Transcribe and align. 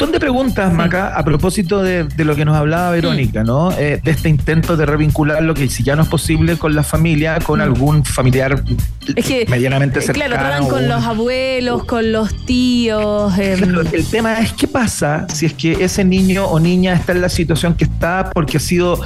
montón 0.00 0.12
de 0.12 0.20
preguntas, 0.20 0.72
Maca, 0.72 1.14
a 1.14 1.22
propósito 1.24 1.82
de, 1.82 2.08
lo 2.24 2.34
que 2.34 2.46
nos 2.46 2.56
hablaba 2.56 2.90
Verónica, 2.90 3.44
¿no? 3.44 3.70
Eh, 3.72 4.00
de 4.02 4.10
este 4.10 4.30
intento 4.30 4.78
de 4.78 4.86
revincular 4.86 5.42
lo 5.42 5.52
que 5.52 5.68
si 5.68 5.82
ya 5.82 5.94
no 5.94 6.04
es 6.04 6.08
posible 6.08 6.56
con 6.56 6.74
la 6.74 6.82
familia, 6.82 7.38
con 7.40 7.60
algún 7.60 8.02
familiar 8.02 8.62
medianamente 9.48 10.00
cercano. 10.00 10.36
Claro, 10.36 10.42
tratan 10.42 10.68
con 10.70 10.88
los 10.88 11.04
abuelos, 11.04 11.84
con 11.84 12.12
los 12.12 12.46
tíos. 12.46 13.38
Em. 13.38 13.74
el 13.92 14.06
tema 14.06 14.40
es 14.40 14.54
qué 14.54 14.66
pasa 14.66 15.26
si 15.28 15.44
es 15.44 15.52
que 15.52 15.72
ese 15.84 16.02
niño 16.02 16.46
o 16.46 16.58
niña 16.58 16.94
está 16.94 17.12
en 17.12 17.20
la 17.20 17.28
situación 17.28 17.74
que 17.74 17.84
está 17.84 18.30
porque 18.32 18.56
ha 18.56 18.60
sido 18.60 19.00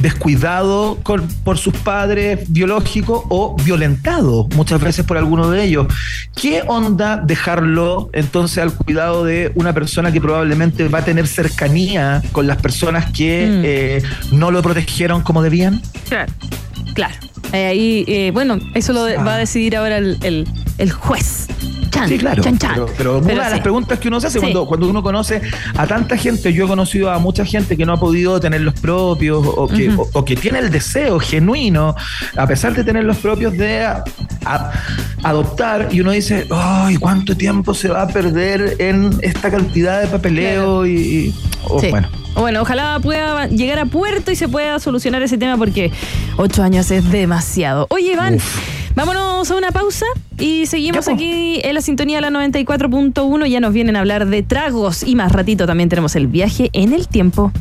descuidado 0.00 0.98
por 1.44 1.58
sus 1.58 1.74
padres 1.74 2.50
biológicos 2.50 3.22
o 3.28 3.56
violentado 3.64 4.48
muchas 4.54 4.80
veces 4.80 5.04
por 5.04 5.16
alguno 5.16 5.50
de 5.50 5.64
ellos. 5.64 5.86
¿Qué 6.34 6.62
onda 6.66 7.16
dejarlo 7.16 8.10
entonces 8.12 8.58
al 8.58 8.72
cuidado 8.72 9.24
de 9.24 9.52
una 9.54 9.72
persona 9.72 10.12
que 10.12 10.20
probablemente 10.20 10.88
va 10.88 11.00
a 11.00 11.04
tener 11.04 11.26
cercanía 11.26 12.22
con 12.32 12.46
las 12.46 12.56
personas 12.58 13.10
que 13.12 13.46
mm. 13.46 13.62
eh, 13.64 14.02
no 14.32 14.50
lo 14.50 14.62
protegieron 14.62 15.22
como 15.22 15.42
debían? 15.42 15.82
Claro, 16.08 16.32
claro. 16.94 17.14
Eh, 17.52 17.66
ahí, 17.66 18.04
eh, 18.06 18.30
bueno, 18.32 18.58
eso 18.74 18.92
lo 18.92 19.02
va 19.24 19.34
a 19.34 19.38
decidir 19.38 19.76
ahora 19.76 19.98
el, 19.98 20.18
el 20.22 20.46
juez 20.88 21.48
sí, 22.08 22.18
claro. 22.18 22.42
Pero, 22.96 23.18
una 23.18 23.44
de 23.44 23.50
las 23.50 23.60
preguntas 23.60 23.98
que 23.98 24.08
uno 24.08 24.20
se 24.20 24.28
hace 24.28 24.40
cuando, 24.40 24.66
cuando 24.66 24.88
uno 24.88 25.02
conoce 25.02 25.40
a 25.76 25.86
tanta 25.86 26.16
gente, 26.16 26.52
yo 26.52 26.64
he 26.64 26.68
conocido 26.68 27.10
a 27.10 27.18
mucha 27.18 27.44
gente 27.44 27.76
que 27.76 27.84
no 27.86 27.94
ha 27.94 28.00
podido 28.00 28.40
tener 28.40 28.60
los 28.60 28.74
propios 28.74 29.44
o 29.46 29.68
que, 29.68 29.94
o, 30.12 30.24
que 30.24 30.36
tiene 30.36 30.60
el 30.60 30.70
deseo 30.70 31.18
genuino, 31.18 31.94
a 32.36 32.46
pesar 32.46 32.74
de 32.74 32.84
tener 32.84 33.04
los 33.04 33.18
propios, 33.18 33.56
de 33.56 33.86
adoptar. 35.22 35.88
Y 35.90 36.00
uno 36.00 36.12
dice, 36.12 36.46
¡ay, 36.50 36.96
cuánto 36.96 37.36
tiempo 37.36 37.74
se 37.74 37.88
va 37.88 38.02
a 38.02 38.08
perder 38.08 38.76
en 38.78 39.18
esta 39.22 39.50
cantidad 39.50 40.00
de 40.00 40.06
papeleo! 40.08 40.86
Y, 40.86 41.34
bueno. 41.90 42.08
Bueno, 42.34 42.62
ojalá 42.62 43.00
pueda 43.02 43.48
llegar 43.48 43.80
a 43.80 43.86
puerto 43.86 44.30
y 44.30 44.36
se 44.36 44.48
pueda 44.48 44.78
solucionar 44.78 45.20
ese 45.20 45.36
tema 45.36 45.56
porque 45.56 45.90
ocho 46.36 46.62
años 46.62 46.90
es 46.90 47.10
demasiado. 47.10 47.86
Oye, 47.90 48.12
Iván. 48.12 48.38
Vámonos 48.94 49.50
a 49.50 49.56
una 49.56 49.70
pausa 49.70 50.06
y 50.38 50.66
seguimos 50.66 51.08
aquí 51.08 51.60
en 51.62 51.74
la 51.74 51.80
sintonía 51.80 52.20
de 52.20 52.30
la 52.30 52.30
94.1. 52.30 53.46
Ya 53.46 53.60
nos 53.60 53.72
vienen 53.72 53.96
a 53.96 54.00
hablar 54.00 54.26
de 54.26 54.42
tragos 54.42 55.02
y 55.02 55.14
más 55.14 55.32
ratito 55.32 55.66
también 55.66 55.88
tenemos 55.88 56.16
el 56.16 56.26
viaje 56.26 56.70
en 56.72 56.92
el 56.92 57.08
tiempo. 57.08 57.52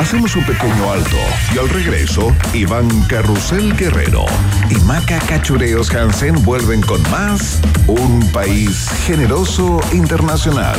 Hacemos 0.00 0.36
un 0.36 0.44
pequeño 0.44 0.92
alto 0.92 1.16
y 1.54 1.58
al 1.58 1.68
regreso, 1.70 2.30
Iván 2.52 2.88
Carrusel 3.08 3.74
Guerrero 3.74 4.26
y 4.68 4.74
Maca 4.84 5.18
Cachureos 5.20 5.94
Hansen 5.94 6.44
vuelven 6.44 6.82
con 6.82 7.00
más 7.10 7.60
Un 7.86 8.20
País 8.32 8.90
Generoso 9.06 9.80
Internacional 9.92 10.78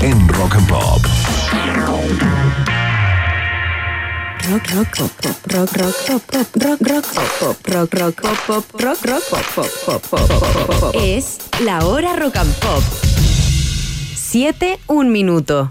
en 0.00 0.26
Rock 0.28 0.54
and 0.54 0.68
Pop 0.68 1.02
rock 4.50 4.66
rock 4.74 4.96
pop 4.96 5.10
pop 5.22 5.36
rock 5.52 5.72
rock 5.76 5.94
pop 6.06 6.22
pop 6.30 6.46
rock 6.64 6.80
rock 6.80 7.06
pop 7.14 7.30
pop 7.38 7.56
rock 7.72 7.94
rock 7.94 8.14
pop 8.22 8.36
pop 8.46 8.64
pop 8.74 8.98
pop 9.84 10.02
pop 10.10 10.28
pop 10.28 10.80
pop 10.80 10.94
es 10.94 11.38
la 11.60 11.78
hora 11.84 12.16
rock 12.16 12.36
and 12.36 12.54
pop 12.60 12.82
7 14.14 14.80
un 14.86 15.10
minuto 15.10 15.70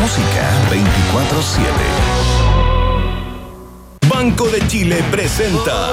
Música 0.00 0.50
24-7. 0.70 1.64
Banco 4.08 4.48
de 4.48 4.66
Chile 4.68 5.02
presenta 5.10 5.90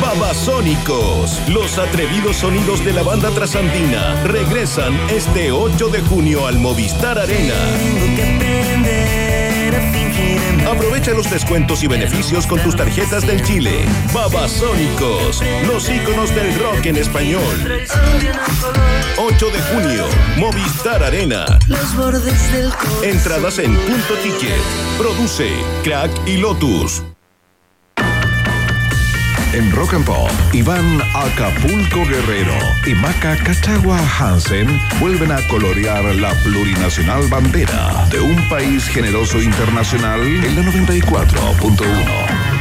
Babasónicos. 0.00 1.38
Los 1.48 1.78
atrevidos 1.78 2.36
sonidos 2.36 2.84
de 2.84 2.92
la 2.92 3.02
banda 3.02 3.30
trasandina 3.30 4.22
regresan 4.24 4.98
este 5.10 5.52
8 5.52 5.88
de 5.88 6.00
junio 6.02 6.46
al 6.46 6.58
Movistar 6.58 7.18
Arena. 7.18 7.54
Aprovecha 10.68 11.12
los 11.12 11.30
descuentos 11.30 11.82
y 11.82 11.86
beneficios 11.86 12.46
con 12.46 12.60
tus 12.60 12.76
tarjetas 12.76 13.26
del 13.26 13.42
Chile. 13.42 13.86
Babasónicos, 14.12 15.42
los 15.66 15.88
íconos 15.88 16.34
del 16.34 16.54
rock 16.58 16.86
en 16.86 16.96
español. 16.96 17.86
8 19.16 19.50
de 19.50 19.62
junio, 19.62 20.04
Movistar 20.36 21.02
Arena. 21.02 21.46
Entradas 23.02 23.58
en 23.58 23.74
punto 23.74 24.14
ticket. 24.22 24.60
Produce 24.98 25.50
Crack 25.82 26.10
y 26.26 26.36
Lotus. 26.36 27.02
En 29.54 29.72
Rock 29.72 29.94
and 29.94 30.04
Pop, 30.04 30.30
Iván 30.52 31.00
Acapulco 31.14 32.04
Guerrero 32.04 32.52
y 32.86 32.94
Maca 32.94 33.34
Cachagua 33.42 33.98
Hansen 33.98 34.68
vuelven 35.00 35.32
a 35.32 35.40
colorear 35.48 36.04
la 36.16 36.34
plurinacional 36.42 37.26
bandera 37.28 38.06
de 38.10 38.20
un 38.20 38.46
país 38.50 38.84
generoso 38.84 39.40
internacional 39.40 40.20
en 40.20 40.54
la 40.54 40.62
94.1. 40.70 42.58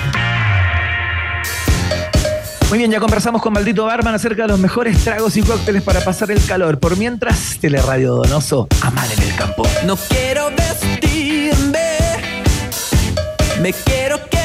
Muy 2.70 2.78
bien, 2.78 2.90
ya 2.90 3.02
conversamos 3.02 3.42
con 3.42 3.52
Maldito 3.52 3.86
Barman 3.86 4.16
acerca 4.16 4.44
de 4.44 4.48
los 4.50 4.60
mejores 4.60 5.04
tragos 5.04 5.36
y 5.36 5.42
cócteles 5.42 5.84
para 5.84 6.00
pasar 6.00 6.32
el 6.32 6.44
calor. 6.46 6.80
Por 6.80 6.96
mientras, 6.96 7.58
Teleradio 7.60 8.16
Donoso, 8.16 8.70
Amar 8.82 9.12
en 9.12 9.24
el 9.24 9.36
campo. 9.36 9.68
No 9.86 9.98
quiero 9.98 10.52
vestirme, 10.52 11.98
me 13.62 13.74
quiero 13.74 14.18
quedar 14.30 14.37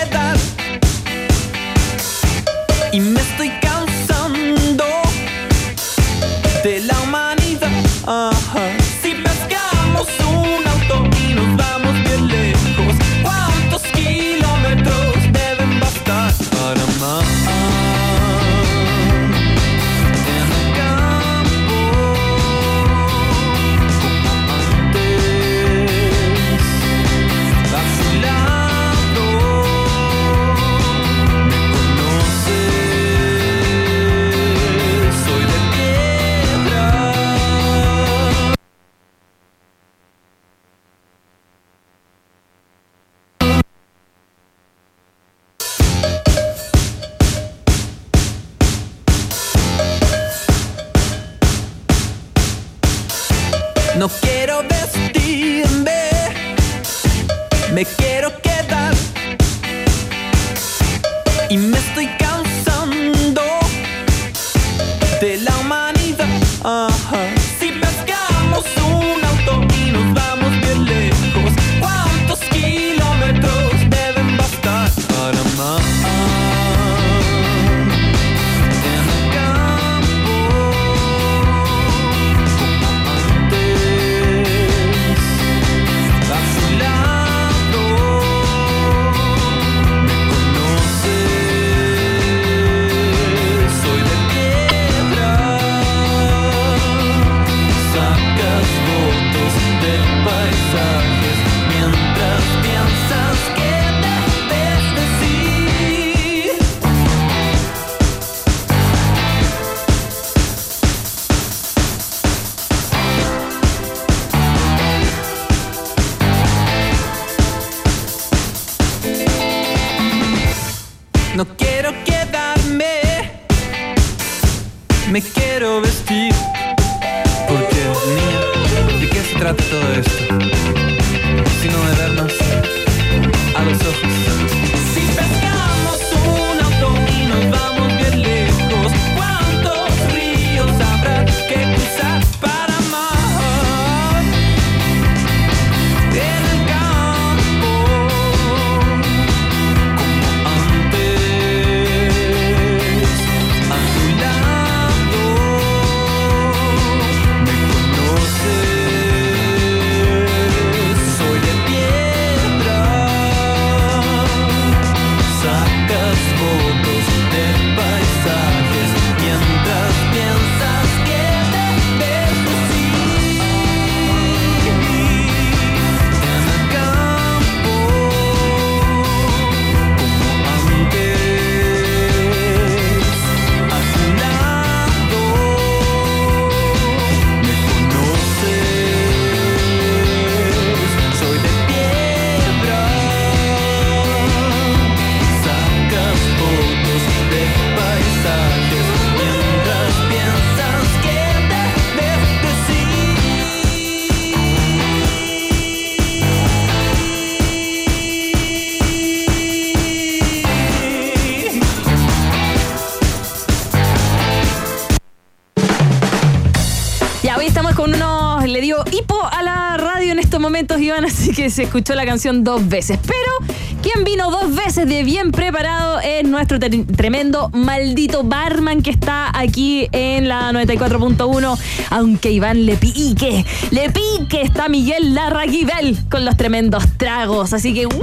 se 221.52 221.64
escuchó 221.64 221.94
la 221.94 222.04
canción 222.04 222.44
dos 222.44 222.66
veces. 222.68 222.98
Pero 223.06 223.52
quien 223.82 224.04
vino 224.04 224.30
dos 224.30 224.54
veces 224.54 224.88
de 224.88 225.04
bien 225.04 225.32
preparado 225.32 226.00
es 226.00 226.24
nuestro 226.24 226.58
tremendo 226.58 227.50
maldito 227.50 228.24
barman 228.24 228.82
que 228.82 228.90
está 228.90 229.30
aquí 229.38 229.88
en 229.92 230.28
la 230.28 230.50
94.1. 230.52 231.58
Aunque 231.90 232.30
Iván 232.30 232.64
le 232.64 232.76
pique, 232.76 233.44
le 233.70 233.90
pique, 233.90 234.42
está 234.42 234.68
Miguel 234.68 235.14
Larraguibel 235.14 235.98
con 236.10 236.24
los 236.24 236.36
tremendos 236.36 236.84
tragos. 236.96 237.52
Así 237.52 237.74
que, 237.74 237.86
¡wow! 237.86 238.02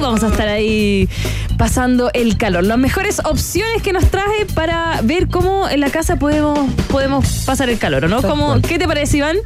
Vamos 0.00 0.22
a 0.22 0.28
estar 0.28 0.48
ahí 0.48 1.08
pasando 1.56 2.10
el 2.12 2.36
calor. 2.36 2.64
Las 2.64 2.78
mejores 2.78 3.20
opciones 3.24 3.82
que 3.82 3.92
nos 3.92 4.10
trae 4.10 4.46
para 4.54 5.00
ver 5.02 5.28
cómo 5.28 5.68
en 5.68 5.80
la 5.80 5.90
casa 5.90 6.16
podemos, 6.16 6.58
podemos 6.90 7.44
pasar 7.46 7.68
el 7.68 7.78
calor, 7.78 8.04
¿o 8.04 8.08
¿no? 8.08 8.22
¿Cómo, 8.22 8.60
¿Qué 8.60 8.78
te 8.78 8.86
parece, 8.86 9.18
Iván? 9.18 9.38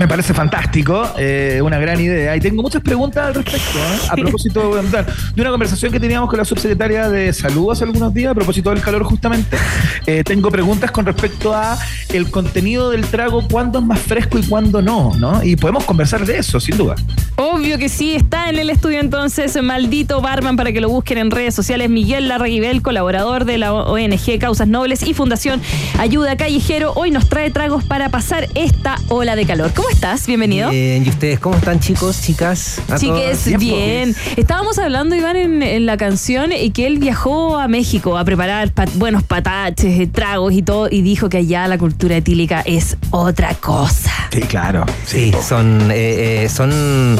Me 0.00 0.08
parece 0.08 0.32
fantástico, 0.32 1.06
eh, 1.18 1.60
una 1.62 1.78
gran 1.78 2.00
idea. 2.00 2.34
Y 2.34 2.40
tengo 2.40 2.62
muchas 2.62 2.80
preguntas 2.80 3.26
al 3.26 3.34
respecto. 3.34 3.78
¿eh? 3.78 4.08
A 4.08 4.16
propósito 4.16 4.74
de, 4.74 5.42
una 5.42 5.50
conversación 5.50 5.92
que 5.92 6.00
teníamos 6.00 6.30
con 6.30 6.38
la 6.38 6.46
subsecretaria 6.46 7.10
de 7.10 7.30
Salud 7.34 7.70
hace 7.70 7.84
algunos 7.84 8.14
días, 8.14 8.30
a 8.30 8.34
propósito 8.34 8.70
del 8.70 8.80
calor 8.80 9.04
justamente. 9.04 9.58
Eh, 10.06 10.24
tengo 10.24 10.50
preguntas 10.50 10.90
con 10.90 11.04
respecto 11.04 11.54
a 11.54 11.78
el 12.08 12.30
contenido 12.30 12.90
del 12.90 13.04
trago, 13.06 13.46
cuándo 13.46 13.78
es 13.78 13.84
más 13.84 14.00
fresco 14.00 14.38
y 14.38 14.42
cuándo 14.42 14.80
no, 14.80 15.14
¿no? 15.16 15.44
Y 15.44 15.54
podemos 15.56 15.84
conversar 15.84 16.24
de 16.24 16.38
eso, 16.38 16.58
sin 16.58 16.76
duda. 16.78 16.96
Obvio 17.42 17.78
que 17.78 17.88
sí, 17.88 18.14
está 18.14 18.50
en 18.50 18.58
el 18.58 18.68
estudio 18.68 19.00
entonces, 19.00 19.56
maldito 19.62 20.20
barman, 20.20 20.56
para 20.56 20.72
que 20.72 20.80
lo 20.82 20.90
busquen 20.90 21.16
en 21.16 21.30
redes 21.30 21.54
sociales. 21.54 21.88
Miguel 21.88 22.28
Larraguibel, 22.28 22.82
colaborador 22.82 23.46
de 23.46 23.56
la 23.56 23.72
ONG 23.72 24.38
Causas 24.38 24.68
Nobles 24.68 25.02
y 25.06 25.14
Fundación 25.14 25.62
Ayuda 25.98 26.36
Callejero, 26.36 26.92
hoy 26.96 27.10
nos 27.10 27.30
trae 27.30 27.50
tragos 27.50 27.82
para 27.82 28.10
pasar 28.10 28.46
esta 28.54 28.96
ola 29.08 29.36
de 29.36 29.46
calor. 29.46 29.72
¿Cómo 29.74 29.88
estás? 29.88 30.26
Bienvenido. 30.26 30.68
Bien, 30.68 31.02
¿y 31.06 31.08
ustedes 31.08 31.40
cómo 31.40 31.56
están, 31.56 31.80
chicos, 31.80 32.20
chicas? 32.20 32.78
A 32.90 32.98
Chiques, 32.98 33.44
todos? 33.44 33.58
bien. 33.58 34.14
Estábamos 34.36 34.78
hablando, 34.78 35.16
Iván, 35.16 35.36
en, 35.36 35.62
en 35.62 35.86
la 35.86 35.96
canción 35.96 36.52
y 36.52 36.70
que 36.72 36.86
él 36.86 36.98
viajó 36.98 37.56
a 37.58 37.68
México 37.68 38.18
a 38.18 38.24
preparar 38.26 38.70
pa- 38.72 38.84
buenos 38.96 39.22
pataches, 39.22 39.98
eh, 39.98 40.06
tragos 40.06 40.52
y 40.52 40.60
todo, 40.60 40.88
y 40.90 41.00
dijo 41.00 41.30
que 41.30 41.38
allá 41.38 41.66
la 41.68 41.78
cultura 41.78 42.18
etílica 42.18 42.60
es 42.66 42.98
otra 43.12 43.54
cosa. 43.54 44.12
Sí, 44.30 44.40
claro. 44.42 44.84
Sí, 45.06 45.32
son, 45.42 45.90
eh, 45.90 46.44
eh, 46.44 46.48
son 46.50 47.18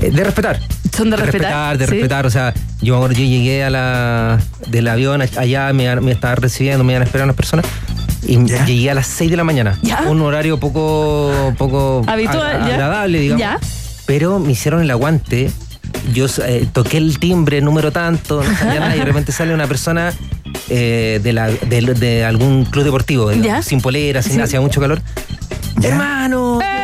de 0.00 0.24
respetar. 0.24 0.60
Son 0.96 1.10
de 1.10 1.16
respetar, 1.16 1.76
de 1.78 1.86
sí. 1.86 1.90
respetar. 1.92 2.26
O 2.26 2.30
sea, 2.30 2.54
yo 2.80 2.94
me 2.94 2.98
acuerdo, 2.98 3.16
yo 3.16 3.24
llegué 3.26 3.64
a 3.64 3.70
la, 3.70 4.40
del 4.68 4.86
avión 4.88 5.22
allá, 5.22 5.72
me, 5.72 5.94
me 6.00 6.12
estaban 6.12 6.36
recibiendo, 6.36 6.84
me 6.84 6.92
iban 6.92 7.02
a 7.02 7.04
esperar 7.06 7.24
unas 7.24 7.36
personas. 7.36 7.66
Y 8.26 8.42
Ya. 8.46 8.64
llegué 8.64 8.90
a 8.90 8.94
las 8.94 9.06
6 9.06 9.30
de 9.30 9.36
la 9.36 9.44
mañana. 9.44 9.78
Ya. 9.82 10.02
Un 10.02 10.20
horario 10.22 10.58
poco, 10.58 11.52
poco 11.58 12.02
Habitual, 12.06 12.62
a- 12.62 12.68
ya. 12.68 12.74
agradable, 12.74 13.18
digamos. 13.20 13.40
Ya. 13.40 13.58
Pero 14.06 14.38
me 14.38 14.52
hicieron 14.52 14.80
el 14.82 14.90
aguante. 14.90 15.50
Yo 16.12 16.26
eh, 16.46 16.66
toqué 16.72 16.98
el 16.98 17.18
timbre, 17.18 17.60
número 17.60 17.90
tanto, 17.92 18.42
no 18.42 18.56
sabía 18.58 18.80
nada, 18.80 18.96
y 18.96 18.98
de 18.98 19.04
repente 19.04 19.32
sale 19.32 19.54
una 19.54 19.66
persona 19.66 20.12
eh, 20.68 21.20
de, 21.22 21.32
la, 21.32 21.48
de, 21.48 21.80
de 21.94 22.24
algún 22.24 22.64
club 22.66 22.84
deportivo, 22.84 23.30
digamos, 23.30 23.46
Ya. 23.46 23.62
sin 23.62 23.80
polera, 23.80 24.22
sin 24.22 24.34
Sí. 24.34 24.40
hacía 24.40 24.60
mucho 24.60 24.80
calor. 24.80 25.00
Ya. 25.78 25.88
Hermano, 25.90 26.60
¡Eh! 26.62 26.83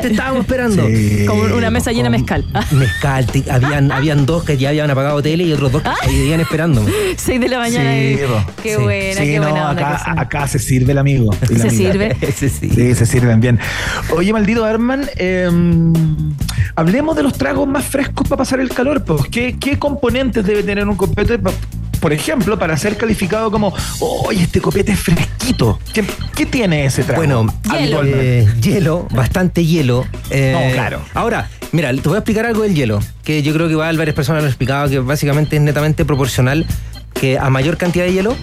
Te 0.00 0.08
estábamos 0.08 0.42
esperando. 0.42 0.86
Sí. 0.86 1.24
Como 1.26 1.42
una 1.54 1.70
mesa 1.70 1.92
llena 1.92 2.04
de 2.10 2.18
mezcal. 2.18 2.44
Ah, 2.54 2.64
Mezcal, 2.72 3.26
te- 3.26 3.50
habían, 3.50 3.90
habían 3.92 4.26
dos 4.26 4.44
que 4.44 4.56
ya 4.56 4.70
habían 4.70 4.90
apagado 4.90 5.22
tele 5.22 5.44
y 5.44 5.52
otros 5.52 5.72
dos 5.72 5.82
que 5.82 6.06
seguían 6.10 6.40
esperándome. 6.40 6.90
Seis 7.16 7.40
de 7.40 7.48
la 7.48 7.58
mañana. 7.58 7.90
Sí, 7.92 7.98
y-. 7.98 8.62
Qué 8.62 8.76
Sí. 8.76 8.82
buena, 8.82 9.20
Sí, 9.20 9.26
qué 9.26 9.36
no, 9.40 9.50
buena 9.50 9.70
onda. 9.70 9.96
acá, 9.96 10.20
acá 10.20 10.48
se 10.48 10.58
sirve 10.58 10.92
el 10.92 10.98
amigo. 10.98 11.34
y 11.50 11.54
la 11.54 11.58
Se 11.60 11.68
amiga. 11.68 11.92
sirve. 11.92 12.16
Ese 12.20 12.48
sí. 12.48 12.70
Sí, 12.70 12.94
se 12.94 13.06
sirven 13.06 13.40
bien. 13.40 13.58
Oye, 14.14 14.32
maldito 14.32 14.64
Arman, 14.64 15.08
eh, 15.16 15.48
hablemos 16.76 17.16
de 17.16 17.22
los 17.22 17.32
tragos 17.34 17.68
más 17.68 17.84
frescos 17.84 18.28
para 18.28 18.38
pasar 18.38 18.60
el 18.60 18.68
calor. 18.70 19.04
Pues. 19.04 19.22
¿Qué, 19.30 19.56
qué 19.58 19.78
componentes 19.78 20.44
debe 20.44 20.62
tener 20.62 20.86
un 20.88 20.96
copete, 20.96 21.38
pa- 21.38 21.52
por 22.00 22.12
ejemplo, 22.12 22.58
para 22.58 22.76
ser 22.76 22.96
calificado 22.96 23.50
como, 23.50 23.74
oye, 24.00 24.42
este 24.44 24.60
copete 24.60 24.92
es 24.92 25.00
fresquito? 25.00 25.78
¿Qué, 25.92 26.04
qué 26.34 26.46
tiene 26.46 26.84
ese 26.86 27.04
trago? 27.04 27.20
Bueno, 27.20 27.46
Hielo. 27.78 28.02
eh, 28.04 28.48
hielo, 28.60 29.06
bastante 29.10 29.64
hielo. 29.64 30.06
Eh, 30.30 30.52
No, 30.68 30.72
claro. 30.74 31.00
Ahora, 31.14 31.48
mira, 31.72 31.92
te 31.92 32.00
voy 32.00 32.14
a 32.14 32.18
explicar 32.18 32.46
algo 32.46 32.62
del 32.62 32.74
hielo, 32.74 33.00
que 33.24 33.42
yo 33.42 33.52
creo 33.52 33.66
que 33.66 33.72
igual 33.72 33.96
varias 33.98 34.14
personas 34.16 34.42
lo 34.42 34.46
han 34.46 34.50
explicado, 34.50 34.88
que 34.88 34.98
básicamente 35.00 35.56
es 35.56 35.62
netamente 35.62 36.04
proporcional, 36.04 36.66
que 37.14 37.38
a 37.38 37.50
mayor 37.50 37.76
cantidad 37.76 38.04
de 38.04 38.12
hielo, 38.12 38.36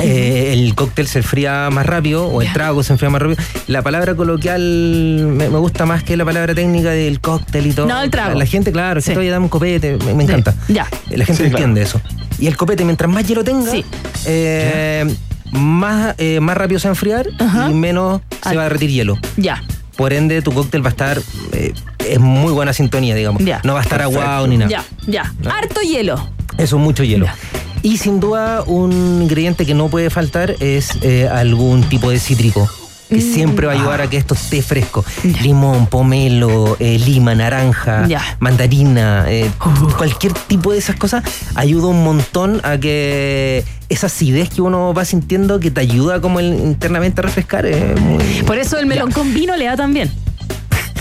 eh, 0.00 0.50
el 0.52 0.74
cóctel 0.74 1.06
se 1.06 1.20
enfría 1.20 1.70
más 1.70 1.86
rápido 1.86 2.26
o 2.26 2.42
el 2.42 2.52
trago 2.52 2.82
se 2.82 2.92
enfría 2.92 3.10
más 3.10 3.22
rápido. 3.22 3.40
La 3.68 3.80
palabra 3.82 4.16
coloquial 4.16 4.60
me, 4.60 5.48
me 5.48 5.58
gusta 5.58 5.86
más 5.86 6.02
que 6.02 6.16
la 6.16 6.24
palabra 6.24 6.52
técnica 6.54 6.90
del 6.90 7.20
cóctel 7.20 7.68
y 7.68 7.72
todo. 7.72 7.86
No, 7.86 8.02
el 8.02 8.10
trago. 8.10 8.30
La, 8.32 8.40
la 8.40 8.46
gente, 8.46 8.72
claro, 8.72 9.00
Sí. 9.00 9.12
que 9.12 9.18
oye, 9.18 9.30
dame 9.30 9.44
un 9.44 9.48
copete, 9.50 9.96
me, 10.04 10.14
me 10.14 10.24
Sí. 10.24 10.30
encanta. 10.32 10.54
Ya. 10.68 10.88
La 11.10 11.24
gente 11.24 11.44
Sí, 11.44 11.50
claro. 11.50 11.56
entiende 11.66 11.82
eso. 11.82 12.00
Y 12.38 12.46
el 12.46 12.56
copete, 12.56 12.84
mientras 12.84 13.10
más 13.10 13.26
hielo 13.26 13.44
tenga, 13.44 13.70
Sí. 13.70 13.84
eh, 14.26 15.04
más, 15.52 16.14
eh, 16.18 16.40
más 16.40 16.56
rápido 16.56 16.80
se 16.80 16.88
va 16.88 16.90
a 16.90 16.94
enfriar 16.94 17.28
Ajá. 17.38 17.70
y 17.70 17.74
menos 17.74 18.20
se 18.42 18.56
va 18.56 18.62
a 18.62 18.64
derretir 18.64 18.90
hielo. 18.90 19.18
Ya. 19.36 19.62
Por 19.96 20.12
ende, 20.12 20.42
tu 20.42 20.52
cóctel 20.52 20.82
va 20.84 20.88
a 20.88 20.90
estar. 20.90 21.20
eh, 21.52 21.72
es 22.06 22.20
muy 22.20 22.52
buena 22.52 22.72
sintonía, 22.74 23.14
digamos. 23.14 23.42
Ya. 23.44 23.60
No 23.64 23.72
va 23.74 23.80
a 23.80 23.82
estar 23.82 24.02
aguado 24.02 24.46
ni 24.46 24.58
nada. 24.58 24.68
Ya, 24.70 24.84
ya. 25.06 25.32
Harto 25.50 25.80
hielo. 25.80 26.16
Eso 26.58 26.76
es 26.76 26.82
mucho 26.82 27.02
hielo. 27.02 27.24
Ya. 27.26 27.34
Y 27.82 27.96
sin 27.98 28.20
duda, 28.20 28.62
un 28.66 29.22
ingrediente 29.22 29.64
que 29.64 29.74
no 29.74 29.88
puede 29.88 30.10
faltar 30.10 30.54
es 30.60 30.90
eh, 31.02 31.28
algún 31.32 31.82
tipo 31.84 32.10
de 32.10 32.18
cítrico. 32.18 32.68
Que 33.14 33.20
siempre 33.20 33.66
va 33.66 33.72
a 33.72 33.76
ayudar 33.76 34.00
a 34.02 34.10
que 34.10 34.16
esto 34.16 34.34
esté 34.34 34.62
fresco. 34.62 35.04
Mm. 35.22 35.42
Limón, 35.42 35.86
pomelo, 35.86 36.76
eh, 36.80 36.98
lima, 36.98 37.34
naranja, 37.34 38.06
mandarina, 38.40 39.24
eh, 39.28 39.50
Uh. 39.64 39.90
cualquier 39.96 40.32
tipo 40.32 40.72
de 40.72 40.78
esas 40.78 40.96
cosas 40.96 41.22
ayuda 41.54 41.88
un 41.88 42.02
montón 42.04 42.60
a 42.64 42.78
que 42.78 43.64
esa 43.88 44.06
acidez 44.06 44.48
que 44.50 44.62
uno 44.62 44.92
va 44.94 45.04
sintiendo 45.04 45.60
que 45.60 45.70
te 45.70 45.80
ayuda 45.80 46.20
como 46.20 46.40
el- 46.40 46.54
internamente 46.54 47.20
a 47.20 47.24
refrescar. 47.24 47.66
es 47.66 48.00
muy- 48.00 48.22
Por 48.46 48.58
eso 48.58 48.78
el 48.78 48.86
melón 48.86 49.10
con 49.12 49.32
vino 49.34 49.56
le 49.56 49.66
da 49.66 49.76
también. 49.76 50.10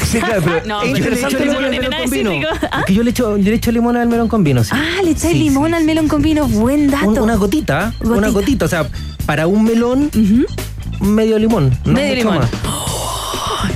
Sí, 0.05 0.19
claro, 0.19 0.41
pero 0.43 0.61
No, 0.67 0.81
es 0.83 0.91
pero 0.91 0.93
Yo 0.93 0.93
le 0.93 0.99
interesante 0.99 1.35
echo 1.35 1.45
lo 1.45 1.45
limón 1.45 1.59
que- 1.59 1.65
al 1.65 1.71
melón 1.71 2.01
con 2.01 2.09
vino. 2.11 2.47
¿Ah? 2.71 2.83
Yo 2.87 3.03
le 3.03 3.09
echo, 3.09 3.37
yo 3.37 3.49
le 3.49 3.55
echo 3.55 3.71
limón 3.71 3.97
al 3.97 4.07
melón 4.07 4.27
con 4.27 4.43
vino. 4.43 4.63
sí. 4.63 4.69
Ah, 4.73 5.01
le 5.03 5.11
echáis 5.11 5.33
Sí, 5.33 5.39
limón 5.39 5.73
al 5.73 5.83
melón 5.85 6.07
con 6.07 6.21
vino. 6.21 6.47
Buen 6.47 6.89
dato. 6.91 7.07
Un- 7.09 7.19
una 7.19 7.35
gotita, 7.35 7.93
Gotita. 7.99 8.17
una 8.17 8.27
gotita. 8.29 8.65
O 8.65 8.67
sea, 8.67 8.87
para 9.25 9.47
un 9.47 9.63
melón, 9.63 10.11
medio 11.03 11.37
limón. 11.39 11.71
No 11.85 11.93
Medio 11.93 12.15
limón. 12.15 12.37
más. 12.39 12.49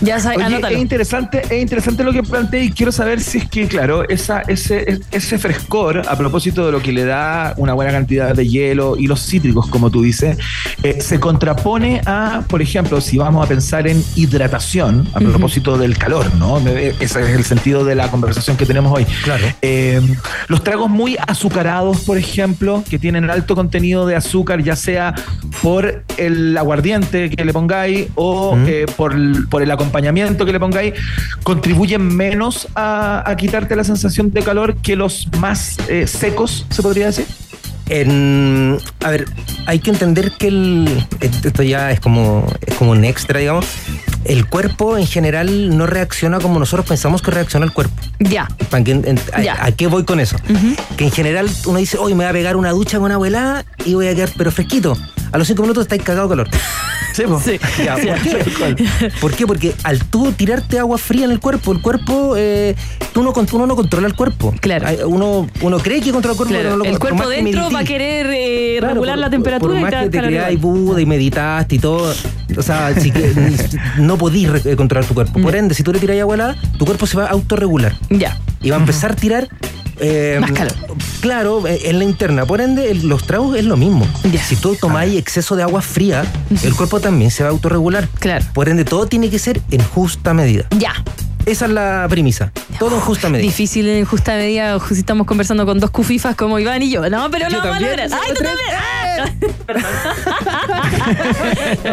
Ya 0.02 0.20
sabes, 0.20 0.38
es 0.70 0.78
interesante, 0.78 1.42
es 1.50 1.62
interesante 1.62 2.04
lo 2.04 2.14
que 2.14 2.22
planteé 2.22 2.66
y 2.66 2.72
quiero 2.72 2.92
saber 2.92 3.20
si 3.20 3.40
es 3.40 3.50
que, 3.50 3.68
claro, 3.68 4.08
esa, 4.08 4.42
ese, 4.42 5.00
ese 5.12 5.40
frescor, 5.40 6.04
a 6.08 6.16
propósito 6.16 6.66
de 6.68 6.72
lo 6.72 6.82
que 6.82 6.92
le 6.92 7.04
da 7.04 7.54
una 7.58 7.74
buena 7.74 7.92
cantidad 7.92 8.36
de 8.36 8.48
hielo 8.48 8.96
y 8.98 9.08
los 9.08 9.26
cítricos, 9.26 9.68
como 9.68 9.90
tú 9.90 10.04
dices, 10.04 10.38
eh, 10.84 11.02
se 11.02 11.20
contrapone 11.20 12.02
a, 12.06 12.44
por 12.48 12.62
ejemplo, 12.62 13.02
si 13.02 13.18
vamos 13.18 13.44
a 13.44 13.50
pensar 13.50 13.88
en 13.88 14.04
hidratación, 14.16 15.08
a 15.14 15.20
propósito 15.20 15.78
del 15.80 15.98
calor, 15.98 16.34
¿no? 16.36 16.60
Eh, 16.68 16.94
Ese 17.00 17.22
es 17.22 17.30
el 17.36 17.44
sentido 17.44 17.84
de 17.84 17.96
la 17.96 18.12
conversación 18.12 18.56
que 18.56 18.66
tenemos 18.68 18.94
hoy. 18.96 19.06
Claro. 19.24 19.46
Eh, 19.64 20.00
los 20.48 20.64
tragos 20.64 20.90
muy 20.92 21.18
azucarados, 21.28 22.02
por 22.02 22.18
ejemplo, 22.20 22.84
que 22.88 23.00
tienen 23.00 23.30
alto 23.32 23.56
contenido 23.56 24.06
de 24.06 24.16
azúcar, 24.16 24.62
ya 24.64 24.76
sea 24.76 25.16
por 25.64 26.04
el 26.18 26.56
aguardiente 26.56 27.30
que 27.32 27.44
le 27.44 27.52
pongáis 27.54 28.08
o 28.16 28.56
eh, 28.68 28.86
por, 28.96 29.14
el- 29.14 29.48
por 29.50 29.64
el 29.64 29.72
acompañamiento 29.72 29.87
que 29.92 30.52
le 30.52 30.60
pongáis, 30.60 30.94
contribuyen 31.44 32.02
menos 32.16 32.68
a, 32.76 33.24
a 33.30 33.36
quitarte 33.36 33.76
la 33.76 33.84
sensación 33.84 34.32
de 34.32 34.42
calor 34.44 34.76
que 34.78 34.96
los 34.96 35.28
más 35.40 35.78
eh, 35.88 36.08
secos, 36.08 36.66
se 36.70 36.82
podría 36.82 37.08
decir. 37.08 37.26
En- 37.90 38.78
a 39.04 39.10
ver, 39.12 39.26
hay 39.66 39.80
que 39.80 39.92
entender 39.92 40.32
que 40.38 40.48
el, 40.50 41.06
esto 41.22 41.64
ya 41.64 41.92
es 41.92 42.00
como, 42.02 42.46
es 42.66 42.76
como 42.76 42.92
un 42.92 43.06
extra, 43.06 43.40
digamos. 43.40 43.66
El 44.26 44.46
cuerpo 44.46 44.98
en 44.98 45.08
general 45.08 45.78
no 45.78 45.88
reacciona 45.88 46.40
como 46.40 46.60
nosotros 46.60 46.86
pensamos 46.86 47.22
que 47.22 47.32
reacciona 47.32 47.66
el 47.66 47.72
cuerpo. 47.72 47.96
Ya. 48.20 48.50
¿Para 48.70 48.84
que- 48.84 48.92
en- 48.92 49.20
a, 49.34 49.42
Ya. 49.42 49.64
a 49.64 49.72
qué 49.72 49.88
voy 49.88 50.04
con 50.04 50.20
eso? 50.20 50.36
Que 50.98 51.06
en 51.06 51.12
general 51.12 51.50
uno 51.66 51.80
dice, 51.80 51.98
hoy 51.98 52.14
me 52.14 52.26
voy 52.26 52.30
a 52.30 52.34
pegar 52.34 52.58
una 52.58 52.72
ducha 52.72 53.00
con 53.00 53.10
abuela 53.12 53.64
y 53.86 53.94
voy 53.94 54.08
a 54.08 54.16
quedar 54.16 54.32
pero 54.38 54.52
fresquito. 54.52 54.98
A 55.32 55.38
los 55.38 55.48
cinco 55.48 55.62
minutos 55.64 55.84
estáis 55.84 56.02
cagado 56.04 56.28
de 56.28 56.32
calor. 56.32 56.50
Sí. 57.18 57.24
Sí. 57.44 57.60
Ya. 57.84 57.96
¿por, 57.96 58.76
qué? 58.76 59.10
¿Por 59.20 59.34
qué? 59.34 59.48
Porque 59.48 59.74
al 59.84 60.04
tú 60.06 60.34
tirarte 60.34 60.78
agua 60.78 61.00
fría 61.00 61.26
en 61.26 61.32
el 61.32 61.40
cuerpo, 61.40 61.72
el 61.72 61.82
cuerpo, 61.82 62.36
eh, 62.38 62.76
tú 63.12 63.24
no, 63.24 63.34
uno 63.54 63.66
no 63.66 63.76
controla 63.76 64.06
el 64.06 64.14
cuerpo. 64.16 64.54
Claro. 64.62 64.86
Uno, 65.08 65.50
uno 65.62 65.80
cree 65.80 66.00
que 66.00 66.12
controla 66.12 66.34
el 66.34 66.38
cuerpo, 66.38 66.54
Claro, 66.54 66.64
pero 66.64 66.78
no 66.78 66.84
lo 66.84 66.86
el 66.92 67.00
cuerpo 67.00 67.28
que 67.28 67.36
dentro 67.44 67.72
va 67.72 67.80
a 67.80 67.84
querer 67.84 68.28
eh, 68.30 68.76
Claro, 68.78 68.94
regular 68.94 69.16
por- 69.16 69.20
la 69.22 69.30
temperatura 69.32 69.72
por 69.74 69.80
y 69.80 69.82
más 69.84 69.94
a 69.96 70.00
que 70.04 70.10
te 70.12 70.18
creáis 70.20 70.60
igual. 70.60 70.78
Buda 70.80 71.02
y 71.02 71.06
meditaste 71.08 71.76
y 71.76 71.80
todo, 71.80 72.14
o 72.56 72.62
sea, 72.62 72.94
si 72.94 73.10
que- 73.10 73.34
no 73.98 74.16
podís 74.20 74.50
re- 74.50 74.76
controlar 74.76 75.08
tu 75.08 75.16
cuerpo. 75.16 75.42
Por 75.42 75.54
Ya. 75.54 75.58
ende, 75.60 75.74
si 75.74 75.82
tú 75.82 75.92
le 75.94 75.98
tiras 76.00 76.20
agua 76.20 76.36
helada, 76.36 76.56
tu 76.78 76.86
cuerpo 76.86 77.08
se 77.08 77.18
va 77.18 77.26
a 77.26 77.30
autorregular 77.30 77.96
Ya. 78.12 78.38
y 78.62 78.70
va 78.70 78.76
a 78.78 78.80
empezar 78.80 79.14
a 79.14 79.16
tirar 79.16 79.50
eh, 80.00 80.38
Más 80.40 80.52
calor. 80.52 80.74
Claro, 81.22 81.68
eh, 81.68 81.82
en 81.86 81.98
la 82.00 82.04
interna. 82.06 82.46
Por 82.46 82.62
ende, 82.62 82.92
el- 82.92 83.08
los 83.08 83.26
tragos 83.26 83.58
es 83.58 83.66
lo 83.66 83.78
mismo. 83.78 84.08
Ya. 84.32 84.42
Si 84.44 84.56
tú 84.56 84.76
tomáis 84.76 85.16
exceso 85.18 85.56
de 85.56 85.64
agua 85.64 85.82
fría, 85.82 86.24
el 86.64 86.74
cuerpo 86.76 87.00
también 87.00 87.32
se 87.32 87.44
va 87.44 87.50
a 87.50 87.52
autorregular. 87.52 88.08
Claro. 88.20 88.46
Por 88.54 88.70
ende, 88.70 88.86
todo 88.86 89.08
tiene 89.08 89.30
que 89.30 89.40
ser 89.40 89.62
en 89.72 89.82
justa 89.84 90.34
medida. 90.34 90.66
Ya. 90.78 90.94
Esa 91.46 91.64
es 91.66 91.72
la 91.72 92.06
premisa. 92.10 92.52
Todo 92.78 92.96
en 92.96 93.02
justa 93.02 93.30
medida. 93.30 93.48
Difícil 93.48 93.88
en 93.88 94.04
justa 94.04 94.36
medida 94.36 94.78
si 94.86 94.96
estamos 94.96 95.26
conversando 95.26 95.66
con 95.66 95.80
dos 95.80 95.92
cufifas 95.92 96.36
como 96.36 96.60
Iván 96.60 96.82
y 96.84 96.90
yo. 96.92 97.10
No, 97.10 97.32
pero 97.32 97.48
Yo 97.50 97.56
lo 97.58 97.64
vamos 97.64 97.78
a 97.78 97.80
también, 97.80 98.10
lograr. 98.10 98.20
¡Ay, 98.26 98.34
tú 98.34 98.44
también! 98.44 98.68
¡Ah! 98.78 99.30
Perdón. 99.66 99.84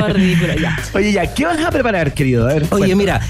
No, 0.00 0.08
ridículo, 0.08 0.54
ya. 0.54 0.76
Oye, 0.94 1.12
ya, 1.12 1.32
¿qué 1.32 1.44
vas 1.46 1.58
a 1.64 1.70
preparar, 1.70 2.12
querido? 2.12 2.44
A 2.49 2.54
ver, 2.54 2.62
Oye, 2.62 2.68
cuéntame. 2.68 2.94
mira, 2.96 3.20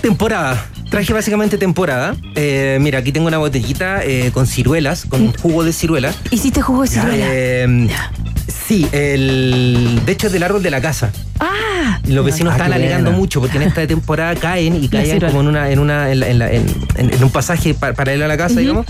temporada. 0.00 0.64
Traje 0.90 1.12
básicamente 1.12 1.58
temporada. 1.58 2.16
Eh, 2.34 2.78
mira, 2.80 3.00
aquí 3.00 3.12
tengo 3.12 3.26
una 3.26 3.38
botellita 3.38 4.02
eh, 4.04 4.30
con 4.32 4.46
ciruelas, 4.46 5.04
con 5.06 5.20
un 5.22 5.32
jugo 5.34 5.62
de 5.62 5.72
ciruela. 5.72 6.14
¿Hiciste 6.30 6.62
jugo 6.62 6.82
de 6.82 6.88
ciruela? 6.88 7.26
Eh, 7.28 7.86
Ya. 7.90 8.10
sí, 8.46 8.88
el, 8.92 10.00
de 10.06 10.12
hecho 10.12 10.28
es 10.28 10.32
del 10.32 10.42
árbol 10.42 10.62
de 10.62 10.70
la 10.70 10.80
casa. 10.80 11.12
¡Ah! 11.40 12.00
Los 12.06 12.24
vecinos 12.24 12.52
Ah, 12.54 12.56
están 12.56 12.72
alegando 12.72 13.10
buena. 13.10 13.18
mucho 13.18 13.40
porque 13.40 13.58
en 13.58 13.64
esta 13.64 13.86
temporada 13.86 14.34
caen 14.34 14.82
y 14.82 14.88
caen 14.88 15.04
ciruela. 15.04 15.28
como 15.28 15.42
en 15.42 15.48
una, 15.48 15.70
en 15.70 15.78
una, 15.78 16.10
en, 16.10 16.20
la- 16.20 16.28
en 16.28 16.38
la- 16.38 16.52
en- 16.52 16.66
en- 16.96 17.12
en 17.14 17.22
un 17.24 17.30
pasaje 17.30 17.74
pa- 17.74 17.92
paralelo 17.92 18.24
a 18.24 18.28
la 18.28 18.36
casa, 18.38 18.58
digamos. 18.60 18.86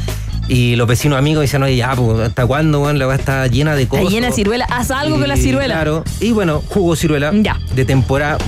Y 0.49 0.77
los 0.77 0.89
vecinos 0.89 1.19
amigos 1.19 1.43
dicen, 1.43 1.63
oye, 1.63 1.77
ya, 1.77 1.95
pues, 1.95 2.21
¿hasta 2.21 2.47
cuándo, 2.47 2.81
weón? 2.81 2.99
La 2.99 3.07
va 3.07 3.15
está 3.15 3.47
llena 3.49 3.75
de 3.77 3.83
Está 3.83 3.99
cosas. 3.99 4.13
llena 4.13 4.27
de 4.29 4.33
ciruela. 4.33 4.65
Haz 4.71 4.91
algo 4.91 5.19
con 5.19 5.29
la 5.29 5.37
ciruela. 5.37 5.75
Claro. 5.75 6.05
Y 6.21 6.31
bueno, 6.33 6.63
jugo 6.69 6.97
ciruela 6.97 7.33
Ya. 7.35 7.59
de 7.75 7.85
temporada. 7.85 8.39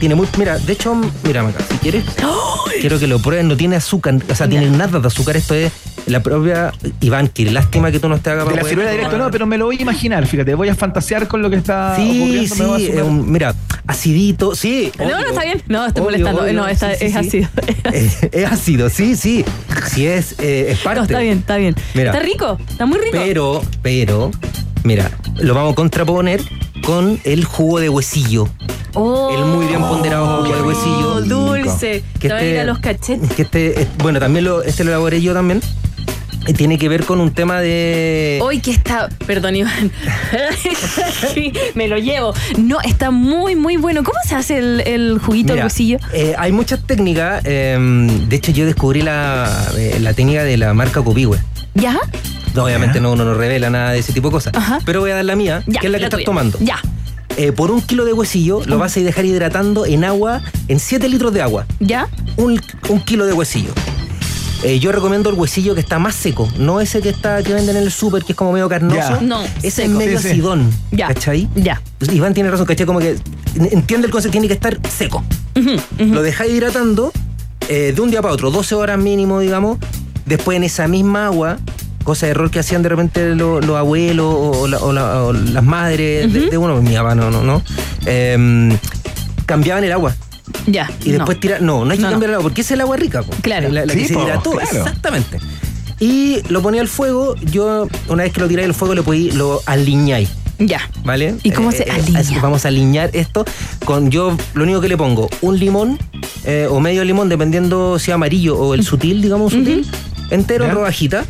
Tiene 0.00 0.14
muy. 0.14 0.26
Mira, 0.38 0.58
de 0.58 0.72
hecho, 0.72 0.94
mira, 1.24 1.42
Maca, 1.42 1.62
si 1.70 1.76
quieres, 1.78 2.04
quiero 2.80 2.98
que 2.98 3.06
lo 3.06 3.18
prueben. 3.18 3.48
No 3.48 3.56
tiene 3.56 3.76
azúcar, 3.76 4.14
o 4.30 4.34
sea, 4.34 4.46
Ya. 4.46 4.58
tiene 4.60 4.76
nada 4.76 4.98
de 4.98 5.06
azúcar. 5.06 5.36
Esto 5.36 5.54
es 5.54 5.70
la 6.06 6.20
propia. 6.22 6.72
Iván, 7.00 7.28
que 7.28 7.44
lástima 7.50 7.90
que 7.92 8.00
tú 8.00 8.08
no 8.08 8.16
estés 8.16 8.32
acá 8.32 8.44
De 8.44 8.56
la 8.56 8.64
ciruela 8.64 8.90
directo 8.90 9.18
no, 9.18 9.30
pero 9.30 9.46
me 9.46 9.58
lo 9.58 9.66
voy 9.66 9.76
a 9.78 9.82
imaginar, 9.82 10.26
fíjate, 10.26 10.54
voy 10.54 10.68
a 10.70 10.74
fantasear 10.74 11.28
con 11.28 11.42
lo 11.42 11.50
que 11.50 11.56
está 11.56 11.94
Sí, 11.96 12.38
me 12.40 12.46
sí, 12.48 12.90
un- 13.02 13.30
mira, 13.30 13.54
acidito, 13.86 14.54
sí. 14.56 14.90
No, 14.98 15.10
no, 15.10 15.18
está 15.28 15.44
bien. 15.44 15.62
No, 15.68 15.86
estoy 15.86 16.00
Obvio, 16.02 16.10
molestando. 16.18 16.42
obvio, 16.42 16.52
No, 16.54 16.66
está- 16.66 16.92
sí, 16.94 16.98
sí, 16.98 17.04
es 17.06 17.12
sí. 17.12 17.18
ácido. 17.18 17.48
Es 18.32 18.44
ácido, 18.50 18.88
sí, 18.90 19.14
sí. 19.16 19.44
Sí, 19.92 20.06
es, 20.06 20.36
eh, 20.40 20.68
es 20.70 20.78
parte. 20.78 20.98
No, 21.00 21.04
está 21.04 21.18
bien, 21.20 21.41
está 21.42 21.56
bien. 21.56 21.74
Mira. 21.94 22.10
Está 22.10 22.22
rico, 22.22 22.58
está 22.68 22.86
muy 22.86 22.98
rico. 22.98 23.12
Pero, 23.12 23.62
pero, 23.82 24.30
mira, 24.84 25.10
lo 25.38 25.54
vamos 25.54 25.72
a 25.72 25.74
contraponer 25.76 26.40
con 26.84 27.20
el 27.24 27.44
jugo 27.44 27.78
de 27.80 27.88
huesillo. 27.88 28.48
Oh, 28.94 29.30
el 29.34 29.44
muy 29.46 29.66
bien 29.66 29.80
ponderado 29.80 30.42
jugo 30.42 30.54
de 30.54 30.62
huesillo. 30.62 31.20
dulce. 31.22 32.02
Que 32.18 32.28
Te 32.28 32.34
a 32.34 32.44
ir 32.44 32.58
a 32.60 32.64
los 32.64 32.78
cachetes. 32.78 33.32
que 33.32 33.42
este, 33.42 33.82
eh, 33.82 33.88
bueno, 33.98 34.20
también 34.20 34.44
lo, 34.44 34.62
este 34.62 34.84
lo 34.84 34.90
elaboré 34.90 35.20
yo 35.20 35.32
también. 35.32 35.60
Y 36.46 36.54
tiene 36.54 36.76
que 36.76 36.88
ver 36.88 37.04
con 37.04 37.20
un 37.20 37.30
tema 37.32 37.60
de. 37.60 38.40
Hoy 38.42 38.58
que 38.60 38.72
está, 38.72 39.08
perdón 39.26 39.54
Iván, 39.56 39.92
Sí, 41.34 41.52
me 41.74 41.86
lo 41.88 41.98
llevo. 41.98 42.34
No, 42.58 42.80
está 42.80 43.10
muy, 43.12 43.54
muy 43.54 43.76
bueno. 43.76 44.02
¿Cómo 44.02 44.18
se 44.28 44.34
hace 44.34 44.58
el, 44.58 44.80
el 44.86 45.18
juguito 45.18 45.48
de 45.52 45.54
Mira, 45.54 45.66
huesillo? 45.66 45.98
eh, 46.12 46.34
hay 46.36 46.50
muchas 46.52 46.84
técnicas. 46.84 47.42
eh, 47.44 47.78
de 48.28 48.36
hecho, 48.36 48.50
yo 48.52 48.66
descubrí 48.66 49.02
la, 49.02 49.48
eh, 49.76 49.98
la 50.00 50.14
técnica 50.14 50.42
de 50.42 50.56
la 50.56 50.74
marca 50.74 51.02
Copihue. 51.02 51.38
¿Ya? 51.74 51.98
No, 52.54 52.64
obviamente 52.64 53.00
no, 53.00 53.12
uno 53.12 53.24
no 53.24 53.34
revela 53.34 53.70
nada 53.70 53.92
de 53.92 54.00
ese 54.00 54.12
tipo 54.12 54.28
de 54.28 54.32
cosas. 54.32 54.52
Ajá. 54.54 54.80
Pero 54.84 55.00
voy 55.00 55.10
a 55.12 55.14
dar 55.14 55.24
la 55.24 55.36
mía, 55.36 55.62
Ya. 55.66 55.80
que 55.80 55.86
es 55.86 55.92
la 55.92 55.98
que 55.98 56.04
estás 56.04 56.18
tuya. 56.18 56.26
tomando. 56.26 56.58
Ya, 56.60 56.78
Eh, 57.38 57.50
por 57.52 57.70
un 57.70 57.80
kilo 57.80 58.04
de 58.04 58.12
huesillo 58.12 58.60
lo 58.66 58.76
vas 58.78 58.94
a 58.96 59.00
dejar 59.00 59.24
hidratando 59.24 59.86
en 59.86 60.04
agua, 60.04 60.42
en 60.68 60.78
7 60.80 61.08
litros 61.08 61.32
de 61.32 61.40
agua. 61.40 61.66
ya. 61.80 62.08
Un, 62.36 62.60
un 62.88 63.00
kilo 63.00 63.24
de 63.26 63.32
huesillo. 63.32 63.72
Eh, 64.62 64.78
yo 64.78 64.92
recomiendo 64.92 65.28
el 65.28 65.36
huesillo 65.36 65.74
que 65.74 65.80
está 65.80 65.98
más 65.98 66.14
seco, 66.14 66.48
no 66.56 66.80
ese 66.80 67.00
que 67.00 67.08
está 67.08 67.42
que 67.42 67.52
venden 67.52 67.76
en 67.76 67.82
el 67.82 67.90
súper, 67.90 68.22
que 68.24 68.32
es 68.32 68.36
como 68.38 68.52
medio 68.52 68.68
carnoso. 68.68 68.96
Ya. 68.96 69.20
No, 69.20 69.42
ese 69.42 69.66
es 69.66 69.74
seco. 69.74 69.90
medio 69.98 70.18
Sí, 70.18 70.22
sí. 70.24 70.30
acidón. 70.30 70.70
Ya. 70.92 71.08
¿Cachai? 71.08 71.48
Ya. 71.56 71.82
Pues 71.98 72.12
Iván 72.12 72.32
tiene 72.32 72.48
razón, 72.50 72.66
¿cachai? 72.66 72.86
Como 72.86 73.00
que 73.00 73.16
entiende 73.56 74.06
el 74.06 74.12
concepto, 74.12 74.32
tiene 74.32 74.46
que 74.46 74.54
estar 74.54 74.78
seco. 74.88 75.24
Lo 75.98 76.22
dejáis 76.22 76.52
hidratando 76.54 77.12
eh, 77.68 77.92
de 77.94 78.00
un 78.00 78.10
día 78.10 78.22
para 78.22 78.34
otro, 78.34 78.50
12 78.52 78.74
horas 78.76 78.98
mínimo, 78.98 79.40
digamos. 79.40 79.78
Después 80.26 80.56
en 80.56 80.62
esa 80.64 80.86
misma 80.86 81.26
agua, 81.26 81.58
cosa 82.04 82.26
de 82.26 82.30
error 82.30 82.50
que 82.50 82.60
hacían 82.60 82.82
de 82.82 82.88
repente 82.88 83.34
lo- 83.34 83.60
los 83.60 83.76
abuelos 83.76 84.26
o, 84.32 84.50
o 84.62 84.68
la- 84.68 84.78
o 84.78 84.92
la- 84.92 85.22
o 85.24 85.32
las 85.32 85.64
madres 85.64 86.32
de, 86.32 86.50
de 86.50 86.56
uno, 86.58 86.80
mi 86.82 86.94
papá 86.94 87.14
no, 87.16 87.30
no, 87.32 87.42
no. 87.42 87.62
Em, 88.06 88.76
cambiaban 89.46 89.82
el 89.82 89.92
agua. 89.92 90.14
Ya. 90.66 90.90
Y 91.04 91.12
después 91.12 91.36
no. 91.36 91.40
tirar. 91.40 91.62
No, 91.62 91.84
no 91.84 91.90
hay 91.90 91.98
que 91.98 92.02
No, 92.04 92.16
el 92.16 92.24
agua, 92.34 92.42
porque 92.42 92.60
esa 92.60 92.68
es 92.68 92.76
el 92.76 92.80
agua 92.82 92.96
rica. 92.96 93.22
po. 93.22 93.32
Claro. 93.42 93.68
La, 93.70 93.86
la 93.86 93.92
Sí, 93.92 94.00
que 94.00 94.08
se 94.08 94.14
hidrató, 94.14 94.52
claro. 94.52 94.66
exactamente. 94.78 95.38
Y 95.98 96.38
lo 96.48 96.62
ponía 96.62 96.80
al 96.80 96.88
fuego, 96.88 97.36
yo, 97.36 97.86
una 98.08 98.24
vez 98.24 98.32
que 98.32 98.40
lo 98.40 98.48
tiráis 98.48 98.68
al 98.68 98.74
fuego, 98.74 98.94
lo, 98.94 99.04
podí, 99.04 99.30
lo 99.30 99.60
aliñáis. 99.66 100.30
Ya. 100.58 100.80
¿Vale? 101.04 101.34
¿Y 101.42 101.50
cómo 101.50 101.72
se 101.72 101.84
alinea? 101.84 102.20
así, 102.20 102.34
vamos 102.40 102.64
a 102.64 102.68
alinear 102.68 103.10
esto 103.14 103.44
con 103.84 104.10
yo 104.10 104.36
lo 104.54 104.62
único 104.64 104.80
que 104.80 104.88
le 104.88 104.96
pongo, 104.96 105.28
un 105.40 105.58
limón 105.58 105.98
eh, 106.44 106.66
o 106.70 106.78
medio 106.80 107.04
limón, 107.04 107.28
dependiendo 107.28 107.98
si 107.98 108.10
amarillo 108.12 108.56
o 108.58 108.74
el 108.74 108.84
sutil, 108.84 109.22
digamos 109.22 109.52
sutil, 109.52 109.86
entero 110.30 110.64
en 110.64 110.72
rodajita, 110.72 111.24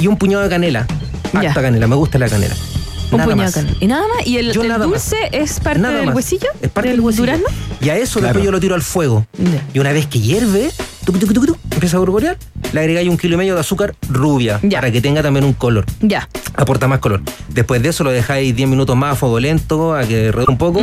y 0.00 0.06
un 0.06 0.16
puñado 0.16 0.42
de 0.42 0.48
canela. 0.48 0.86
Ya. 1.34 1.48
Harta 1.48 1.62
canela, 1.62 1.86
me 1.86 1.96
gusta 1.96 2.18
la 2.18 2.28
canela. 2.28 2.54
Nada 3.16 3.36
más. 3.36 3.58
¿Y 3.80 3.86
nada 3.86 4.02
más? 4.08 4.26
¿Y 4.26 4.36
el, 4.38 4.52
dulce 4.52 5.16
es 5.32 5.60
parte 5.60 5.80
Nada 5.80 5.96
del 5.96 6.06
más. 6.06 6.14
huesillo? 6.16 6.48
Es 6.60 6.70
parte 6.70 6.90
del, 6.90 7.00
huesillo. 7.00 7.24
durazno? 7.24 7.46
Y 7.80 7.88
a 7.90 7.96
eso 7.96 8.20
Claro. 8.20 8.34
después 8.34 8.44
yo 8.44 8.52
lo 8.52 8.60
tiro 8.60 8.74
al 8.74 8.82
fuego. 8.82 9.26
Y 9.74 9.78
una 9.78 9.92
vez 9.92 10.06
que 10.06 10.20
hierve, 10.20 10.70
empieza 11.70 11.96
a 11.96 12.00
burburear, 12.00 12.36
le 12.72 12.80
agregáis 12.80 13.08
un 13.08 13.16
kilo 13.18 13.34
y 13.34 13.38
medio 13.38 13.54
de 13.54 13.60
azúcar 13.60 13.94
rubia 14.08 14.60
para 14.72 14.90
que 14.90 15.00
tenga 15.00 15.22
también 15.22 15.44
un 15.44 15.52
color. 15.52 15.84
Ya. 16.00 16.28
Aporta 16.54 16.86
más 16.88 17.00
color. 17.00 17.22
Después 17.48 17.82
de 17.82 17.88
eso 17.90 18.04
lo 18.04 18.10
dejáis 18.10 18.54
10 18.54 18.68
minutos 18.68 18.96
más 18.96 19.12
a 19.12 19.16
fuego 19.16 19.40
lento, 19.40 19.94
a 19.94 20.04
que 20.04 20.30
redonde 20.30 20.52
un 20.52 20.58
poco, 20.58 20.82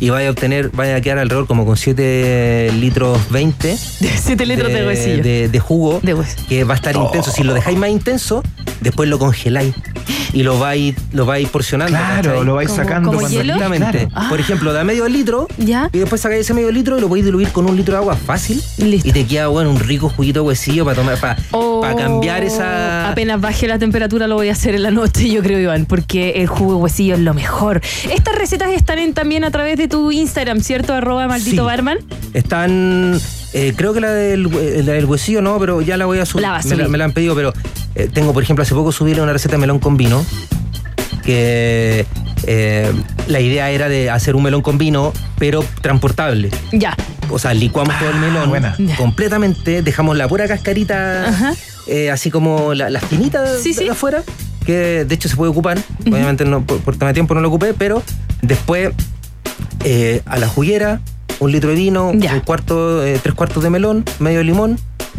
y 0.00 0.10
vaya 0.10 0.28
a 0.28 0.30
obtener, 0.32 0.70
vaya 0.70 0.96
a 0.96 1.00
quedar 1.00 1.18
alrededor 1.18 1.46
como 1.46 1.64
con 1.64 1.76
7 1.76 2.70
litros 2.78 3.18
20 3.30 3.76
7 3.76 4.46
litros 4.46 4.72
de, 4.72 4.86
huesillo. 4.86 5.22
de, 5.22 5.48
de 5.48 5.60
jugo, 5.60 6.00
De 6.02 6.14
hueso. 6.14 6.36
que 6.48 6.64
va 6.64 6.74
a 6.74 6.76
estar 6.76 6.94
intenso. 6.94 7.30
Si 7.30 7.42
lo 7.42 7.54
dejáis 7.54 7.78
más 7.78 7.90
intenso, 7.90 8.42
después 8.80 9.08
lo 9.08 9.18
congeláis 9.18 9.74
y 10.32 10.42
lo 10.42 10.58
vais 10.58 10.94
lo 11.12 11.26
vais 11.26 11.48
porcionando. 11.48 11.96
Claro, 11.96 12.30
¿cachai? 12.30 12.44
lo 12.44 12.54
vais 12.54 12.68
¿Como- 12.68 12.82
sacando 12.82 13.08
como 13.08 13.20
cuando- 13.20 13.38
hielo? 13.38 13.54
Exactamente. 13.54 14.08
Ah. 14.14 14.26
Por 14.28 14.40
ejemplo, 14.40 14.72
da 14.72 14.84
medio 14.84 15.08
litro 15.08 15.46
¿Ya? 15.58 15.88
y 15.92 15.98
después 15.98 16.20
sacáis 16.20 16.40
ese 16.42 16.54
medio 16.54 16.70
litro 16.72 16.98
y 16.98 17.00
lo 17.00 17.08
podéis 17.08 17.26
diluir 17.26 17.48
con 17.50 17.68
un 17.68 17.76
litro 17.76 17.92
de 17.94 17.98
agua 17.98 18.16
fácil. 18.16 18.60
Listo. 18.78 19.08
Y 19.08 19.12
te 19.12 19.26
queda 19.26 19.48
bueno 19.48 19.70
un 19.70 19.78
rico 19.80 20.08
juguito 20.08 20.40
de 20.40 20.46
huesillo 20.48 20.84
para 20.84 20.96
tomar, 20.96 21.18
para, 21.18 21.36
Oh, 21.52 21.80
cambiar 21.96 22.42
esa. 22.44 23.10
Apenas 23.10 23.40
baje 23.40 23.66
la 23.68 23.78
temperatura 23.78 24.26
lo 24.26 24.34
voy 24.36 24.48
a 24.48 24.52
hacer 24.52 24.74
en 24.74 24.82
la 24.82 24.90
noche, 24.90 25.28
yo 25.30 25.42
creo, 25.42 25.58
Iván, 25.58 25.86
porque 25.86 26.30
el 26.36 26.46
jugo 26.46 26.72
de 26.76 26.78
huesillo 26.82 27.14
es 27.14 27.20
lo 27.20 27.34
mejor. 27.34 27.80
Estas 28.12 28.34
recetas 28.36 28.70
están 28.72 28.98
en- 28.98 29.14
también 29.14 29.44
a 29.44 29.50
través 29.50 29.76
de 29.78 29.88
tu 29.88 30.10
Instagram, 30.10 30.60
¿cierto? 30.60 30.94
Arroba 30.94 31.26
maldito 31.28 31.62
Sí. 31.62 31.66
barman. 31.66 31.98
Están. 32.32 33.20
eh, 33.52 33.72
creo 33.76 33.94
que 33.94 34.00
la 34.00 34.10
del, 34.10 34.46
eh, 34.52 34.82
la 34.84 34.94
del 34.94 35.04
huesillo 35.04 35.40
no, 35.40 35.58
pero 35.60 35.80
ya 35.80 35.96
la 35.96 36.06
voy 36.06 36.18
a 36.18 36.26
subir. 36.26 36.42
La 36.42 36.50
vas 36.50 36.66
a 36.66 36.70
me, 36.70 36.76
la, 36.82 36.88
me 36.88 36.98
la 36.98 37.04
han 37.04 37.12
pedido, 37.12 37.36
pero 37.36 37.52
eh, 37.94 38.08
tengo, 38.12 38.32
por 38.32 38.42
ejemplo, 38.42 38.62
hace 38.62 38.74
poco 38.74 38.92
subí 38.92 39.12
una 39.14 39.32
receta 39.32 39.52
de 39.56 39.58
melón 39.58 39.78
con 39.78 39.96
vino. 39.96 40.24
Que 41.24 42.04
eh, 42.46 42.92
la 43.28 43.40
idea 43.40 43.70
era 43.70 43.88
de 43.88 44.10
hacer 44.10 44.36
un 44.36 44.42
melón 44.42 44.60
con 44.62 44.76
vino, 44.78 45.12
pero 45.38 45.64
transportable. 45.80 46.50
Ya. 46.72 46.96
O 47.30 47.38
sea, 47.38 47.54
licuamos 47.54 47.98
todo 47.98 48.10
el 48.10 48.16
melón 48.16 48.50
buena. 48.50 48.74
Ya. 48.78 48.96
completamente, 48.96 49.82
dejamos 49.82 50.16
la 50.18 50.28
pura 50.28 50.46
cascarita, 50.46 51.54
eh, 51.86 52.10
así 52.10 52.30
como 52.30 52.74
la, 52.74 52.90
la 52.90 53.00
finita 53.00 53.46
Sí, 53.58 53.72
de 53.72 53.84
sí. 53.84 53.88
afuera, 53.88 54.22
que 54.66 55.04
de 55.06 55.14
hecho 55.14 55.28
se 55.30 55.36
puede 55.36 55.50
ocupar. 55.50 55.78
Obviamente 56.06 56.44
no, 56.44 56.62
por, 56.66 56.80
por 56.80 56.96
tema 56.96 57.08
de 57.08 57.14
tiempo 57.14 57.34
no 57.34 57.40
lo 57.40 57.48
ocupé, 57.48 57.72
pero 57.72 58.02
después 58.42 58.90
eh, 59.84 60.20
a 60.26 60.38
la 60.38 60.46
juguera, 60.48 61.00
un 61.40 61.50
litro 61.50 61.70
de 61.70 61.76
vino, 61.76 62.12
Ya. 62.14 62.34
un 62.34 62.40
cuarto, 62.40 63.02
eh, 63.04 63.18
tres 63.22 63.34
cuartos 63.34 63.62
de 63.62 63.70
melón, 63.70 64.04
medio 64.18 64.42
limón. 64.42 64.78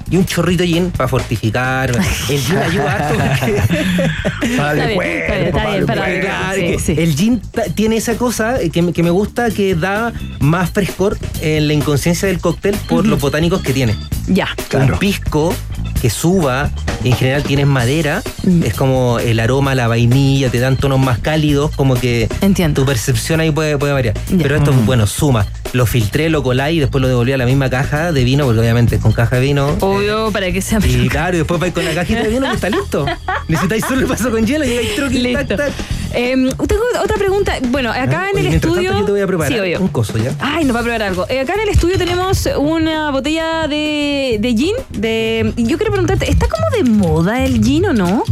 Y 0.10 0.18
un 0.18 0.26
chorrito 0.26 0.62
de 0.64 0.68
gin 0.70 0.92
para 0.92 1.08
fortificar. 1.08 1.92
El 2.30 2.40
gin 2.40 2.58
ayuda 2.58 2.92
harto 2.94 3.16
porque 3.18 3.62
Padre 4.58 4.82
Está 4.82 4.88
bien, 4.88 4.88
está 4.88 4.88
bien, 4.88 4.96
cuerpo, 4.96 5.24
está 5.26 5.36
bien, 5.38 5.52
padre 5.52 5.86
para- 5.86 6.02
cuerpo. 6.06 6.28
Claro, 6.28 6.56
Sí, 6.56 6.62
que 6.68 6.80
sí. 6.80 6.96
El 6.98 7.16
gin 7.16 7.42
tiene 7.76 7.98
esa 7.98 8.16
cosa 8.16 8.62
eh, 8.62 8.70
que, 8.70 8.82
me- 8.82 8.94
que 8.94 9.04
me 9.04 9.10
gusta 9.10 9.50
que 9.50 9.76
da 9.76 10.14
más 10.40 10.70
frescor 10.70 11.18
en 11.42 11.68
la 11.68 11.74
inconsciencia 11.74 12.28
del 12.28 12.40
cóctel 12.40 12.76
por 12.88 13.06
los 13.06 13.20
botánicos 13.20 13.62
que 13.62 13.74
tiene. 13.74 13.96
Ya. 14.28 14.48
Claro. 14.70 14.94
Un 14.94 15.00
pisco 15.00 15.54
que 16.02 16.10
suba, 16.10 16.70
en 17.04 17.14
general 17.14 17.44
tienes 17.44 17.68
madera, 17.68 18.22
Mm. 18.44 18.64
es 18.64 18.74
como 18.74 19.20
el 19.20 19.40
aroma, 19.40 19.74
la 19.76 19.88
vainilla, 19.88 20.50
te 20.50 20.60
dan 20.60 20.78
tonos 20.78 21.00
más 21.00 21.20
cálidos, 21.20 21.72
como 21.76 21.96
que 21.96 22.28
Entiendo. 22.42 22.82
tu 22.82 22.86
percepción 22.86 23.40
ahí 23.40 23.52
puede, 23.52 23.78
puede 23.78 23.94
variar. 23.94 24.14
Pero 24.38 24.56
esto, 24.56 24.72
Mm. 24.74 24.86
bueno, 24.86 25.08
suma. 25.08 25.46
Lo 25.74 25.86
filtré, 25.86 26.30
lo 26.30 26.42
colé 26.42 26.72
y 26.74 26.80
después 26.80 27.02
lo 27.02 27.08
devolví 27.08 27.34
a 27.34 27.38
la 27.38 27.46
misma 27.46 27.70
caja 27.70 28.12
de 28.14 28.24
vino, 28.24 28.46
porque 28.46 28.62
obviamente 28.62 28.96
es 28.96 29.02
con 29.02 29.12
caja 29.12 29.36
de 29.38 29.42
vino. 29.42 29.76
Obvio, 29.82 30.32
para 30.32 30.52
que 30.52 30.62
sea 30.62 30.80
Y 30.86 31.08
claro, 31.10 31.36
y 31.36 31.40
después 31.40 31.60
vais 31.60 31.74
con 31.74 31.84
la 31.84 31.94
cajita 31.94 32.24
de 32.24 32.30
vino 32.30 32.46
y 32.50 32.56
está 32.56 32.70
listo. 32.70 33.06
Necesitáis 33.50 33.84
solo 33.86 34.02
el 34.02 34.06
vaso 34.08 34.32
con 34.32 34.46
hielo 34.46 34.64
y 34.66 34.78
tac, 34.96 35.12
Listo. 35.12 35.56
tac. 35.58 35.72
Em, 36.16 36.50
tengo 36.50 36.84
otra 37.04 37.18
pregunta. 37.18 37.54
Bueno, 37.70 37.92
acá 37.92 38.28
¿Eh? 38.28 38.32
en 38.32 38.38
Oye, 38.40 38.48
el 38.50 38.54
estudio. 38.56 38.92
tanto 38.92 39.00
yo 39.00 39.06
te 39.06 39.12
voy 39.12 39.22
a 39.22 39.28
preparar 39.28 39.52
Sí, 39.66 39.76
un 39.76 39.88
coso, 39.90 40.18
¿ya? 40.18 40.34
Ay, 40.40 40.64
nos 40.66 40.76
va 40.76 40.80
a 40.80 40.84
probar 40.84 41.04
algo. 41.04 41.26
Eh, 41.30 41.42
acá 41.42 41.54
en 41.56 41.62
el 41.62 41.70
estudio 41.70 41.98
tenemos 41.98 42.48
una 42.58 43.12
botella 43.12 43.68
de, 43.68 44.38
de 44.40 44.54
gin. 44.56 44.76
De, 44.92 45.54
yo 45.58 45.78
quiero 45.78 45.92
preguntarte, 45.92 46.30
¿está 46.30 46.48
como 46.48 46.70
de 46.72 46.90
moda 46.90 47.44
el 47.44 47.62
gin 47.64 47.86
o 47.88 47.94
no? 47.94 48.24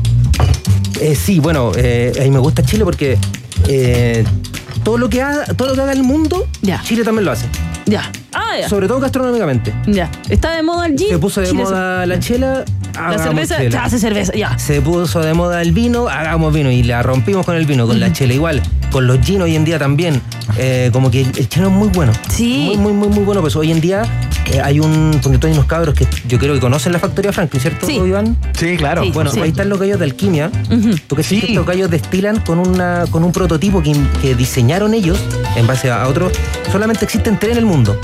Eh, 1.01 1.15
sí, 1.15 1.39
bueno, 1.39 1.71
eh, 1.75 2.13
a 2.19 2.23
mí 2.23 2.31
me 2.31 2.39
gusta 2.39 2.63
Chile 2.63 2.85
porque 2.85 3.17
eh, 3.67 4.23
todo, 4.83 4.97
lo 4.97 5.09
que 5.09 5.21
haga, 5.21 5.45
todo 5.45 5.69
lo 5.69 5.75
que 5.75 5.81
haga 5.81 5.91
el 5.91 6.03
mundo, 6.03 6.47
Ya. 6.61 6.81
Chile 6.83 7.03
también 7.03 7.25
lo 7.25 7.31
hace. 7.31 7.47
Ya. 7.85 8.09
Ah, 8.31 8.57
ya. 8.61 8.69
Sobre 8.69 8.87
todo 8.87 8.99
gastronómicamente. 9.01 9.73
Ya. 9.87 10.09
¿Está 10.29 10.51
de 10.55 10.63
moda 10.63 10.85
el 10.85 10.97
gin? 10.97 11.09
Se 11.09 11.17
puso 11.19 11.41
de 11.41 11.47
Chile 11.47 11.63
moda 11.63 12.05
la 12.05 12.19
chela, 12.19 12.63
La 12.93 13.17
cerveza, 13.17 13.57
chela. 13.57 13.83
hace 13.83 13.99
cerveza, 13.99 14.33
ya. 14.33 14.57
Se 14.59 14.81
puso 14.81 15.19
de 15.21 15.33
moda 15.33 15.61
el 15.61 15.71
vino, 15.71 16.07
hagamos 16.07 16.53
vino 16.53 16.69
y 16.71 16.83
la 16.83 17.01
rompimos 17.03 17.45
con 17.45 17.55
el 17.55 17.65
vino, 17.65 17.87
con 17.87 17.99
la 17.99 18.13
chela 18.13 18.33
igual, 18.33 18.61
con 18.91 19.07
los 19.07 19.19
gin 19.21 19.41
hoy 19.41 19.55
en 19.55 19.65
día 19.65 19.79
también. 19.79 20.21
Eh, 20.57 20.89
como 20.93 21.09
que 21.09 21.21
el 21.21 21.49
chino 21.49 21.67
es 21.67 21.73
muy 21.73 21.87
bueno. 21.89 22.11
Sí. 22.29 22.63
Muy, 22.65 22.77
muy, 22.77 22.93
muy, 22.93 23.07
muy 23.09 23.23
bueno. 23.23 23.41
Pues 23.41 23.55
hoy 23.55 23.71
en 23.71 23.81
día 23.81 24.03
eh, 24.51 24.61
hay 24.61 24.79
un. 24.79 25.19
Porque 25.23 25.37
tú 25.39 25.47
hay 25.47 25.53
unos 25.53 25.65
cabros 25.65 25.95
que 25.95 26.05
yo 26.27 26.37
creo 26.37 26.53
que 26.53 26.59
conocen 26.59 26.91
la 26.93 26.99
factoría 26.99 27.31
Franklin, 27.33 27.61
¿cierto, 27.61 27.87
Sí. 27.87 27.93
Iván? 27.95 28.37
Sí, 28.53 28.77
claro. 28.77 29.03
Sí. 29.03 29.11
Bueno, 29.11 29.31
Sí. 29.31 29.39
ahí 29.39 29.49
están 29.49 29.69
los 29.69 29.79
gallos 29.79 29.97
de 29.97 30.05
alquimia. 30.05 30.51
Ujú. 30.69 30.91
Tú 31.07 31.15
que 31.15 31.23
Sí. 31.23 31.41
estos 31.47 31.65
gallos 31.65 31.89
destilan 31.89 32.39
con, 32.41 32.59
una, 32.59 33.05
con 33.09 33.23
un 33.23 33.31
prototipo 33.31 33.81
que, 33.81 33.95
que 34.21 34.35
diseñaron 34.35 34.93
ellos 34.93 35.19
en 35.55 35.65
base 35.65 35.89
a, 35.89 36.03
a 36.03 36.07
otro. 36.07 36.31
Solamente 36.71 37.05
existen 37.05 37.39
tres 37.39 37.53
en 37.53 37.57
el 37.57 37.65
mundo. 37.65 37.99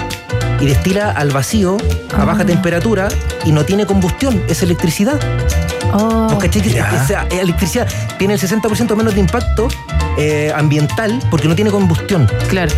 Y 0.62 0.66
destila 0.66 1.12
al 1.12 1.32
vacío, 1.32 1.78
a 2.18 2.22
Ah. 2.22 2.26
baja 2.26 2.46
temperatura, 2.46 3.08
y 3.46 3.52
no 3.52 3.64
tiene 3.66 3.86
combustión, 3.86 4.42
es 4.48 4.62
electricidad. 4.62 5.20
Oh. 5.94 6.28
¿No 6.30 6.38
cachai? 6.38 6.62
Que 6.62 6.70
Ya. 6.70 6.90
esa 7.04 7.26
electricidad 7.32 7.88
tiene 8.18 8.34
el 8.36 8.40
60% 8.40 8.96
menos 8.96 9.14
de 9.16 9.20
impacto 9.22 9.68
eh, 10.18 10.52
ambiental 10.56 11.18
porque 11.32 11.48
no 11.48 11.56
tiene 11.56 11.72
combustión. 11.72 12.30
Claro. 12.50 12.72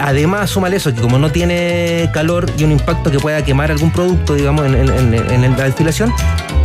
Además, 0.00 0.48
súmale 0.50 0.76
eso, 0.76 0.94
que 0.94 1.00
como 1.00 1.18
no 1.18 1.30
tiene 1.30 2.08
calor 2.12 2.46
y 2.56 2.64
un 2.64 2.72
impacto 2.72 3.10
que 3.10 3.18
pueda 3.18 3.44
quemar 3.44 3.70
algún 3.70 3.90
producto, 3.90 4.34
digamos, 4.34 4.64
en, 4.66 4.74
en- 4.76 5.14
en- 5.14 5.44
en 5.44 5.56
la 5.58 5.64
destilación, 5.64 6.14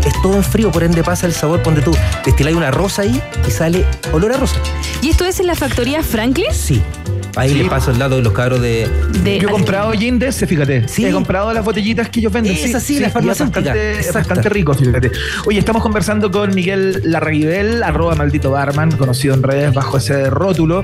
es 0.06 0.14
todo 0.22 0.36
en 0.38 0.44
frío, 0.44 0.72
por 0.72 0.84
ende 0.84 1.04
pasa 1.04 1.26
el 1.26 1.34
sabor, 1.34 1.62
ponte 1.64 1.82
tú, 1.82 1.96
destiláis 2.26 2.56
una 2.56 2.72
rosa 2.72 3.02
ahí 3.02 3.22
y 3.48 3.52
sale 3.52 3.86
olor 4.14 4.34
a 4.34 4.38
rosa. 4.38 4.56
¿Y 5.02 5.10
esto 5.10 5.26
es 5.26 5.40
en 5.40 5.48
la 5.48 5.56
factoría 5.56 6.02
Franklin? 6.04 6.54
Sí. 6.54 6.82
Ahí 7.36 7.50
Sí. 7.50 7.56
les 7.60 7.70
paso 7.70 7.92
el 7.92 7.98
dato 7.98 8.16
de 8.18 8.22
los 8.22 8.34
cabros 8.34 8.62
de... 8.62 8.88
De 9.24 9.40
Yo 9.40 9.50
he 9.50 9.52
comprado 9.52 9.92
gin 9.94 10.20
de 10.20 10.28
ese, 10.28 10.46
fíjate. 10.48 10.88
Sí. 10.88 11.06
He 11.06 11.12
comprado 11.12 11.52
las 11.54 11.64
botellitas 11.66 12.10
que 12.10 12.20
ellos 12.20 12.32
venden. 12.32 12.54
Esas 12.56 12.84
sí, 12.84 13.00
las 13.00 13.08
es 13.08 13.14
farmacéuticas. 13.14 13.64
Bastante, 13.64 14.00
es 14.00 14.14
bastante 14.14 14.50
rico, 14.50 14.74
fíjate. 14.74 15.12
Oye, 15.46 15.60
estamos 15.60 15.82
conversando 15.82 16.32
con 16.32 16.54
Miguel 16.54 17.02
Larraguibel, 17.04 17.82
arroba 17.84 18.16
maldito 18.16 18.52
barman, 18.52 18.92
conocido 18.92 19.34
en 19.34 19.44
redes 19.44 19.74
bajo 19.74 19.98
ese 19.98 20.30
rótulo, 20.30 20.84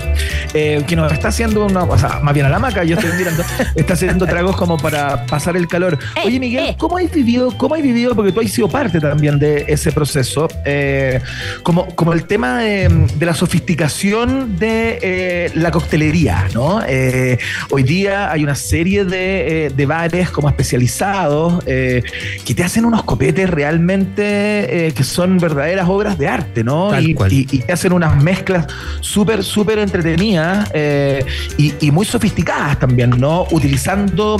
eh, 0.53 0.83
que 0.88 0.95
nos 0.95 1.12
está 1.12 1.27
haciendo 1.29 1.65
una, 1.65 1.83
o 1.83 1.97
sea, 1.97 2.19
más 2.23 2.33
bien 2.33 2.45
a 2.45 2.49
la 2.49 2.59
maca, 2.59 2.83
yo 2.83 2.95
estoy 2.97 3.12
mirando, 3.17 3.43
está 3.75 3.93
haciendo 3.93 4.25
tragos 4.25 4.55
como 4.55 4.77
para 4.77 5.25
pasar 5.25 5.55
el 5.55 5.67
calor. 5.67 5.97
Oye, 6.25 6.39
Miguel, 6.39 6.65
eh. 6.69 6.75
¿cómo 6.77 6.97
has 6.97 7.12
vivido, 7.12 7.51
cómo 7.57 7.75
has 7.75 7.81
vivido, 7.81 8.15
porque 8.15 8.31
tú 8.31 8.39
has 8.41 8.49
sido 8.51 8.69
parte 8.69 8.99
también 8.99 9.38
de 9.39 9.65
ese 9.67 9.91
proceso, 9.91 10.47
eh, 10.65 11.19
como, 11.63 11.88
como 11.95 12.13
el 12.13 12.25
tema 12.25 12.59
de, 12.59 12.88
de 13.15 13.25
la 13.25 13.33
sofisticación 13.33 14.57
de 14.57 14.99
eh, 15.01 15.51
la 15.55 15.71
coctelería, 15.71 16.38
¿no? 16.54 16.82
Eh, 16.88 17.38
hoy 17.71 17.84
día 17.84 18.32
hay 18.32 18.43
una 18.43 18.56
serie 18.56 19.06
de, 19.06 19.65
eh, 19.65 19.69
de 19.69 19.86
bares 19.86 20.30
como 20.30 20.49
especializados 20.49 21.63
eh, 21.65 22.04
que 22.45 22.54
te 22.56 22.63
hacen 22.63 22.86
unos 22.86 23.04
copetes 23.04 23.49
realmente 23.49 24.88
eh, 24.88 24.91
que 24.93 25.04
son 25.04 25.38
verdaderas 25.38 25.88
obras 25.89 26.17
de 26.17 26.28
arte, 26.28 26.63
¿no? 26.63 26.89
Y, 26.99 27.13
cual. 27.13 27.32
y- 27.34 27.47
y 27.52 27.60
te 27.60 27.71
hacen 27.73 27.93
unas 27.93 28.21
mezclas 28.21 28.67
súper, 29.02 29.43
súper 29.43 29.80
entretenidas 29.80 30.69
y, 31.58 31.73
y 31.80 31.91
muy 31.91 32.06
sofisticadas 32.06 32.80
también, 32.80 33.12
¿no? 33.17 33.45
Utilizando 33.52 34.38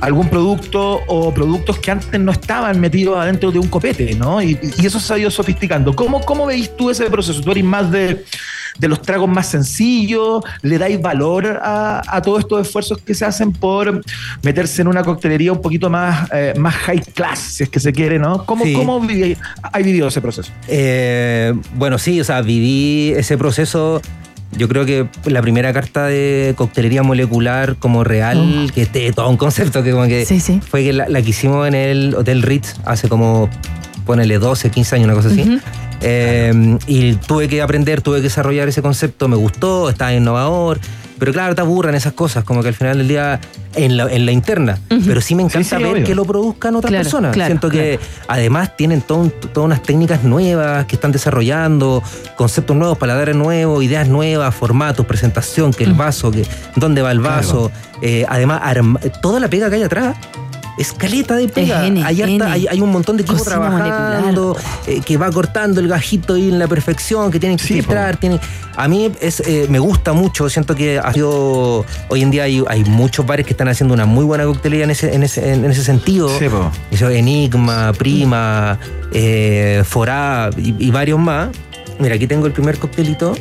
algún 0.00 0.28
producto 0.28 1.02
o 1.06 1.32
productos 1.32 1.78
que 1.78 1.90
antes 1.90 2.20
no 2.20 2.32
estaban 2.32 2.80
metidos 2.80 3.18
adentro 3.18 3.50
de 3.50 3.58
un 3.58 3.68
copete, 3.68 4.14
¿no? 4.14 4.42
Y, 4.42 4.58
y 4.78 4.86
eso 4.86 4.98
se 5.00 5.14
ha 5.14 5.18
ido 5.18 5.30
sofisticando. 5.30 5.94
¿Cómo, 5.94 6.20
cómo 6.20 6.46
veis 6.46 6.76
tú 6.76 6.90
ese 6.90 7.10
proceso? 7.10 7.40
¿Tú 7.40 7.50
eres 7.52 7.64
más 7.64 7.90
de, 7.90 8.24
de 8.78 8.88
los 8.88 9.02
tragos 9.02 9.28
más 9.28 9.46
sencillos? 9.48 10.42
¿Le 10.62 10.78
dais 10.78 11.00
valor 11.00 11.60
a, 11.62 12.02
a 12.06 12.22
todos 12.22 12.40
estos 12.40 12.66
esfuerzos 12.66 12.98
que 12.98 13.14
se 13.14 13.24
hacen 13.24 13.52
por 13.52 14.00
meterse 14.42 14.82
en 14.82 14.88
una 14.88 15.02
coctelería 15.02 15.52
un 15.52 15.60
poquito 15.60 15.90
más, 15.90 16.28
eh, 16.32 16.54
más 16.58 16.74
high 16.74 17.00
class, 17.14 17.38
si 17.38 17.64
es 17.64 17.68
que 17.68 17.80
se 17.80 17.92
quiere, 17.92 18.18
¿no? 18.18 18.44
¿Cómo, 18.44 18.64
Sí. 18.64 18.72
cómo 18.74 19.00
viví- 19.00 19.36
has 19.62 19.84
vivido 19.84 20.08
ese 20.08 20.20
proceso? 20.20 20.50
Eh, 20.68 21.52
bueno, 21.74 21.98
sí, 21.98 22.20
o 22.20 22.24
sea, 22.24 22.40
viví 22.42 23.12
ese 23.16 23.36
proceso. 23.38 24.00
Yo 24.54 24.68
creo 24.68 24.84
que 24.84 25.06
la 25.24 25.40
primera 25.40 25.72
carta 25.72 26.06
de 26.06 26.52
coctelería 26.58 27.02
molecular 27.02 27.76
como 27.76 28.04
real, 28.04 28.70
que 28.74 28.82
es 28.82 29.14
todo 29.14 29.30
un 29.30 29.38
concepto 29.38 29.82
que 29.82 29.92
como 29.92 30.06
que 30.06 30.26
Sí, 30.26 30.40
sí. 30.40 30.60
fue 30.60 30.84
que 30.84 30.92
la, 30.92 31.08
la 31.08 31.22
que 31.22 31.30
hicimos 31.30 31.66
en 31.66 31.74
el 31.74 32.14
Hotel 32.14 32.42
Ritz 32.42 32.74
hace 32.84 33.08
como, 33.08 33.48
ponele 34.04 34.38
12, 34.38 34.70
15 34.70 34.96
años, 34.96 35.06
una 35.06 35.14
cosa 35.14 35.28
así. 35.28 35.58
Eh, 36.02 36.78
y 36.86 37.14
tuve 37.14 37.48
que 37.48 37.62
aprender, 37.62 38.00
tuve 38.00 38.16
que 38.18 38.24
desarrollar 38.24 38.68
ese 38.68 38.82
concepto, 38.82 39.28
me 39.28 39.36
gustó, 39.36 39.88
estaba 39.90 40.12
innovador. 40.12 40.78
Pero 41.18 41.32
claro, 41.32 41.54
te 41.54 41.60
aburran 41.60 41.94
esas 41.94 42.14
cosas, 42.14 42.42
como 42.42 42.62
que 42.62 42.68
al 42.68 42.74
final 42.74 42.98
del 42.98 43.06
día, 43.06 43.40
en 43.76 43.96
la, 43.96 44.12
en 44.12 44.26
la 44.26 44.32
interna. 44.32 44.80
Pero 45.06 45.20
sí 45.20 45.36
me 45.36 45.44
encanta 45.44 45.62
Sí, 45.68 45.76
sí, 45.76 45.82
ver 45.82 45.92
obvio. 45.94 46.04
que 46.04 46.14
lo 46.16 46.24
produzcan 46.24 46.74
otras 46.74 46.90
Claro, 46.90 47.04
personas. 47.04 47.32
claro, 47.32 47.46
Siento 47.46 47.70
que 47.70 48.00
además 48.26 48.76
tienen 48.76 49.02
todo 49.02 49.30
todas 49.52 49.66
unas 49.66 49.84
técnicas 49.84 50.24
nuevas 50.24 50.84
que 50.86 50.96
están 50.96 51.12
desarrollando, 51.12 52.02
conceptos 52.36 52.76
nuevos, 52.76 52.98
paladares 52.98 53.36
nuevos, 53.36 53.84
ideas 53.84 54.08
nuevas, 54.08 54.52
formatos, 54.52 55.06
presentación, 55.06 55.72
que 55.72 55.84
el 55.84 55.92
vaso, 55.92 56.32
que 56.32 56.44
dónde 56.74 57.02
va 57.02 57.12
el 57.12 57.20
vaso. 57.20 57.70
Eh, 58.00 58.26
además, 58.28 58.60
arma- 58.64 58.98
toda 59.20 59.38
la 59.38 59.46
pega 59.48 59.70
que 59.70 59.76
hay 59.76 59.82
atrás. 59.84 60.16
Es 60.78 60.92
caleta 60.92 61.36
de 61.36 61.48
pega. 61.48 61.86
N, 61.86 62.02
hay, 62.04 62.22
harta- 62.22 62.50
hay, 62.52 62.66
hay 62.66 62.80
un 62.80 62.90
montón 62.90 63.16
de 63.18 63.22
equipo 63.24 63.38
Cocina 63.38 63.56
trabajando, 63.56 64.56
eh, 64.86 65.00
que 65.04 65.16
va 65.18 65.30
cortando 65.30 65.80
el 65.80 65.88
gajito 65.88 66.34
ahí 66.34 66.48
en 66.48 66.58
la 66.58 66.66
perfección, 66.66 67.30
que 67.30 67.38
tienen 67.38 67.58
que 67.58 67.64
Sí, 67.64 67.74
filtrar. 67.74 68.16
tienen- 68.16 68.40
A 68.74 68.88
mí 68.88 69.12
es, 69.20 69.40
eh, 69.40 69.66
me 69.68 69.78
gusta 69.78 70.14
mucho, 70.14 70.48
siento 70.48 70.74
que 70.74 70.98
ha 70.98 71.12
sido, 71.12 71.84
hoy 72.08 72.22
en 72.22 72.30
día 72.30 72.44
hay, 72.44 72.64
hay 72.68 72.84
muchos 72.84 73.26
bares 73.26 73.44
que 73.44 73.52
están 73.52 73.68
haciendo 73.68 73.92
una 73.92 74.06
muy 74.06 74.24
buena 74.24 74.44
coctelería 74.44 74.84
en 74.84 74.90
ese, 74.92 75.14
en 75.14 75.22
ese, 75.22 75.52
en 75.52 75.64
ese 75.66 75.84
sentido. 75.84 76.28
Sí, 76.38 76.46
Enigma, 77.18 77.92
Prima, 77.92 78.78
eh, 79.12 79.82
Forá 79.84 80.48
y, 80.56 80.86
y 80.86 80.90
varios 80.90 81.18
más. 81.18 81.50
Mira, 81.98 82.14
aquí 82.16 82.26
tengo 82.26 82.46
el 82.46 82.52
primer 82.52 82.78
coctelito. 82.78 83.34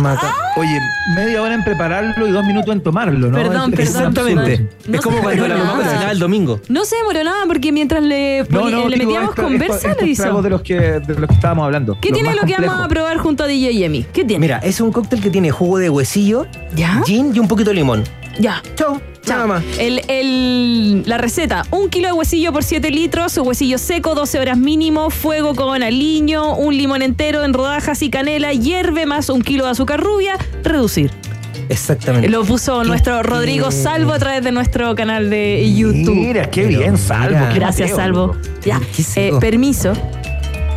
Maca- 0.00 0.34
Oye, 0.56 0.78
media 1.16 1.40
hora 1.42 1.54
en 1.54 1.64
prepararlo 1.64 2.26
y 2.26 2.30
dos 2.30 2.44
minutos 2.44 2.74
en 2.74 2.82
tomarlo, 2.82 3.28
¿no? 3.28 3.34
Perdón, 3.36 3.72
Es- 3.72 3.90
perdón, 3.90 4.08
Exactamente. 4.08 4.68
No 4.86 4.94
es 4.96 5.00
como 5.00 5.18
cuando 5.22 5.48
la 5.48 5.56
mamá 5.56 5.76
cocinaba 5.82 6.10
el 6.12 6.18
domingo. 6.18 6.60
No 6.68 6.84
se 6.84 6.96
demoró 6.96 7.24
nada 7.24 7.44
porque 7.46 7.72
mientras 7.72 8.02
le, 8.02 8.40
No, 8.50 8.60
poni- 8.60 8.70
no, 8.70 8.88
le 8.88 8.96
digo, 8.96 9.10
metíamos 9.10 9.30
esto- 9.30 9.42
conversa, 9.42 9.90
esto- 9.90 10.04
le 10.04 10.10
hizo. 10.10 10.42
de 10.42 10.50
los 10.50 10.62
que 10.62 10.74
de 10.78 11.14
los 11.18 11.28
que 11.28 11.34
estábamos 11.34 11.64
hablando. 11.64 11.96
¿Qué 12.00 12.10
tiene 12.12 12.34
lo 12.34 12.42
que 12.42 12.56
vamos 12.58 12.84
a 12.84 12.88
probar 12.88 13.16
junto 13.18 13.44
a 13.44 13.46
DJ 13.46 13.72
Yemi? 13.74 14.02
¿Qué 14.12 14.24
tiene? 14.24 14.40
Mira, 14.40 14.58
es 14.58 14.80
un 14.80 14.92
cóctel 14.92 15.20
que 15.20 15.30
tiene 15.30 15.50
jugo 15.50 15.78
de 15.78 15.88
huesillo, 15.90 16.46
¿Ya? 16.74 17.02
gin 17.06 17.32
y 17.34 17.38
un 17.38 17.48
poquito 17.48 17.70
de 17.70 17.74
limón. 17.76 18.04
Ya. 18.38 18.62
Chao, 19.24 19.36
nada 19.36 19.46
más. 19.46 19.64
El, 19.78 20.02
el- 20.08 21.02
la 21.06 21.16
receta, 21.18 21.64
un 21.70 21.88
kilo 21.88 22.08
de 22.08 22.12
huesillo 22.12 22.52
por 22.52 22.64
7 22.64 22.90
litros, 22.90 23.36
huesillo 23.38 23.78
seco, 23.78 24.14
12 24.14 24.38
horas 24.40 24.58
mínimo, 24.58 25.10
fuego 25.10 25.54
con 25.54 25.82
aliño, 25.82 26.56
un 26.56 26.76
limón 26.76 27.02
entero 27.02 27.44
en 27.44 27.52
rodajas 27.54 28.02
y 28.02 28.10
canela, 28.10 28.52
hierve 28.52 29.06
más 29.06 29.28
un 29.28 29.42
kilo 29.42 29.64
de 29.64 29.70
azúcar 29.70 30.00
rubia, 30.00 30.36
reducir. 30.64 31.10
Exactamente. 31.68 32.28
Lo 32.28 32.44
puso 32.44 32.82
nuestro 32.84 33.22
Rodrigo 33.22 33.70
Salvo 33.70 34.12
a 34.12 34.18
través 34.18 34.42
de 34.42 34.52
nuestro 34.52 34.94
canal 34.94 35.30
de 35.30 35.72
YouTube. 35.74 36.14
Mira, 36.14 36.50
qué 36.50 36.64
bien, 36.66 36.98
Salvo. 36.98 37.36
mira. 37.36 37.48
qué 37.52 37.58
Gracias, 37.58 37.90
mateo, 37.90 37.96
Salvo. 38.04 38.26
loco. 38.28 38.38
Ya, 38.64 38.80
eh, 39.16 39.32
permiso. 39.40 39.92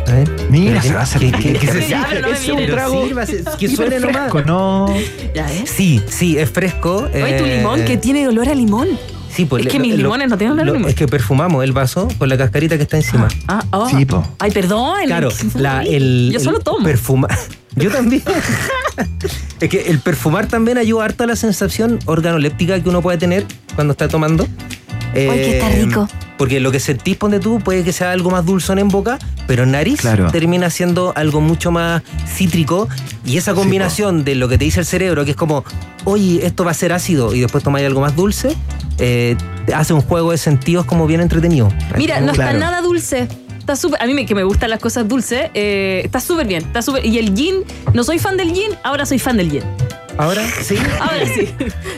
A 0.08 0.12
ver. 0.12 0.30
Mira, 0.50 0.72
Pero 0.80 0.82
se 0.82 0.94
va 0.94 1.00
a 1.00 1.02
hacer 1.02 1.20
que- 1.20 1.30
que- 1.32 1.52
que 1.54 1.66
se 1.66 1.72
pero 2.08 2.20
no 2.22 2.28
me 2.28 2.34
Es 2.36 2.48
un 2.48 2.56
mires. 2.56 2.70
trago 2.74 3.04
sírvase, 3.06 3.44
que 3.58 3.68
suene 3.68 3.98
nomás. 4.00 4.30
fresco, 4.30 4.42
¿no? 4.42 4.94
Ya, 5.34 5.52
¿eh? 5.52 5.64
Sí, 5.66 6.00
sí, 6.08 6.38
es 6.38 6.48
fresco. 6.50 7.08
Oye, 7.12 7.38
tu 7.38 7.44
eh, 7.44 7.56
limón 7.58 7.84
que 7.84 7.96
tiene 7.96 8.26
olor 8.28 8.48
a 8.48 8.54
limón. 8.54 8.88
Sí, 9.28 9.44
pues 9.44 9.66
Es 9.66 9.72
que 9.72 9.78
lo- 9.78 9.82
mis 9.84 9.92
lo- 9.96 9.98
limones 10.04 10.30
no 10.30 10.38
tienen 10.38 10.52
olor 10.52 10.62
a 10.62 10.66
lo- 10.66 10.72
limón. 10.74 10.88
Es 10.90 10.94
que 10.96 11.06
perfumamos 11.08 11.62
el 11.64 11.72
vaso 11.72 12.08
con 12.18 12.28
la 12.28 12.38
cascarita 12.38 12.76
que 12.76 12.84
está 12.84 12.96
encima. 12.96 13.28
Ah, 13.48 13.62
oh. 13.72 13.88
Sí, 13.88 14.04
po. 14.06 14.26
Ay, 14.38 14.50
perdón. 14.50 14.96
Claro, 15.06 15.28
la, 15.54 15.82
el, 15.82 16.30
Yo 16.32 16.40
solo 16.40 16.58
el 16.58 16.64
tomo. 16.64 16.86
perfuma- 16.86 17.28
Yo 17.76 17.90
también. 17.90 18.22
es 19.60 19.68
que 19.68 19.90
el 19.90 19.98
perfumar 19.98 20.46
también 20.46 20.78
ayuda 20.78 21.04
harto 21.04 21.24
a 21.24 21.26
la 21.26 21.36
sensación 21.36 21.98
organoléptica 22.06 22.80
que 22.82 22.88
uno 22.88 23.02
puede 23.02 23.18
tener 23.18 23.44
cuando 23.74 23.92
está 23.92 24.08
tomando. 24.08 24.46
Eh, 25.14 25.28
Ay, 25.30 25.38
que 25.38 25.58
está 25.58 25.68
rico. 25.70 26.08
Porque 26.38 26.60
lo 26.60 26.70
que 26.70 26.80
sentís, 26.80 27.16
ponte 27.16 27.40
tú, 27.40 27.60
puede 27.60 27.82
que 27.82 27.92
sea 27.92 28.12
algo 28.12 28.30
más 28.30 28.44
dulzón 28.44 28.78
en 28.78 28.88
boca, 28.88 29.18
pero 29.46 29.62
en 29.62 29.70
nariz 29.70 30.00
Claro. 30.00 30.30
termina 30.30 30.68
siendo 30.70 31.12
algo 31.16 31.40
mucho 31.40 31.70
más 31.70 32.02
cítrico. 32.26 32.88
Y 33.24 33.38
esa 33.38 33.54
combinación 33.54 34.22
de 34.24 34.34
lo 34.34 34.48
que 34.48 34.58
te 34.58 34.64
dice 34.66 34.80
el 34.80 34.86
cerebro, 34.86 35.24
que 35.24 35.30
es 35.32 35.36
como, 35.36 35.64
oye, 36.04 36.44
esto 36.46 36.64
va 36.64 36.72
a 36.72 36.74
ser 36.74 36.92
ácido, 36.92 37.34
y 37.34 37.40
después 37.40 37.64
tomáis 37.64 37.86
algo 37.86 38.00
más 38.02 38.14
dulce, 38.14 38.54
eh, 38.98 39.36
hace 39.74 39.92
un 39.94 40.00
juego 40.02 40.30
de 40.32 40.38
sentidos 40.38 40.84
como 40.86 41.06
bien 41.06 41.20
entretenido. 41.20 41.70
Mira, 41.96 42.20
no 42.20 42.32
Claro. 42.32 42.50
está 42.50 42.58
nada 42.66 42.82
dulce. 42.82 43.28
Está 43.58 43.74
súper. 43.74 44.00
A 44.00 44.06
mí 44.06 44.14
me, 44.14 44.26
que 44.26 44.34
me 44.36 44.44
gustan 44.44 44.70
las 44.70 44.78
cosas 44.78 45.08
dulces. 45.08 45.50
eh, 45.54 46.02
está 46.04 46.20
súper 46.20 46.46
bien. 46.46 46.62
Está 46.64 46.82
súper. 46.82 47.04
Y 47.04 47.18
el 47.18 47.34
gin, 47.34 47.56
no 47.94 48.04
soy 48.04 48.18
fan 48.20 48.36
del 48.36 48.52
gin, 48.52 48.70
ahora 48.84 49.04
soy 49.06 49.18
fan 49.18 49.38
del 49.38 49.50
gin. 49.50 49.62
Ahora, 50.18 50.42
sí. 50.62 50.76
Ahora 51.00 51.26
sí. 51.34 51.48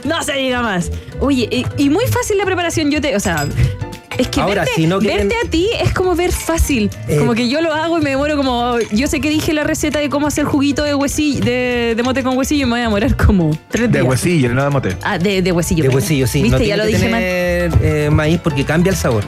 No 0.04 0.20
se 0.22 0.32
diga 0.32 0.60
más. 0.62 0.90
Oye, 1.20 1.46
eh, 1.52 1.64
y 1.76 1.90
muy 1.90 2.04
fácil 2.06 2.38
la 2.38 2.44
preparación. 2.46 2.90
Yo 2.90 3.00
te. 3.02 3.14
O 3.14 3.20
sea. 3.20 3.46
Es 4.18 4.28
que 4.28 4.40
Ahora, 4.40 4.62
verte, 4.64 4.72
si 4.74 4.86
no 4.86 4.98
quieren- 4.98 5.28
verte 5.28 5.46
a 5.46 5.50
ti 5.50 5.68
es 5.80 5.92
como 5.94 6.14
ver 6.16 6.32
fácil. 6.32 6.90
Eh. 7.08 7.16
como 7.18 7.34
que 7.34 7.48
yo 7.48 7.60
lo 7.60 7.72
hago 7.72 7.98
y 7.98 8.02
me 8.02 8.10
demoro 8.10 8.36
como. 8.36 8.76
Yo 8.92 9.06
sé 9.06 9.20
que 9.20 9.30
dije 9.30 9.52
la 9.54 9.62
receta 9.64 10.00
de 10.00 10.08
cómo 10.10 10.26
hacer 10.26 10.44
juguito 10.44 10.82
de 10.82 10.94
huesillo, 10.94 11.40
de, 11.44 11.94
de 11.96 12.02
mote 12.02 12.22
con 12.24 12.36
huesillo 12.36 12.62
y 12.62 12.66
me 12.66 12.72
voy 12.72 12.80
a 12.80 12.82
demorar 12.84 13.16
como 13.16 13.56
tres 13.70 13.90
De 13.92 13.98
días. 14.00 14.10
huesillo, 14.10 14.52
no 14.54 14.64
de 14.64 14.70
mote. 14.70 14.96
Ah, 15.02 15.18
de, 15.18 15.40
de 15.40 15.52
huesillo. 15.52 15.82
De 15.84 15.88
perdón. 15.88 16.02
huesillo, 16.02 16.26
sí. 16.26 16.42
Viste, 16.42 16.58
no 16.58 16.64
ya 16.64 16.74
tiene 16.74 16.76
lo 16.78 16.82
que 16.90 16.96
dije 16.96 17.08
mal. 17.08 17.20
tener 17.20 17.72
eh, 17.82 18.10
maíz 18.10 18.40
porque 18.42 18.64
cambia 18.64 18.90
el 18.90 18.96
sabor. 18.96 19.24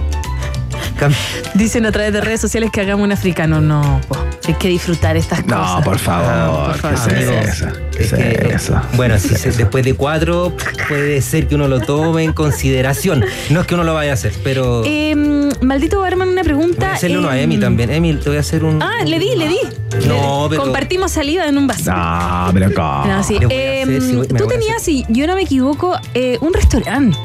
Cam- 1.00 1.12
Dicen 1.54 1.86
a 1.86 1.92
través 1.92 2.12
de 2.12 2.20
redes 2.20 2.40
sociales 2.40 2.70
que 2.70 2.80
hagamos 2.82 3.04
un 3.04 3.12
africano. 3.12 3.60
No, 3.60 4.00
po. 4.08 4.16
hay 4.46 4.54
que 4.54 4.68
disfrutar 4.68 5.16
estas 5.16 5.44
No, 5.46 5.56
cosas. 5.58 5.82
por 5.84 5.98
favor. 5.98 6.26
Ah, 6.28 6.66
por 6.66 6.76
favor. 6.76 6.98
¿Qué 7.08 7.14
es 7.22 7.28
Amigo, 7.28 7.32
eso? 7.48 7.66
¿Qué 7.96 8.02
es 8.04 8.12
es 8.12 8.18
que- 8.18 8.54
eso? 8.54 8.80
Bueno, 8.94 9.18
si 9.18 9.28
se- 9.36 9.50
después 9.52 9.84
de 9.84 9.94
cuatro 9.94 10.54
puede 10.88 11.20
ser 11.22 11.46
que 11.46 11.54
uno 11.54 11.68
lo 11.68 11.80
tome 11.80 12.24
en 12.24 12.32
consideración. 12.32 13.24
No 13.50 13.60
es 13.62 13.66
que 13.66 13.74
uno 13.74 13.84
lo 13.84 13.94
vaya 13.94 14.10
a 14.10 14.14
hacer, 14.14 14.32
pero 14.44 14.82
Eh, 14.84 15.14
maldito 15.60 16.00
Barman, 16.00 16.28
una 16.28 16.42
voy 16.42 16.44
pregunta. 16.44 16.90
a 16.90 16.94
hacerle 16.94 17.18
uno 17.18 17.28
a 17.30 17.38
Emi 17.40 17.58
también. 17.58 17.90
Emi, 17.90 18.14
te 18.14 18.28
voy 18.28 18.36
a 18.36 18.40
hacer 18.40 18.64
un... 18.64 18.82
Ah, 18.82 19.04
le 19.04 19.18
di, 19.18 19.36
le 19.36 19.48
di. 19.48 19.58
No, 20.06 20.46
pero- 20.50 20.62
Compartimos 20.62 21.12
saliva 21.12 21.46
en 21.46 21.56
un 21.58 21.66
vaso. 21.66 21.90
No, 21.92 22.50
pero 22.52 22.72
¿cómo? 22.74 23.06
No, 23.06 23.22
sí. 23.24 23.34
Voy 23.38 23.46
Eh, 23.50 23.82
hacer, 23.82 24.00
voy- 24.00 24.28
me 24.30 24.38
tú 24.38 24.44
voy 24.44 24.48
tenías, 24.58 24.82
si 24.82 25.04
yo 25.08 25.26
no 25.26 25.34
me 25.34 25.42
equivoco, 25.42 25.98
eh, 26.14 26.38
un 26.40 26.52
restaurante. 26.54 27.16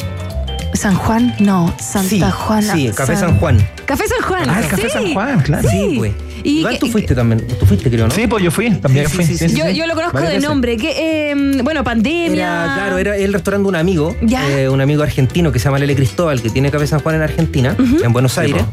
San 0.76 0.96
Juan, 0.96 1.36
no, 1.40 1.74
Santa 1.80 2.10
Sí, 2.10 2.22
Juana. 2.22 2.74
sí, 2.74 2.92
Café 2.96 3.16
San 3.16 3.38
Juan. 3.40 3.58
Café 3.86 4.04
San 4.08 4.28
Juan. 4.28 4.50
Ah, 4.50 4.60
el 4.62 4.68
Café 4.68 4.84
sí. 4.84 4.90
San 4.90 5.14
Juan, 5.14 5.40
claro. 5.42 5.70
Sí, 5.70 5.96
güey. 5.98 6.14
Y 6.44 6.60
Iván, 6.60 6.74
que- 6.74 6.80
tú 6.80 6.88
fuiste 6.88 7.16
también. 7.16 7.42
Tú 7.60 7.66
fuiste, 7.66 7.90
creo, 7.90 8.08
¿no? 8.08 8.14
Sí, 8.14 8.28
pues 8.28 8.44
yo 8.44 8.52
fui, 8.52 8.70
también 8.76 9.06
Sí, 9.08 9.12
sí, 9.12 9.16
fui. 9.26 9.38
sí, 9.38 9.50
sí. 9.50 9.56
Yo, 9.58 9.68
yo 9.70 9.88
lo 9.88 9.96
conozco 9.96 10.20
de 10.20 10.40
nombre. 10.40 10.78
Que, 10.78 11.32
eh, 11.32 11.36
bueno, 11.64 11.84
pandemia. 11.84 12.34
Era, 12.34 12.74
claro, 12.76 12.98
era 13.00 13.16
el 13.18 13.34
restaurante 13.34 13.64
de 13.64 13.70
un 13.70 13.76
amigo, 13.76 14.16
Ya. 14.22 14.48
eh, 14.50 14.70
un 14.70 14.80
amigo 14.82 15.02
argentino 15.02 15.52
que 15.52 15.58
se 15.60 15.66
llama 15.66 15.80
Lele 15.80 15.96
Cristóbal, 15.96 16.42
que 16.42 16.50
tiene 16.52 16.70
Café 16.70 16.86
San 16.88 17.00
Juan 17.00 17.16
en 17.16 17.22
Argentina, 17.24 17.76
en 18.04 18.14
Buenos 18.14 18.38
Aires, 18.38 18.64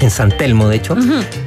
en 0.00 0.10
San 0.10 0.36
Telmo, 0.36 0.68
de 0.68 0.76
hecho. 0.76 0.96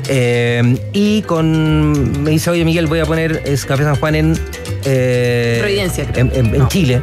Eh, 0.08 0.78
y 0.94 1.22
con. 1.24 2.24
Me 2.24 2.32
dice, 2.32 2.50
oye, 2.50 2.66
Miguel, 2.66 2.88
voy 2.88 3.00
a 3.00 3.06
poner 3.06 3.44
es 3.46 3.66
Café 3.66 3.84
San 3.84 3.96
Juan 3.98 4.16
en. 4.16 4.40
eh, 4.86 5.58
Providencia, 5.60 6.06
creo. 6.06 6.26
En, 6.26 6.32
en- 6.36 6.54
en 6.56 6.60
No. 6.60 6.68
Chile. 6.70 7.02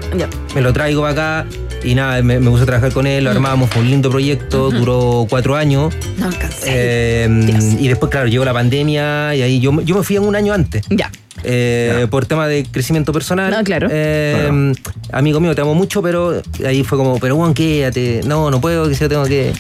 Me 0.54 0.60
lo 0.60 0.72
traigo 0.72 1.02
para 1.02 1.12
acá. 1.42 1.46
Y 1.84 1.94
nada, 1.94 2.22
me, 2.22 2.40
me 2.40 2.50
puse 2.50 2.64
a 2.64 2.66
trabajar 2.66 2.92
con 2.92 3.06
él, 3.06 3.24
lo 3.24 3.30
armamos, 3.30 3.70
fue 3.70 3.82
un 3.82 3.90
lindo 3.90 4.10
proyecto, 4.10 4.70
duró 4.70 5.26
cuatro 5.28 5.56
años. 5.56 5.94
No 6.16 6.26
alcancé. 6.26 6.66
Eh, 6.66 7.76
y 7.78 7.88
después, 7.88 8.10
claro, 8.10 8.28
llegó 8.28 8.44
la 8.44 8.52
pandemia 8.52 9.34
y 9.34 9.42
ahí 9.42 9.60
yo, 9.60 9.80
yo 9.82 9.96
me 9.96 10.02
fui 10.02 10.16
en 10.16 10.24
un 10.24 10.36
año 10.36 10.52
antes. 10.52 10.84
Ya. 10.90 11.10
Eh, 11.44 12.06
por 12.10 12.26
tema 12.26 12.46
de 12.48 12.64
crecimiento 12.70 13.12
personal. 13.12 13.50
No, 13.50 13.62
claro. 13.64 13.88
Eh, 13.90 14.72
Amigo 15.12 15.40
mío, 15.40 15.54
te 15.54 15.60
amo 15.62 15.74
mucho, 15.74 16.02
pero 16.02 16.42
ahí 16.66 16.84
fue 16.84 16.98
como, 16.98 17.18
pero 17.18 17.36
bueno, 17.36 17.54
quédate. 17.54 18.20
No, 18.26 18.50
no 18.50 18.60
puedo, 18.60 18.88
que 18.88 18.94
si 18.94 19.00
yo 19.00 19.08
tengo 19.08 19.24
que. 19.24 19.52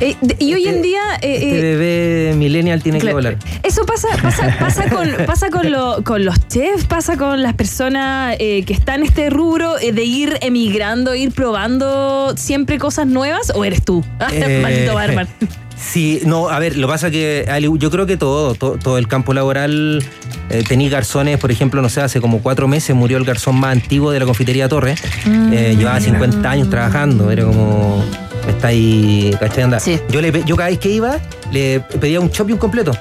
Eh, 0.00 0.14
y 0.38 0.52
hoy 0.54 0.64
en 0.68 0.76
Este- 0.76 0.86
día. 0.88 1.00
eh, 1.22 1.34
Este 1.36 1.60
bebé 1.62 2.34
millennial 2.36 2.82
tiene 2.82 2.98
Claro. 2.98 3.16
que 3.18 3.28
volar. 3.28 3.38
Eso 3.62 3.84
pasa, 3.86 4.08
pasa, 4.22 4.56
pasa, 4.60 4.84
con, 4.90 5.08
pasa 5.26 5.50
con, 5.50 5.70
lo- 5.70 6.04
con 6.04 6.24
los 6.24 6.46
chefs, 6.48 6.84
pasa 6.84 7.16
con 7.16 7.42
las 7.42 7.54
personas 7.54 8.36
eh, 8.38 8.62
que 8.64 8.72
están 8.74 9.00
en 9.00 9.06
este 9.06 9.30
rubro 9.30 9.78
eh, 9.78 9.92
de 9.92 10.04
ir 10.04 10.38
emigrando, 10.42 11.14
ir 11.14 11.32
probando 11.32 12.34
siempre 12.36 12.78
cosas 12.78 13.06
nuevas, 13.06 13.50
o 13.54 13.64
eres 13.64 13.82
tú? 13.84 14.04
Eh, 14.32 14.60
Maldito 14.62 14.94
barman. 14.94 15.28
Sí, 15.78 16.20
no, 16.24 16.48
a 16.48 16.58
ver, 16.58 16.76
lo 16.76 16.86
que 16.86 16.92
pasa 16.92 17.10
que 17.10 17.46
yo 17.78 17.90
creo 17.90 18.06
que 18.06 18.16
todo, 18.16 18.54
todo, 18.54 18.78
todo 18.78 18.98
el 18.98 19.08
campo 19.08 19.34
laboral, 19.34 20.02
eh, 20.48 20.64
tenía 20.66 20.88
garzones, 20.88 21.38
por 21.38 21.50
ejemplo, 21.50 21.82
no 21.82 21.88
sé, 21.88 22.00
hace 22.00 22.20
como 22.20 22.40
cuatro 22.40 22.66
meses 22.66 22.96
murió 22.96 23.18
el 23.18 23.24
garzón 23.24 23.56
más 23.60 23.72
antiguo 23.72 24.10
de 24.10 24.20
la 24.20 24.26
confitería 24.26 24.68
Torre. 24.68 24.94
Eh, 25.26 25.74
llevaba 25.78 26.00
50 26.00 26.50
años 26.50 26.70
trabajando, 26.70 27.30
era 27.30 27.44
como, 27.44 28.02
está 28.48 28.68
ahí, 28.68 29.34
¿cachai? 29.38 29.64
Anda. 29.64 29.80
Sí. 29.80 30.00
Yo, 30.10 30.20
le, 30.20 30.32
yo 30.44 30.56
cada 30.56 30.70
vez 30.70 30.78
que 30.78 30.90
iba, 30.90 31.18
le 31.52 31.80
pedía 31.80 32.20
un 32.20 32.30
un 32.36 32.58
completo. 32.58 32.92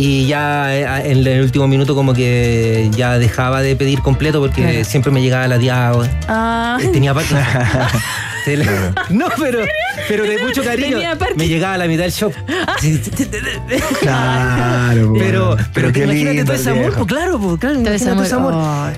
Y 0.00 0.26
ya 0.28 0.76
eh, 0.76 1.10
en 1.10 1.26
el 1.26 1.42
último 1.42 1.66
minuto 1.66 1.94
como 1.96 2.14
que 2.14 2.88
ya 2.96 3.18
dejaba 3.18 3.62
de 3.62 3.74
pedir 3.74 4.00
completo 4.00 4.38
porque 4.40 4.62
Claro. 4.62 4.84
siempre 4.84 5.10
me 5.10 5.20
llegaba 5.20 5.48
lateado. 5.48 6.06
Ah, 6.28 6.78
Tenía 6.92 7.12
Parkinson. 7.14 7.42
Se 8.44 8.56
le- 8.56 8.64
No, 9.10 9.26
pero, 9.40 9.58
pero 10.06 10.22
de 10.24 10.38
mucho 10.38 10.62
cariño. 10.62 10.98
Tenía. 10.98 11.18
Me 11.36 11.48
llegaba 11.48 11.74
a 11.74 11.78
la 11.78 11.86
mitad 11.86 12.04
del 12.04 12.12
sí, 12.12 12.30
sí, 12.80 13.26
Claro, 14.00 15.14
Pero, 15.18 15.56
pero, 15.74 15.88
imagínate 15.88 16.44
todo 16.44 16.54
ese 16.54 16.70
amor, 16.70 16.92
pues 16.94 17.06
claro, 17.06 17.38
pues 17.38 17.58
claro, 17.60 17.82
Todo 17.82 18.22
ese 18.22 18.34
amor. 18.34 18.54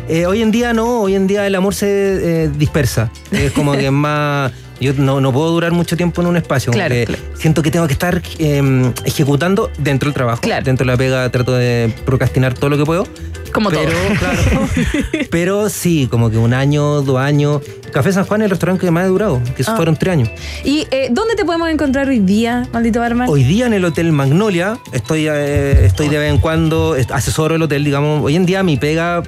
Eh, 0.09 0.27
hoy 0.27 0.43
en 0.43 0.51
día 0.51 0.73
no, 0.75 1.01
hoy 1.01 1.15
en 1.15 1.27
día 1.27 1.47
el 1.47 1.55
amor 1.55 1.75
se 1.75 2.45
eh, 2.45 2.51
dispersa. 2.55 3.11
Es 3.33 3.53
como 3.53 3.73
que 3.73 3.87
es 3.87 3.93
más. 3.93 4.53
Yo 4.81 4.93
no, 4.95 5.21
no 5.21 5.33
puedo 5.33 5.51
durar 5.51 5.73
mucho 5.73 5.97
tiempo 5.97 6.23
en 6.23 6.29
un 6.29 6.37
espacio. 6.37 6.73
Claro. 6.73 6.95
Siento 7.35 7.63
que 7.63 7.71
tengo 7.71 7.87
que 7.87 7.93
estar 7.93 8.23
eh, 8.39 8.93
ejecutando 9.05 9.71
dentro 9.79 10.07
del 10.09 10.15
trabajo. 10.15 10.41
Claro. 10.41 10.65
Dentro 10.65 10.87
de 10.87 10.93
la 10.93 10.97
pega 10.97 11.29
trato 11.31 11.53
de 11.53 11.93
procrastinar 12.07 12.55
todo 12.55 12.71
lo 12.71 12.79
que 12.79 12.85
puedo. 12.87 13.07
como 13.53 13.69
pero, 13.71 13.83
todo. 13.93 14.01
claro, 14.19 14.69
pero 15.31 15.69
sí, 15.69 16.09
como 16.11 16.31
que 16.31 16.39
un 16.39 16.55
año, 16.55 17.03
dos 17.03 17.19
años. 17.19 17.61
Café 17.93 18.13
San 18.13 18.25
Juan 18.25 18.41
es 18.43 18.45
el 18.45 18.51
restaurante 18.51 18.87
que 18.87 18.91
más 18.93 19.05
ha 19.05 19.09
durado, 19.09 19.43
que 19.57 19.65
Ah. 19.67 19.75
fueron 19.75 19.97
tres 19.97 20.13
años. 20.13 20.31
¿Y 20.65 20.87
eh, 20.93 21.09
dónde 21.11 21.35
te 21.35 21.45
podemos 21.45 21.69
encontrar 21.69 22.09
hoy 22.09 22.21
día, 22.21 22.69
maldito 22.73 23.01
barman? 23.01 23.29
Hoy 23.29 23.43
día 23.43 23.67
en 23.67 23.73
el 23.75 23.85
Hotel 23.85 24.13
Magnolia, 24.13 24.79
estoy, 24.93 25.27
eh, 25.29 25.85
estoy 25.87 26.09
de 26.09 26.19
vez 26.19 26.31
en 26.33 26.39
cuando, 26.39 26.97
asesoro 27.13 27.57
el 27.57 27.63
hotel, 27.63 27.85
digamos. 27.85 28.23
Hoy 28.25 28.37
en 28.37 28.47
día 28.47 28.63
mi 28.63 28.77
pega 28.77 29.25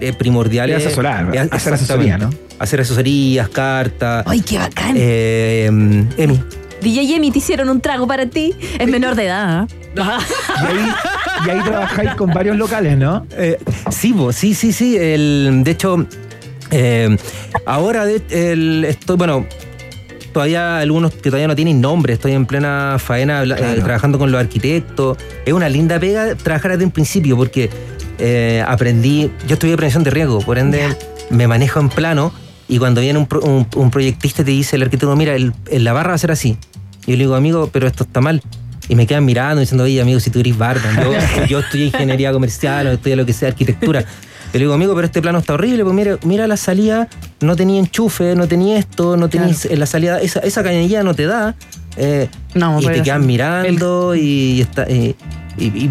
eh, 0.00 0.14
primordial 0.14 0.70
Es 0.70 0.78
es 0.80 0.86
asesorar, 0.86 1.36
es- 1.36 1.52
hacer 1.52 1.74
asesoría, 1.74 2.16
¿no? 2.16 2.30
Hacer 2.58 2.80
asesorías, 2.80 3.48
cartas. 3.50 4.24
¡Ay, 4.26 4.40
qué 4.40 4.58
bacán! 4.58 4.94
Eh, 4.96 5.66
Emi. 6.16 6.40
DJ 6.80 7.16
Emi, 7.16 7.30
te 7.30 7.38
hicieron 7.38 7.68
un 7.68 7.80
trago 7.80 8.06
para 8.06 8.26
ti. 8.26 8.54
Es 8.78 8.88
menor 8.88 9.14
de 9.14 9.26
edad. 9.26 9.68
¿ah? 9.98 10.18
Y 10.62 10.66
ahí, 10.66 10.88
y 11.46 11.50
ahí 11.50 11.60
trabajáis 11.64 12.14
con 12.14 12.30
varios 12.32 12.56
locales, 12.56 12.96
¿no? 12.96 13.26
Eh, 13.32 13.58
sí, 13.90 14.12
bo, 14.12 14.32
sí, 14.32 14.54
sí, 14.54 14.72
sí. 14.72 14.96
El, 14.96 15.62
de 15.64 15.70
hecho, 15.70 16.06
eh, 16.70 17.16
ahora 17.66 18.04
de- 18.06 18.22
el- 18.52 18.84
estoy, 18.84 19.16
bueno, 19.16 19.46
todavía 20.32 20.78
algunos 20.78 21.12
que 21.12 21.30
todavía 21.30 21.48
no 21.48 21.56
tienen 21.56 21.80
nombre, 21.80 22.12
estoy 22.14 22.32
en 22.32 22.44
plena 22.46 22.96
faena 22.98 23.42
eh, 23.42 23.46
Claro. 23.46 23.82
trabajando 23.82 24.18
con 24.18 24.30
los 24.30 24.40
arquitectos. 24.40 25.16
Es 25.44 25.52
una 25.52 25.68
linda 25.68 25.98
pega 25.98 26.34
trabajar 26.36 26.72
desde 26.72 26.84
un 26.84 26.90
principio 26.90 27.36
porque 27.36 27.68
eh, 28.18 28.62
aprendí, 28.66 29.30
yo 29.46 29.54
estudié 29.54 29.76
prevención 29.76 30.04
de 30.04 30.10
riesgo, 30.10 30.40
por 30.40 30.58
ende 30.58 30.88
me 31.30 31.48
manejo 31.48 31.80
en 31.80 31.88
plano 31.88 32.32
y 32.68 32.78
cuando 32.78 33.00
viene 33.00 33.18
un, 33.18 33.28
un- 33.42 33.66
un 33.74 33.90
proyectista 33.90 34.44
te 34.44 34.50
dice 34.50 34.76
el 34.76 34.82
arquitecto, 34.82 35.14
mira, 35.16 35.34
el, 35.34 35.52
el- 35.70 35.84
la 35.84 35.92
barra 35.92 36.10
va 36.10 36.14
a 36.14 36.18
ser 36.18 36.30
así. 36.32 36.56
Y 37.06 37.12
yo 37.12 37.16
le 37.16 37.24
digo, 37.24 37.34
amigo, 37.34 37.70
pero 37.72 37.86
esto 37.86 38.04
está 38.04 38.20
mal. 38.20 38.42
Y 38.88 38.94
me 38.94 39.06
quedan 39.06 39.24
mirando 39.24 39.60
diciendo, 39.60 39.84
oye, 39.84 40.00
amigo, 40.00 40.20
si 40.20 40.30
tú 40.30 40.40
eres 40.40 40.56
barba, 40.56 40.82
yo, 41.02 41.46
yo 41.48 41.58
estudié 41.60 41.86
ingeniería 41.86 42.32
comercial 42.32 42.86
o 42.88 42.92
estudié 42.92 43.16
lo 43.16 43.26
que 43.26 43.32
sea, 43.32 43.48
arquitectura. 43.48 44.00
Yo 44.02 44.52
le 44.54 44.58
digo, 44.60 44.74
amigo, 44.74 44.94
pero 44.94 45.06
este 45.06 45.20
plano 45.20 45.38
está 45.38 45.54
horrible, 45.54 45.82
pues 45.84 45.94
mira, 45.94 46.18
mira 46.24 46.46
la 46.46 46.56
salida, 46.56 47.08
no 47.40 47.56
tenía 47.56 47.78
enchufe, 47.80 48.34
no 48.36 48.46
tenía 48.48 48.78
esto, 48.78 49.16
no 49.16 49.28
tenía 49.28 49.54
la 49.76 49.86
salida, 49.86 50.20
esa, 50.20 50.38
esa 50.40 50.62
cañería 50.62 51.02
no 51.02 51.14
te 51.14 51.26
da. 51.26 51.56
eh, 51.96 52.28
No, 52.54 52.80
y 52.80 52.86
te 52.86 53.02
quedan 53.02 53.26
mirando 53.26 54.14
y, 54.14 54.20
y 54.20 54.60
está. 54.60 54.84
eh, 54.88 55.14
y, 55.58 55.64
y- 55.66 55.90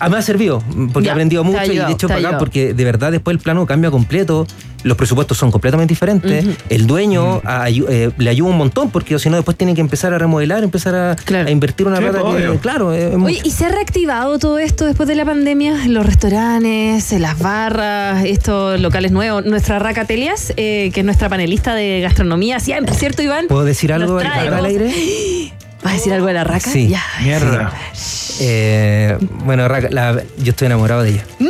a 0.00 0.06
mí 0.08 0.12
me 0.12 0.18
ha 0.18 0.22
servido, 0.22 0.62
porque 0.92 1.06
Ya, 1.06 1.12
he 1.12 1.14
aprendido 1.14 1.44
mucho 1.44 1.72
y 1.72 1.78
de 1.78 1.92
hecho 1.92 2.08
para 2.08 2.18
acá, 2.20 2.38
porque 2.38 2.74
de 2.74 2.84
verdad 2.84 3.12
después 3.12 3.36
el 3.36 3.40
plano 3.40 3.64
cambia 3.64 3.90
completo, 3.92 4.44
los 4.84 4.96
presupuestos 4.96 5.36
son 5.36 5.50
completamente 5.50 5.92
diferentes, 5.92 6.46
el 6.68 6.86
dueño 6.86 7.42
ayu- 7.42 7.86
eh, 7.88 8.10
le 8.16 8.30
ayuda 8.30 8.50
un 8.50 8.56
montón, 8.58 8.90
porque 8.90 9.18
si 9.18 9.28
no 9.30 9.36
después 9.36 9.56
tiene 9.56 9.74
que 9.74 9.80
empezar 9.80 10.14
a 10.14 10.18
remodelar, 10.18 10.62
empezar 10.62 10.94
a, 10.94 11.16
Claro. 11.16 11.48
a 11.48 11.50
invertir 11.50 11.86
una 11.86 11.96
Sí, 11.96 12.04
plata 12.04 12.18
que, 12.36 12.58
claro, 12.58 12.92
es 12.92 13.14
Oye. 13.16 13.40
¿y 13.42 13.50
se 13.50 13.64
ha 13.66 13.68
reactivado 13.70 14.38
todo 14.38 14.58
esto 14.58 14.86
después 14.86 15.08
de 15.08 15.16
la 15.16 15.24
pandemia? 15.24 15.86
Los 15.88 16.06
restaurantes, 16.06 17.10
las 17.20 17.38
barras, 17.38 18.24
estos 18.24 18.80
locales 18.80 19.10
nuevos. 19.12 19.44
Nuestra 19.44 19.78
Raca 19.78 20.04
Telias, 20.04 20.52
eh, 20.56 20.90
que 20.94 21.00
es 21.00 21.06
nuestra 21.06 21.28
panelista 21.28 21.74
de 21.74 22.00
gastronomía 22.00 22.60
siempre, 22.60 22.94
¿cierto, 22.94 23.22
Iván? 23.22 23.46
¿Puedo 23.48 23.64
decir 23.64 23.92
algo 23.92 24.18
al, 24.18 24.64
aire? 24.66 24.92
¿Vas 25.82 25.92
a 25.92 25.96
decir 25.96 26.12
algo 26.12 26.26
de 26.26 26.32
la 26.34 26.44
Raca? 26.44 26.70
Sí. 26.70 26.88
Ya. 26.88 27.02
Mierda. 27.22 27.72
Eh, 28.40 29.16
bueno, 29.44 29.68
Raca, 29.68 29.88
la- 29.90 30.22
yo 30.38 30.50
estoy 30.50 30.66
enamorado 30.66 31.02
de 31.02 31.10
ella. 31.10 31.24
¡Oh, 31.40 31.44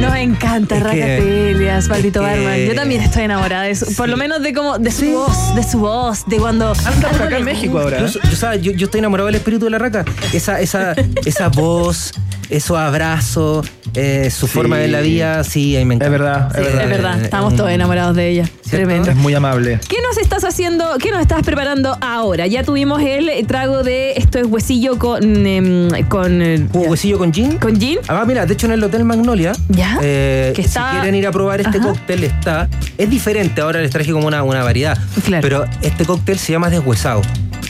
Nos 0.00 0.14
encanta 0.16 0.76
Es 0.76 0.82
Raca 0.82 0.94
que- 0.94 1.54
Telias, 1.74 1.88
maldito 1.88 2.26
es 2.26 2.32
que- 2.34 2.40
barman. 2.44 2.58
Yo 2.66 2.74
también 2.74 3.02
estoy 3.02 3.22
enamorada 3.24 3.62
de 3.64 3.74
su, 3.74 3.94
por 3.94 4.08
lo 4.08 4.16
menos 4.16 4.42
de 4.42 4.52
como, 4.52 4.78
de 4.78 4.90
su 4.90 5.10
voz, 5.10 5.54
de 5.54 5.62
su 5.62 5.78
voz, 5.78 6.24
de 6.26 6.36
cuando. 6.36 6.72
Anda 6.84 7.08
por 7.10 7.22
acá 7.22 7.38
en 7.38 7.44
México 7.44 7.78
ahora. 7.78 8.00
Yo, 8.06 8.06
yo, 8.06 8.36
¿sabes? 8.36 8.62
yo, 8.62 8.72
yo 8.72 8.86
estoy 8.86 9.00
enamorado 9.00 9.26
del 9.26 9.34
espíritu 9.36 9.64
de 9.64 9.70
la 9.70 9.78
raca. 9.78 10.04
Esa, 10.32 10.60
esa, 10.60 10.94
esa 11.24 11.48
voz, 11.48 12.12
esos 12.50 12.76
abrazos, 12.78 13.66
eh, 13.94 14.30
su 14.30 14.46
Sí. 14.46 14.52
forma 14.52 14.78
de 14.78 14.88
la 14.88 15.00
vida, 15.00 15.42
sí, 15.44 15.76
a 15.76 15.80
mí 15.80 15.84
me 15.86 15.94
encanta. 15.94 16.14
Es 16.14 16.20
verdad, 16.20 16.48
es 16.58 16.64
verdad. 16.64 16.82
es 16.84 16.88
verdad, 16.90 17.20
Eh, 17.20 17.24
estamos 17.24 17.52
eh, 17.52 17.56
todos 17.56 17.70
enamorados 17.70 18.16
de 18.16 18.28
ella. 18.28 18.48
Tremendo. 18.70 19.10
Es 19.10 19.16
muy 19.16 19.34
amable. 19.34 19.78
¿Qué 19.88 19.96
nos 20.06 20.18
estás 20.18 20.42
haciendo? 20.42 20.96
¿Qué 21.00 21.10
nos 21.12 21.20
estás 21.20 21.42
preparando 21.42 21.96
ahora? 22.00 22.46
Ya 22.48 22.64
tuvimos 22.64 23.00
el 23.02 23.30
trago 23.46 23.82
de 23.84 24.12
esto 24.16 24.38
es 24.40 24.46
huesillo 24.46 24.98
con 24.98 25.46
em, 25.46 25.88
con 26.08 26.42
eh, 26.42 26.66
¿Jugo 26.72 26.86
huesillo 26.90 27.18
con 27.18 27.32
gin? 27.32 27.56
con 27.58 27.78
gin. 27.78 27.98
Ah, 28.08 28.24
mira, 28.26 28.46
de 28.46 28.54
hecho 28.54 28.66
en 28.66 28.72
el 28.72 28.82
Hotel 28.82 29.04
Magnolia, 29.04 29.52
Ya. 29.68 29.98
eh, 30.02 30.52
Que 30.56 30.62
está- 30.62 30.88
si 30.90 30.94
quieren 30.96 31.14
ir 31.14 31.26
a 31.26 31.30
probar 31.30 31.60
este 31.64 31.78
Ajá. 31.78 31.88
cóctel, 31.88 32.24
está. 32.24 32.68
Es 32.98 33.10
diferente, 33.10 33.60
ahora 33.60 33.80
les 33.80 33.90
traje 33.90 34.12
como 34.12 34.26
una, 34.26 34.42
una 34.42 34.62
variedad. 34.62 34.98
Claro. 35.24 35.42
Pero 35.42 35.64
este 35.82 36.04
cóctel 36.04 36.38
se 36.38 36.52
llama 36.52 36.70
Deshuesado. 36.70 37.22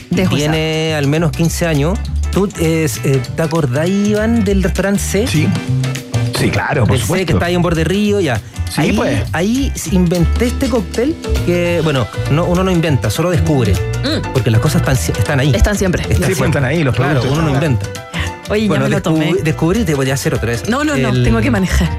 Deshuesado. 0.09 0.35
Tiene 0.37 0.93
al 0.95 1.07
menos 1.07 1.31
15 1.31 1.65
años. 1.67 1.97
¿Tú 2.31 2.49
es, 2.59 2.99
eh, 3.05 3.21
te 3.35 3.41
acordás, 3.41 3.87
Iván, 3.89 4.43
del 4.43 4.61
restaurante 4.61 4.99
C? 5.01 5.27
Sí. 5.27 5.47
Sí, 6.37 6.49
claro, 6.49 6.85
por 6.85 6.95
El 6.95 6.99
C 6.99 7.01
que 7.01 7.07
supuesto. 7.07 7.33
está 7.33 7.45
ahí 7.45 7.55
en 7.55 7.61
Borde 7.61 7.83
Río, 7.85 8.19
ya. 8.19 8.35
Sí, 8.69 8.81
ahí, 8.81 8.91
pues. 8.93 9.23
ahí 9.31 9.71
inventé 9.91 10.47
este 10.47 10.67
cóctel 10.67 11.15
que, 11.45 11.79
bueno, 11.83 12.05
no, 12.31 12.43
uno 12.45 12.61
no 12.63 12.71
inventa, 12.71 13.09
solo 13.09 13.29
descubre. 13.29 13.71
Mm. 13.73 14.33
Porque 14.33 14.51
las 14.51 14.59
cosas 14.59 14.81
están, 14.81 14.95
están 15.17 15.39
ahí. 15.39 15.53
Están 15.55 15.77
siempre. 15.77 16.01
Están 16.01 16.15
Sí, 16.17 16.21
pues, 16.23 16.35
siempre. 16.37 16.47
están 16.59 16.65
ahí 16.65 16.83
los 16.83 16.93
Claro, 16.95 17.23
uno 17.31 17.41
no 17.43 17.49
inventa. 17.51 17.85
Oye, 18.49 18.67
bueno, 18.67 18.83
ya 18.85 18.89
me 18.89 18.95
lo 18.97 19.01
tomé. 19.01 19.33
descubrí, 19.43 19.85
te 19.85 19.95
voy 19.95 20.11
a 20.11 20.13
hacer 20.15 20.33
otra 20.35 20.49
vez. 20.49 20.67
No, 20.67 20.83
no, 20.83 20.97
no, 20.97 21.13
tengo 21.23 21.39
que 21.39 21.49
manejar. 21.51 21.89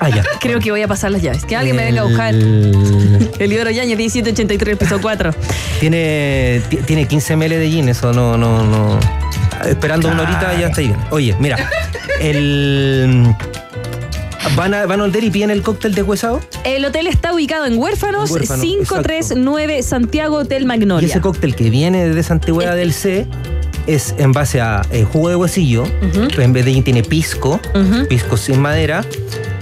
Ah, 0.00 0.08
ya. 0.08 0.22
Creo 0.40 0.60
que 0.60 0.70
voy 0.70 0.82
a 0.82 0.88
pasar 0.88 1.10
las 1.10 1.22
llaves. 1.22 1.44
Que 1.44 1.56
alguien 1.56 1.76
me 1.76 1.84
venga 1.84 2.02
a 2.02 2.04
buscar. 2.04 2.34
El- 2.34 3.30
El 3.38 3.52
Ibero 3.52 3.70
Yañez 3.70 3.96
1783, 3.96 4.76
piso 4.76 4.98
4. 5.00 5.30
Tiene, 5.80 6.62
ti- 6.68 6.78
tiene 6.86 7.06
15 7.06 7.36
ml 7.36 7.48
de 7.58 7.68
gin, 7.70 7.88
eso 7.88 8.12
no, 8.12 8.36
no, 8.36 8.64
no. 8.64 8.98
Esperando 9.66 10.08
una 10.08 10.22
horita 10.22 10.58
ya 10.58 10.68
está 10.68 10.80
ahí. 10.80 10.94
Oye, 11.10 11.34
mira, 11.38 11.56
el. 12.20 13.34
¿Van 14.56 14.72
a, 14.74 14.86
van 14.86 15.00
a 15.00 15.04
older 15.04 15.24
y 15.24 15.30
piden 15.30 15.50
el 15.50 15.62
cóctel 15.62 15.94
deshuesado? 15.94 16.40
El 16.64 16.84
hotel 16.84 17.06
está 17.06 17.32
ubicado 17.32 17.64
en 17.66 17.78
Huérfanos, 17.78 18.30
Huérfanos, 18.30 18.62
539 18.64 19.82
Santiago 19.82 20.36
Hotel 20.36 20.62
Y 20.62 20.66
Magnolia. 20.66 21.08
ese 21.08 21.20
cóctel 21.20 21.56
que 21.56 21.70
viene 21.70 22.06
desde 22.06 22.20
esa 22.20 22.34
antigüedad 22.34 22.76
del 22.76 22.92
C 22.92 23.26
es 23.86 24.14
en 24.18 24.32
base 24.32 24.60
a 24.60 24.82
eh, 24.90 25.04
jugo 25.10 25.30
de 25.30 25.36
huesillo, 25.36 25.82
Ujú. 25.82 26.40
en 26.40 26.52
vez 26.52 26.64
de 26.66 26.82
tiene 26.82 27.02
pisco, 27.02 27.58
pisco 28.08 28.36
sin 28.36 28.60
madera, 28.60 29.04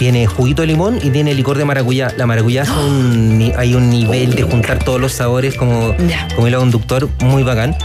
tiene 0.03 0.27
juguito 0.27 0.63
de 0.63 0.67
limón 0.67 0.99
y 1.01 1.11
tiene 1.11 1.33
licor 1.33 1.57
de 1.57 1.65
maracuyá. 1.65 2.13
La 2.17 2.27
maracuyá 2.27 2.63
es 2.65 2.71
un, 2.71 3.53
hay 3.57 3.75
un 3.77 3.89
nivel 3.89 4.35
de 4.35 4.43
juntar 4.43 4.81
todos 4.83 5.01
los 5.01 5.13
sabores 5.13 5.55
como, 5.55 5.95
como 6.35 6.49
hilo 6.49 6.59
conductor 6.59 7.09
muy 7.21 7.45
bacán. 7.45 7.77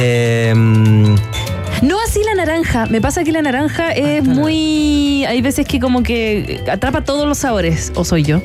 Eh, 0.00 0.54
No 1.82 1.96
así 2.00 2.22
la 2.24 2.34
naranja. 2.34 2.86
Me 2.86 3.02
pasa 3.02 3.24
que 3.24 3.30
la 3.32 3.42
naranja 3.42 3.90
es 3.92 4.24
muy. 4.24 5.26
Hay 5.26 5.42
veces 5.42 5.66
que 5.66 5.78
como 5.78 6.02
que 6.02 6.62
atrapa 6.72 7.04
todos 7.04 7.28
los 7.28 7.36
sabores. 7.36 7.92
¿O 7.94 8.06
soy 8.06 8.22
yo? 8.22 8.40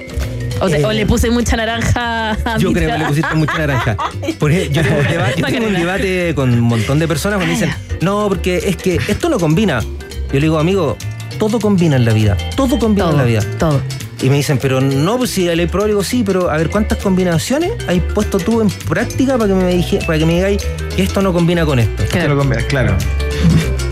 O, 0.60 0.67
te- 0.70 0.82
Eh, 0.82 0.86
o 0.86 0.91
le 0.91 1.06
puse 1.06 1.30
mucha 1.32 1.56
naranja 1.56 2.32
a 2.32 2.58
Yo 2.58 2.74
creo 2.74 2.91
que 2.91 2.98
le 2.98 3.06
pusiste 3.06 3.34
mucha 3.36 3.58
naranja. 3.58 3.96
Por 4.39 4.52
ejemplo, 4.52 4.74
yo 4.82 4.84
tengo 4.89 5.00
un 5.00 5.08
debate, 5.10 5.36
yo 5.39 5.46
tengo 5.48 5.67
un 5.67 5.74
Macarena. 5.74 5.80
debate 5.80 6.36
con 6.36 6.52
un 6.54 6.60
montón 6.60 7.00
de 7.00 7.08
personas 7.08 7.38
cuando 7.38 7.56
Ah, 7.56 7.58
dicen, 7.58 7.74
no, 8.02 8.28
porque 8.28 8.58
es 8.58 8.76
que 8.76 9.00
esto 9.08 9.30
no 9.30 9.39
combina. 9.39 9.80
Yo 9.80 10.34
le 10.39 10.41
digo, 10.41 10.60
amigo, 10.60 10.98
todo 11.38 11.60
combina 11.60 11.96
en 11.96 12.06
la 12.06 12.13
vida. 12.13 12.38
Todo 12.56 12.78
combina 12.80 13.10
en 13.10 13.17
la 13.17 13.24
vida. 13.24 13.41
todo. 13.58 13.82
Y 14.22 14.30
me 14.30 14.36
dicen, 14.36 14.60
pero 14.62 14.82
no, 14.82 15.17
pues 15.17 15.32
si 15.32 15.46
le 15.46 15.67
probado, 15.67 15.88
digo, 15.88 16.04
sí, 16.04 16.24
pero 16.24 16.52
a 16.52 16.58
ver, 16.58 16.70
¿cuántas 16.70 17.00
combinaciones 17.00 17.72
has 17.88 17.98
puesto 18.13 18.38
tú 18.38 18.62
en 18.62 18.70
práctica 18.70 19.36
para 19.36 19.48
que 19.48 19.56
me, 19.56 19.74
dije, 19.74 20.00
para 20.06 20.20
que 20.20 20.26
me 20.28 20.36
digáis 20.36 20.63
que 20.96 21.02
esto 21.02 21.24
no 21.24 21.34
combina 21.34 21.65
con 21.65 21.80
esto? 21.80 22.04
Te 22.04 22.28
lo 22.28 22.38
conviene, 22.38 22.63
claro. 22.67 22.96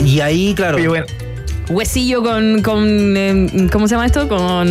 Y 0.05 0.19
ahí, 0.19 0.53
claro, 0.53 0.77
Oye, 0.77 0.87
bueno, 0.87 1.05
Huesillo 1.69 2.23
con. 2.23 2.61
con 2.61 2.87
eh, 3.15 3.67
¿Cómo 3.71 3.87
se 3.87 3.95
llama 3.95 4.05
esto? 4.07 4.27
Con. 4.27 4.67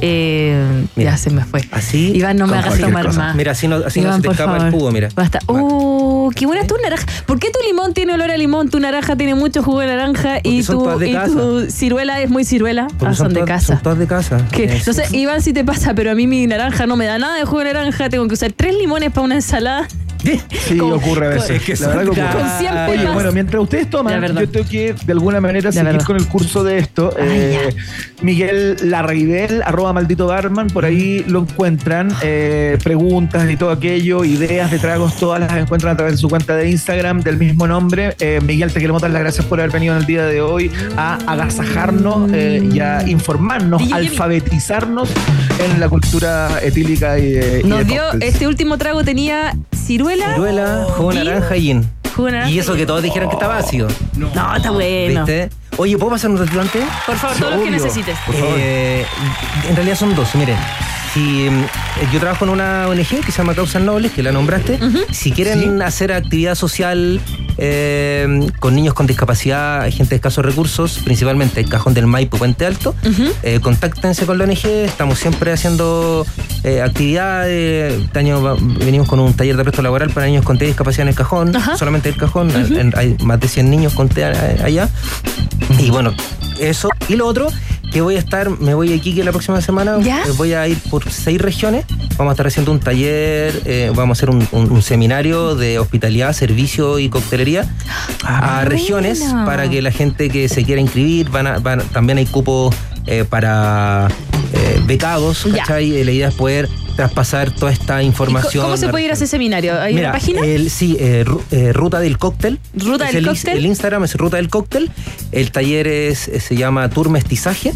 eh, 0.00 0.86
Mira. 0.96 1.12
ya 1.12 1.16
se 1.16 1.30
me 1.30 1.44
fue. 1.44 1.62
así. 1.72 2.12
Iván, 2.14 2.36
no 2.36 2.46
me 2.46 2.50
con 2.50 2.58
hagas 2.58 2.68
cualquier 2.70 2.88
tomar 2.90 3.06
cosa. 3.06 3.18
más. 3.18 3.36
Mira, 3.36 3.52
así 3.52 3.66
no, 3.68 3.76
así 3.76 4.00
no 4.00 4.06
Iván, 4.06 4.16
se 4.16 4.22
te 4.22 4.28
por 4.28 4.34
escapa 4.34 4.52
el 4.54 4.58
favor. 4.62 4.72
jugo, 4.72 4.90
mira. 4.92 5.08
Basta. 5.14 5.40
¡Oh! 5.46 6.30
¡Qué 6.34 6.46
buena 6.46 6.66
tu 6.66 6.76
naranja! 6.82 7.04
¿Por 7.26 7.38
qué 7.38 7.50
tu 7.50 7.58
limón 7.66 7.92
tiene 7.94 8.12
olor 8.14 8.30
a 8.30 8.36
limón? 8.36 8.68
Tu 8.68 8.78
naranja 8.80 9.16
tiene 9.16 9.34
mucho 9.34 9.62
jugo 9.62 9.80
de 9.80 9.86
naranja 9.88 10.38
y 10.38 10.42
Porque 10.42 10.62
son 10.62 10.76
tu, 10.78 10.84
todas 10.84 10.98
de 11.00 11.08
y 11.08 11.12
casa. 11.12 11.32
tu 11.32 11.70
ciruela 11.70 12.20
es 12.20 12.30
muy 12.30 12.44
ciruela. 12.44 12.86
Porque 12.98 13.06
ah, 13.06 13.14
son, 13.14 13.28
de 13.28 13.34
todas- 13.40 13.48
casa. 13.48 13.74
Son 13.74 13.82
todas 13.82 13.98
de 13.98 14.06
casa. 14.06 14.46
Que, 14.52 14.64
Eh, 14.64 14.82
no 14.86 14.92
sé, 14.92 15.04
Iván, 15.16 15.42
si 15.42 15.52
te 15.52 15.64
pasa, 15.64 15.94
pero 15.94 16.10
a 16.12 16.14
mí 16.14 16.26
mi 16.26 16.46
naranja 16.46 16.86
no 16.86 16.96
me 16.96 17.06
da 17.06 17.18
nada 17.18 17.36
de 17.36 17.44
jugo 17.44 17.60
de 17.64 17.72
naranja. 17.72 18.08
Tengo 18.10 18.26
que 18.28 18.34
usar 18.34 18.52
tres 18.52 18.76
limones 18.76 19.10
para 19.10 19.24
una 19.24 19.34
ensalada. 19.34 19.88
Sí, 20.22 20.76
Con- 20.78 20.92
ocurre 20.92 21.26
a 21.26 21.28
veces. 21.30 21.50
Es 21.50 21.62
que 21.62 21.74
la 21.76 21.88
verdad 21.88 22.02
que 22.04 22.10
ocurre. 22.22 22.32
Con 22.40 22.58
100 22.58 22.76
Oye, 22.88 23.10
bueno, 23.12 23.32
mientras 23.32 23.62
ustedes 23.62 23.90
toman, 23.90 24.20
yo 24.36 24.48
tengo 24.48 24.68
que 24.68 24.94
de 25.04 25.12
alguna 25.12 25.40
manera 25.40 25.70
seguir 25.72 26.02
con 26.04 26.16
el 26.16 26.26
curso 26.26 26.64
de 26.64 26.78
esto. 26.78 27.12
Ay, 27.18 27.26
Eh, 27.28 27.76
Miguel 28.22 28.76
Larraibel, 28.82 29.62
arroba 29.62 29.92
maldito 29.92 30.26
barman, 30.26 30.66
por 30.68 30.84
ahí 30.84 31.24
lo 31.28 31.40
encuentran. 31.40 32.08
Eh, 32.22 32.76
preguntas 32.82 33.48
y 33.50 33.56
todo 33.56 33.70
aquello, 33.70 34.24
ideas 34.24 34.70
de 34.70 34.78
tragos, 34.78 35.16
todas 35.16 35.40
las 35.40 35.52
encuentran 35.56 35.92
a 35.94 35.96
través 35.96 36.14
de 36.14 36.18
su 36.18 36.28
cuenta 36.28 36.56
de 36.56 36.68
Instagram 36.70 37.20
del 37.20 37.36
mismo 37.38 37.66
nombre. 37.66 38.16
Eh, 38.18 38.40
Miguel, 38.44 38.72
te 38.72 38.80
queremos 38.80 39.00
dar 39.02 39.10
las 39.12 39.22
gracias 39.22 39.46
por 39.46 39.60
haber 39.60 39.70
venido 39.72 39.94
en 39.94 40.00
el 40.00 40.06
día 40.06 40.24
de 40.24 40.40
hoy 40.40 40.70
a 40.96 41.14
agasajarnos 41.26 42.30
eh, 42.32 42.68
y 42.72 42.80
a 42.80 43.06
informarnos, 43.08 43.80
DJ 43.80 43.94
Jimmy. 43.94 44.06
alfabetizarnos 44.08 45.08
en 45.64 45.80
la 45.80 45.88
cultura 45.88 46.58
etílica 46.62 47.18
y 47.18 47.30
de. 47.32 47.60
y 47.64 47.68
Nos 47.68 47.78
de 47.80 47.84
dio, 47.84 48.02
cócteles. 48.02 48.34
este 48.34 48.46
último 48.48 48.78
trago 48.78 49.04
tenía 49.04 49.56
ciruela. 49.74 50.07
Ciruela, 50.16 50.86
jugo 50.96 51.12
naranja 51.12 51.56
y 51.56 51.60
gin. 51.62 51.90
Jugo 52.14 52.26
de 52.26 52.32
naranja 52.32 52.50
Y 52.50 52.58
eso 52.58 52.74
que 52.74 52.86
todos 52.86 53.02
dijeron 53.02 53.28
que 53.28 53.34
estaba 53.36 53.58
ácido. 53.58 53.88
No, 54.16 54.56
está 54.56 54.70
bueno. 54.70 55.24
¿Viste? 55.24 55.50
Oye, 55.76 55.96
¿puedo 55.96 56.12
pasar 56.12 56.30
un 56.30 56.38
antes? 56.40 56.84
Por 57.06 57.16
favor, 57.16 57.36
todo 57.36 57.50
lo 57.50 57.56
que 57.56 57.62
Obvio. 57.62 57.70
necesites. 57.72 58.18
Por 58.26 58.34
favor. 58.34 58.54
Eh, 58.58 59.06
en 59.68 59.76
realidad 59.76 59.96
son 59.96 60.14
dos, 60.14 60.34
miren. 60.34 60.56
Si 61.14 61.48
mm, 61.50 61.64
yo 62.12 62.20
trabajo 62.20 62.44
en 62.44 62.50
una 62.50 62.86
ONG 62.88 63.24
que 63.24 63.32
se 63.32 63.38
llama 63.38 63.54
Causas 63.54 63.82
Nobles, 63.82 64.12
que 64.12 64.22
la 64.22 64.32
nombraste. 64.32 64.78
Si 65.10 65.32
quieren 65.32 65.80
hacer 65.82 66.12
actividad 66.12 66.54
social 66.54 67.20
eh, 67.56 68.46
con 68.60 68.74
niños 68.74 68.94
con 68.94 69.06
discapacidad, 69.06 69.82
gente 69.90 70.10
de 70.10 70.16
escasos 70.16 70.44
recursos, 70.44 70.98
principalmente 71.04 71.60
el 71.60 71.68
Cajón 71.68 71.94
del 71.94 72.06
Maipo, 72.06 72.36
Puente 72.38 72.66
Alto, 72.66 72.94
eh, 73.42 73.58
contáctense 73.60 74.26
con 74.26 74.38
la 74.38 74.44
ONG. 74.44 74.66
Estamos 74.66 75.18
siempre 75.18 75.52
haciendo 75.52 76.26
eh, 76.62 76.82
actividades. 76.82 78.00
Este 78.02 78.18
año 78.18 78.42
va- 78.42 78.56
venimos 78.60 79.08
con 79.08 79.18
un 79.20 79.32
taller 79.34 79.56
de 79.56 79.64
presto 79.64 79.82
laboral 79.82 80.10
para 80.10 80.26
niños 80.26 80.44
con 80.44 80.58
TEA 80.58 80.68
discapacidad 80.68 81.02
en 81.02 81.08
el 81.08 81.14
Cajón, 81.14 81.56
Ajá. 81.56 81.76
solamente 81.76 82.08
el 82.10 82.16
Cajón. 82.16 82.50
En- 82.50 82.92
hay 82.96 83.16
más 83.24 83.40
de 83.40 83.48
100 83.48 83.70
niños 83.70 83.92
con 83.94 84.08
TEA 84.08 84.56
allá. 84.64 84.88
Y 85.78 85.90
bueno, 85.90 86.14
eso. 86.60 86.88
Y 87.08 87.16
lo 87.16 87.26
otro, 87.26 87.48
que 87.92 88.00
voy 88.00 88.16
a 88.16 88.18
estar, 88.18 88.50
me 88.60 88.74
voy 88.74 88.92
a 88.92 88.96
Iquique 88.96 89.24
la 89.24 89.30
próxima 89.32 89.60
semana. 89.60 89.98
¿Ya? 90.00 90.22
Eh, 90.22 90.30
Voy 90.36 90.52
a 90.54 90.66
ir 90.68 90.78
por 90.90 91.10
seis 91.10 91.40
regiones. 91.40 91.84
Vamos 92.16 92.32
a 92.32 92.34
estar 92.34 92.46
haciendo 92.46 92.72
un 92.72 92.80
taller, 92.80 93.62
eh, 93.64 93.90
vamos 93.94 94.16
a 94.16 94.18
hacer 94.18 94.30
un, 94.30 94.46
un- 94.52 94.70
un 94.72 94.82
seminario 94.82 95.54
de 95.54 95.78
hospitalidad, 95.78 96.32
servicio 96.32 96.98
y 96.98 97.08
coctelería 97.08 97.62
a 98.24 98.60
Ah, 98.60 98.64
regiones 98.64 99.22
para 99.46 99.68
que 99.70 99.80
la 99.82 99.90
gente 99.92 100.28
que 100.28 100.48
se 100.48 100.64
quiera 100.64 100.80
inscribir, 100.80 101.30
van 101.30 101.46
a- 101.46 101.58
van- 101.58 101.82
también 101.92 102.18
hay 102.18 102.26
cupos 102.26 102.74
eh, 103.06 103.24
para 103.28 104.08
becados. 104.88 105.46
¿cachai? 105.54 105.94
Eh, 105.96 106.04
La 106.04 106.10
idea 106.10 106.28
es 106.28 106.34
poder 106.34 106.68
traspasar 106.96 107.52
toda 107.52 107.70
esta 107.70 108.02
¿Y 108.02 108.06
co- 108.06 108.08
información. 108.08 108.64
¿Cómo 108.64 108.76
se 108.76 108.88
puede 108.88 109.04
ir 109.04 109.10
a 109.10 109.14
ese 109.14 109.26
seminario? 109.28 109.80
¿Hay 109.80 109.94
Mira, 109.94 110.08
una 110.08 110.18
página? 110.18 110.40
el- 110.44 110.70
sí, 110.70 110.96
eh, 110.98 111.24
eh, 111.52 111.72
Ruta 111.72 112.00
del 112.00 112.18
Cóctel. 112.18 112.58
Ruta 112.74 113.06
Es 113.06 113.14
del 113.14 113.24
el, 113.24 113.30
Cóctel. 113.30 113.58
El 113.58 113.66
Instagram 113.66 114.04
es 114.04 114.14
Ruta 114.16 114.36
del 114.38 114.48
Cóctel. 114.48 114.90
El 115.30 115.52
taller 115.52 115.86
es, 115.86 116.18
se 116.18 116.56
llama 116.56 116.88
Tour 116.90 117.08
Mestizaje. 117.10 117.72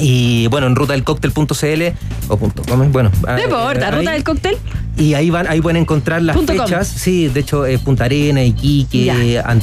Y 0.00 0.46
bueno, 0.46 0.68
en 0.68 0.76
rutadelcóctel.cl 0.76 1.82
o 2.28 2.36
punto 2.36 2.62
com, 2.62 2.92
bueno. 2.92 3.10
no 3.22 3.28
ah, 3.28 3.40
importa, 3.42 3.90
ruta 3.90 4.12
del 4.12 4.22
cóctel. 4.22 4.56
Y 4.96 5.14
ahí 5.14 5.28
van, 5.30 5.48
ahí 5.48 5.60
pueden 5.60 5.78
encontrar 5.82 6.22
las 6.22 6.36
Punto 6.36 6.54
com. 6.54 6.66
fechas. 6.66 6.86
Sí, 6.86 7.26
de 7.28 7.40
hecho, 7.40 7.66
eh, 7.66 7.78
Punta 7.78 8.04
Arena, 8.04 8.42
Iquique, 8.44 9.10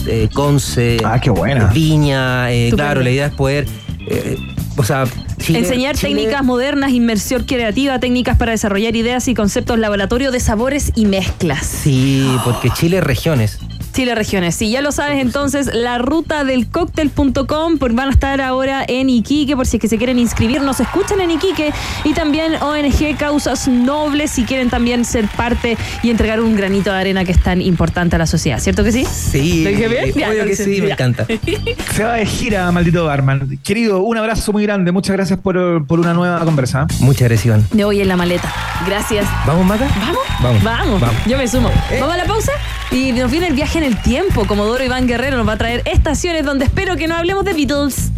eh, 0.07 0.29
Conce, 0.33 0.97
Ah, 1.05 1.21
qué 1.21 1.29
buena. 1.29 1.67
Viña. 1.67 2.51
eh, 2.51 2.69
claro, 2.73 3.01
la 3.01 3.09
idea 3.11 3.27
es 3.27 3.33
poder. 3.33 3.65
eh, 4.07 4.37
o 4.75 4.83
sea, 4.83 5.05
Chile- 5.45 5.59
Enseñar 5.59 5.95
Chile- 5.95 6.15
técnicas 6.15 6.43
modernas, 6.43 6.91
inmersión 6.91 7.43
creativa, 7.43 7.99
técnicas 7.99 8.37
para 8.37 8.51
desarrollar 8.51 8.95
ideas 8.95 9.27
y 9.27 9.35
conceptos 9.35 9.77
laboratorio 9.77 10.31
de 10.31 10.39
sabores 10.39 10.91
y 10.95 11.05
mezclas. 11.05 11.65
Sí, 11.65 12.27
porque 12.43 12.69
Chile 12.71 12.97
es 12.97 13.03
regiones. 13.03 13.59
Chile 13.95 14.13
Regiones. 14.13 14.55
Si 14.55 14.69
ya 14.69 14.81
lo 14.81 14.91
sabes, 14.91 15.21
entonces 15.21 15.69
la 15.73 15.97
ruta 15.99 16.43
del 16.43 16.67
cóctel.com 16.67 17.77
porque 17.77 17.95
van 17.95 18.09
a 18.09 18.11
estar 18.11 18.41
ahora 18.41 18.83
en 18.85 19.09
Iquique 19.09 19.55
por 19.55 19.65
si 19.65 19.77
es 19.77 19.81
que 19.81 19.87
se 19.87 19.97
quieren 19.97 20.19
inscribir, 20.19 20.61
nos 20.61 20.81
escuchan 20.81 21.21
en 21.21 21.31
Iquique 21.31 21.71
y 22.03 22.11
también 22.11 22.55
ONG 22.61 23.15
Causas 23.17 23.69
Nobles 23.69 24.31
si 24.31 24.43
quieren 24.43 24.69
también 24.69 25.05
ser 25.05 25.29
parte 25.29 25.77
y 26.03 26.09
entregar 26.09 26.41
un 26.41 26.57
granito 26.57 26.91
de 26.91 26.97
arena 26.97 27.23
que 27.23 27.31
es 27.31 27.41
tan 27.41 27.61
importante 27.61 28.17
a 28.17 28.19
la 28.19 28.27
sociedad, 28.27 28.59
¿cierto 28.59 28.83
que 28.83 28.91
sí? 28.91 29.05
Sí, 29.05 29.63
¿Lo 29.63 29.69
dije 29.69 29.87
bien? 29.87 30.13
Ya, 30.13 30.29
obvio 30.29 30.43
que 30.43 30.57
sí, 30.57 30.81
me 30.81 30.91
encanta. 30.91 31.25
Se 31.93 32.03
va 32.03 32.15
de 32.15 32.25
gira, 32.25 32.69
maldito 32.73 33.05
Barman. 33.05 33.57
Querido, 33.63 33.99
un 33.99 34.17
abrazo 34.17 34.51
muy 34.51 34.63
grande. 34.63 34.91
Muchas 34.91 35.15
gracias 35.15 35.39
por, 35.39 35.87
por 35.87 36.01
una 36.01 36.13
nueva 36.13 36.43
conversa. 36.43 36.85
Muchas 36.99 37.29
gracias, 37.29 37.45
Iván. 37.45 37.65
De 37.71 37.85
hoy 37.85 38.01
en 38.01 38.09
la 38.09 38.17
maleta. 38.17 38.51
Gracias. 38.85 39.25
¿Vamos, 39.47 39.65
Maca? 39.65 39.87
¿Vamos? 39.99 40.19
Vamos. 40.41 40.63
Vamos. 40.63 41.01
Vamos. 41.01 41.15
Yo 41.25 41.37
me 41.37 41.47
sumo. 41.47 41.71
Vamos 41.99 42.13
a 42.13 42.17
la 42.17 42.25
pausa 42.25 42.51
y 42.91 43.11
nos 43.11 43.31
viene 43.31 43.47
el 43.47 43.53
viaje 43.53 43.77
en 43.77 43.83
el 43.83 44.01
tiempo. 44.01 44.45
Comodoro 44.45 44.83
Iván 44.83 45.07
Guerrero 45.07 45.37
nos 45.37 45.47
va 45.47 45.53
a 45.53 45.57
traer 45.57 45.81
estaciones 45.85 46.45
donde 46.45 46.65
espero 46.65 46.95
que 46.95 47.07
no 47.07 47.15
hablemos 47.15 47.45
de 47.45 47.53
Beatles. 47.53 48.11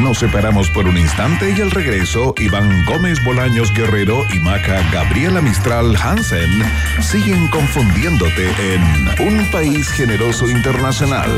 Nos 0.00 0.18
separamos 0.18 0.68
por 0.70 0.88
un 0.88 0.96
instante 0.98 1.54
y 1.56 1.60
al 1.60 1.70
regreso, 1.70 2.34
Iván 2.38 2.84
Gómez 2.86 3.22
Bolaños 3.24 3.72
Guerrero 3.72 4.26
y 4.32 4.38
Maca 4.40 4.82
Gabriela 4.90 5.40
Mistral 5.40 5.94
Hansen 5.96 6.50
siguen 7.00 7.46
confundiéndote 7.48 8.50
en 8.74 9.28
Un 9.28 9.50
País 9.52 9.88
Generoso 9.92 10.48
Internacional 10.50 11.30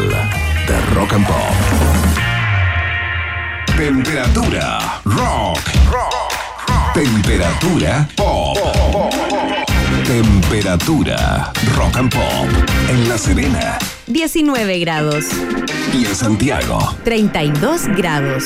de 0.66 0.80
Rock 0.94 1.12
and 1.12 1.26
Pop. 1.26 1.36
Temperatura 3.76 5.00
rock. 5.04 5.58
Temperatura 6.94 8.08
pop. 8.16 8.73
Temperatura 10.02 11.52
rock 11.76 11.96
and 11.96 12.12
pop 12.12 12.48
en 12.88 13.08
La 13.08 13.16
Serena 13.16 13.78
19 14.06 14.78
grados, 14.80 15.24
y 15.94 16.04
en 16.04 16.14
Santiago. 16.14 16.78
32 17.04 17.88
grados. 17.96 18.44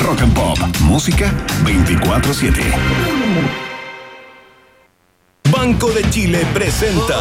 Rock 0.00 0.22
and 0.22 0.34
Pop, 0.34 0.58
música 0.80 1.32
24/7. 1.64 2.60
Banco 5.52 5.90
de 5.92 6.08
Chile 6.10 6.44
presenta 6.52 7.14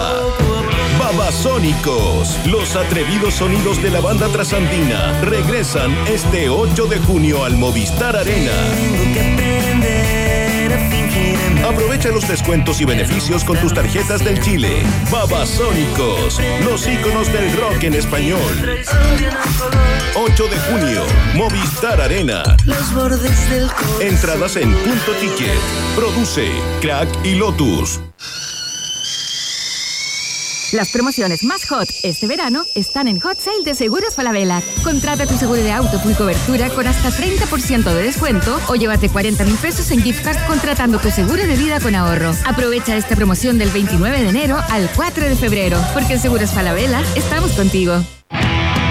Babasónicos, 0.99 2.35
los 2.47 2.75
atrevidos 2.75 3.35
sonidos 3.35 3.81
de 3.83 3.91
la 3.91 4.01
banda 4.01 4.27
trasandina 4.27 5.21
regresan 5.21 5.95
este 6.07 6.49
8 6.49 6.87
de 6.87 6.97
junio 6.99 7.43
al 7.45 7.57
Movistar 7.57 8.15
Arena. 8.15 9.46
Aprovecha 11.67 12.09
los 12.09 12.25
descuentos 12.25 12.79
y 12.79 12.85
beneficios 12.85 13.43
con 13.43 13.57
tus 13.57 13.73
tarjetas 13.73 14.23
del 14.23 14.39
Chile. 14.39 14.81
Babasónicos, 15.11 16.39
los 16.63 16.87
íconos 16.87 17.31
del 17.33 17.51
rock 17.57 17.83
en 17.83 17.95
español. 17.95 18.39
8 20.15 20.43
de 20.47 20.57
junio, 20.59 21.03
Movistar 21.35 21.99
Arena. 21.99 22.41
Entradas 23.99 24.55
en 24.55 24.73
punto 24.73 25.11
ticket. 25.19 25.59
Produce 25.95 26.49
Crack 26.79 27.09
y 27.25 27.35
Lotus. 27.35 27.99
Las 30.73 30.89
promociones 30.89 31.45
más 31.45 31.65
hot 31.69 31.87
este 32.03 32.27
verano 32.27 32.65
están 32.75 33.07
en 33.07 33.21
Hot 33.21 33.39
Sale 33.39 33.63
de 33.63 33.73
Seguros 33.73 34.15
Falabella. 34.15 34.61
Contrata 34.83 35.25
tu 35.25 35.37
seguro 35.37 35.61
de 35.61 35.71
auto 35.71 35.97
full 35.99 36.11
cobertura 36.13 36.69
con 36.69 36.85
hasta 36.85 37.09
30% 37.09 37.83
de 37.83 38.03
descuento 38.03 38.59
o 38.67 38.75
llévate 38.75 39.07
40 39.07 39.45
mil 39.45 39.55
pesos 39.55 39.89
en 39.91 40.01
gift 40.01 40.23
card 40.23 40.37
contratando 40.45 40.99
tu 40.99 41.09
seguro 41.09 41.47
de 41.47 41.55
vida 41.55 41.79
con 41.79 41.95
ahorro. 41.95 42.33
Aprovecha 42.45 42.97
esta 42.97 43.15
promoción 43.15 43.57
del 43.57 43.69
29 43.69 44.21
de 44.21 44.29
enero 44.29 44.57
al 44.69 44.89
4 44.93 45.29
de 45.29 45.35
febrero, 45.37 45.79
porque 45.93 46.13
en 46.13 46.19
Seguros 46.19 46.51
Falabella 46.51 47.01
estamos 47.15 47.51
contigo. 47.51 48.03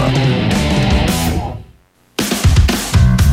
Alpha. 0.00 0.77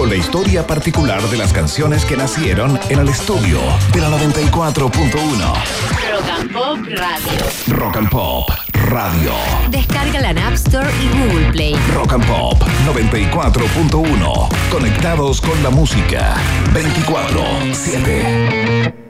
con 0.00 0.08
la 0.08 0.16
historia 0.16 0.66
particular 0.66 1.20
de 1.28 1.36
las 1.36 1.52
canciones 1.52 2.06
que 2.06 2.16
nacieron 2.16 2.80
en 2.88 3.00
el 3.00 3.10
estudio 3.10 3.60
de 3.92 4.00
la 4.00 4.08
94.1. 4.08 5.12
Rock 6.10 6.24
and 6.38 6.50
Pop 6.50 6.78
Radio. 6.86 7.44
Rock 7.68 7.98
and 7.98 8.08
Pop 8.08 8.48
Radio. 8.72 9.34
Descárgala 9.68 10.30
en 10.30 10.38
App 10.38 10.54
Store 10.54 10.88
y 11.02 11.08
Google 11.18 11.52
Play. 11.52 11.74
Rock 11.94 12.14
and 12.14 12.26
Pop 12.26 12.62
94.1. 12.86 14.48
Conectados 14.70 15.42
con 15.42 15.62
la 15.62 15.68
música 15.68 16.34
24-7. 16.72 19.09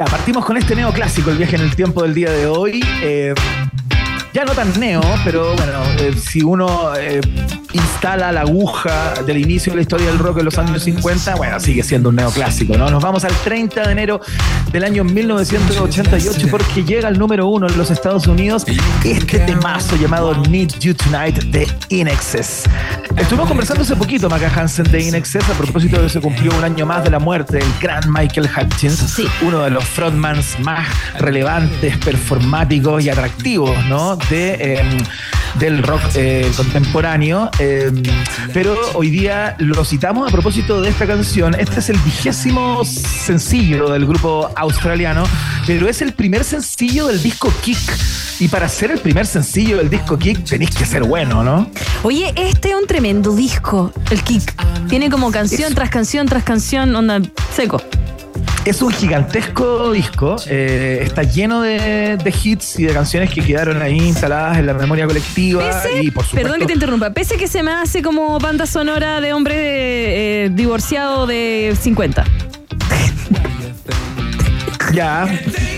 Ya, 0.00 0.06
partimos 0.06 0.46
con 0.46 0.56
este 0.56 0.74
neoclásico, 0.74 1.30
el 1.30 1.36
viaje 1.36 1.56
en 1.56 1.60
el 1.60 1.76
tiempo 1.76 2.02
del 2.02 2.14
día 2.14 2.30
de 2.30 2.46
hoy. 2.46 2.82
Eh, 3.02 3.34
ya 4.32 4.46
no 4.46 4.52
tan 4.52 4.80
neo, 4.80 5.02
pero 5.26 5.54
bueno, 5.54 5.82
eh, 5.98 6.14
si 6.14 6.42
uno 6.42 6.96
eh, 6.96 7.20
instala 7.72 8.32
la 8.32 8.42
aguja 8.42 9.14
del 9.26 9.38
inicio 9.38 9.72
de 9.72 9.76
la 9.76 9.82
historia 9.82 10.06
del 10.06 10.18
rock 10.18 10.38
en 10.38 10.46
los 10.46 10.58
años 10.58 10.82
50, 10.82 11.34
bueno, 11.36 11.60
sigue 11.60 11.82
siendo 11.82 12.08
un 12.08 12.16
neoclásico, 12.16 12.76
¿no? 12.76 12.90
Nos 12.90 13.02
vamos 13.02 13.24
al 13.24 13.32
30 13.32 13.82
de 13.82 13.92
enero 13.92 14.20
del 14.72 14.84
año 14.84 15.04
1988 15.04 16.48
porque 16.50 16.84
llega 16.84 17.08
al 17.08 17.18
número 17.18 17.46
uno 17.46 17.68
en 17.68 17.76
los 17.76 17.90
Estados 17.90 18.26
Unidos 18.26 18.64
este 19.04 19.38
temazo 19.40 19.96
llamado 19.96 20.34
Need 20.48 20.78
You 20.80 20.94
Tonight 20.94 21.36
de 21.44 21.66
In 21.88 22.08
Excess. 22.08 22.64
Estuvimos 23.16 23.48
conversando 23.48 23.82
hace 23.82 23.96
poquito, 23.96 24.28
Maca 24.28 24.50
Hansen, 24.54 24.90
de 24.90 25.02
In 25.02 25.14
Excess, 25.14 25.48
a 25.48 25.54
propósito 25.54 25.96
de 25.96 26.04
que 26.04 26.08
se 26.08 26.20
cumplió 26.20 26.52
un 26.56 26.64
año 26.64 26.86
más 26.86 27.04
de 27.04 27.10
la 27.10 27.18
muerte 27.18 27.58
del 27.58 27.72
gran 27.80 28.10
Michael 28.10 28.48
Hutchins, 28.48 29.20
uno 29.42 29.60
de 29.64 29.70
los 29.70 29.84
frontmans 29.84 30.58
más 30.60 30.86
relevantes, 31.18 31.96
performáticos 31.98 33.04
y 33.04 33.10
atractivos, 33.10 33.76
¿no? 33.86 34.16
De, 34.16 34.54
eh, 34.54 34.98
del 35.58 35.82
rock 35.82 36.02
eh, 36.14 36.50
contemporáneo. 36.56 37.50
Eh, 37.62 37.92
pero 38.54 38.74
hoy 38.94 39.10
día 39.10 39.54
lo 39.58 39.84
citamos 39.84 40.26
a 40.26 40.32
propósito 40.32 40.80
de 40.80 40.88
esta 40.88 41.06
canción. 41.06 41.54
Este 41.58 41.80
es 41.80 41.90
el 41.90 41.98
vigésimo 41.98 42.82
sencillo 42.86 43.90
del 43.90 44.06
grupo 44.06 44.50
australiano, 44.56 45.24
pero 45.66 45.86
es 45.86 46.00
el 46.00 46.14
primer 46.14 46.42
sencillo 46.44 47.06
del 47.06 47.22
disco 47.22 47.52
Kick. 47.62 47.78
Y 48.40 48.48
para 48.48 48.66
ser 48.66 48.90
el 48.90 48.98
primer 48.98 49.26
sencillo 49.26 49.76
del 49.76 49.90
disco 49.90 50.18
Kick 50.18 50.42
tenéis 50.44 50.70
que 50.70 50.86
ser 50.86 51.04
bueno, 51.04 51.44
¿no? 51.44 51.70
Oye, 52.02 52.32
este 52.34 52.70
es 52.70 52.74
un 52.74 52.86
tremendo 52.86 53.36
disco, 53.36 53.92
el 54.10 54.22
Kick. 54.24 54.54
Tiene 54.88 55.10
como 55.10 55.30
canción 55.30 55.74
tras 55.74 55.90
canción 55.90 56.26
tras 56.26 56.44
canción, 56.44 56.96
onda 56.96 57.20
seco. 57.54 57.82
Es 58.64 58.82
un 58.82 58.92
gigantesco 58.92 59.90
disco, 59.90 60.36
eh, 60.46 61.00
está 61.02 61.22
lleno 61.22 61.62
de, 61.62 62.18
de 62.22 62.34
hits 62.42 62.78
y 62.78 62.84
de 62.84 62.92
canciones 62.92 63.30
que 63.30 63.40
quedaron 63.40 63.80
ahí 63.80 63.96
instaladas 63.96 64.58
en 64.58 64.66
la 64.66 64.74
memoria 64.74 65.06
colectiva 65.06 65.64
Pese, 65.64 66.02
y 66.02 66.10
por 66.10 66.24
supuesto 66.24 66.36
perdón 66.36 66.60
que 66.60 66.66
te 66.66 66.74
interrumpa, 66.74 67.10
pese 67.10 67.36
que 67.36 67.48
se 67.48 67.62
me 67.62 67.72
hace 67.72 68.02
como 68.02 68.38
banda 68.38 68.66
sonora 68.66 69.20
de 69.20 69.32
hombre 69.32 69.54
eh, 69.56 70.50
divorciado 70.50 71.26
de 71.26 71.74
50. 71.80 72.24
ya 74.92 75.26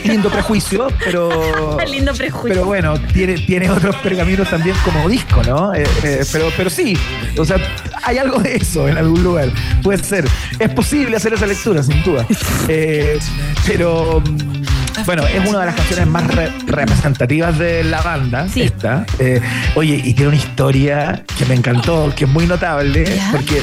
lindo 0.04 0.30
prejuicio, 0.30 0.88
pero 1.04 1.78
Lindo 1.90 2.12
prejuicio. 2.14 2.48
pero 2.48 2.64
bueno 2.64 2.94
tiene 3.12 3.34
tiene 3.38 3.70
otros 3.70 3.94
pergaminos 3.96 4.48
también 4.48 4.76
como 4.84 5.08
disco, 5.08 5.42
¿no? 5.44 5.74
Eh, 5.74 5.84
eh, 6.02 6.24
pero 6.32 6.48
pero 6.56 6.70
sí, 6.70 6.96
o 7.38 7.44
sea 7.44 7.56
hay 8.04 8.18
algo 8.18 8.38
de 8.40 8.56
eso 8.56 8.88
en 8.88 8.96
algún 8.98 9.22
lugar, 9.22 9.48
puede 9.82 10.02
ser, 10.02 10.24
es 10.58 10.68
posible 10.70 11.16
hacer 11.16 11.34
esa 11.34 11.46
lectura 11.46 11.82
sin 11.82 12.02
duda, 12.02 12.26
Eh, 12.68 13.18
pero 13.66 14.20
mm, 14.20 15.04
bueno, 15.06 15.24
es 15.26 15.48
una 15.48 15.60
de 15.60 15.66
las 15.66 15.74
canciones 15.76 16.06
más 16.06 16.26
re- 16.34 16.52
representativas 16.66 17.58
de 17.58 17.84
la 17.84 18.00
banda, 18.02 18.46
Sí. 18.48 18.62
esta. 18.62 19.06
Eh, 19.18 19.40
oye, 19.74 20.00
y 20.04 20.12
tiene 20.14 20.28
una 20.28 20.36
historia 20.36 21.24
que 21.38 21.44
me 21.46 21.54
encantó, 21.54 22.12
que 22.14 22.24
es 22.24 22.30
muy 22.30 22.46
notable, 22.46 23.04
porque 23.30 23.62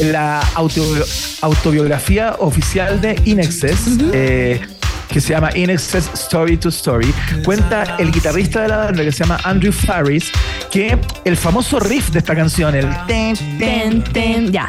la 0.00 0.42
autobi- 0.54 1.38
autobiografía 1.42 2.34
oficial 2.38 3.00
de 3.00 3.20
Inexcess, 3.24 3.98
eh, 4.12 4.60
que 5.08 5.20
se 5.20 5.30
llama 5.32 5.50
Inexcess 5.56 6.10
Story 6.14 6.56
to 6.56 6.68
Story, 6.70 7.12
cuenta 7.44 7.96
el 7.98 8.10
guitarrista 8.10 8.62
de 8.62 8.68
la 8.68 8.76
banda 8.78 9.02
que 9.04 9.12
se 9.12 9.18
llama 9.24 9.38
Andrew 9.44 9.72
Farris 9.72 10.30
que 10.70 10.98
el 11.24 11.36
famoso 11.36 11.78
riff 11.78 12.10
de 12.10 12.18
esta 12.18 12.34
canción, 12.34 12.74
el 12.74 12.88
ten, 13.06 13.36
Ten, 13.58 14.02
ten, 14.04 14.50
ya. 14.52 14.68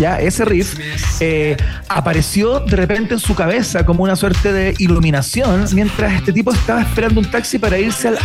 ya, 0.00 0.20
ese 0.20 0.44
riff 0.44 0.74
eh, 1.20 1.56
apareció 1.88 2.60
de 2.60 2.76
repente 2.76 3.14
en 3.14 3.20
su 3.20 3.34
cabeza 3.34 3.86
como 3.86 4.02
una 4.02 4.16
suerte 4.16 4.52
de 4.52 4.74
iluminación 4.78 5.66
mientras 5.72 6.14
este 6.14 6.32
tipo 6.32 6.52
estaba 6.52 6.82
esperando 6.82 7.20
un 7.20 7.30
taxi 7.30 7.58
para 7.58 7.78
irse 7.78 8.08
al 8.08 8.18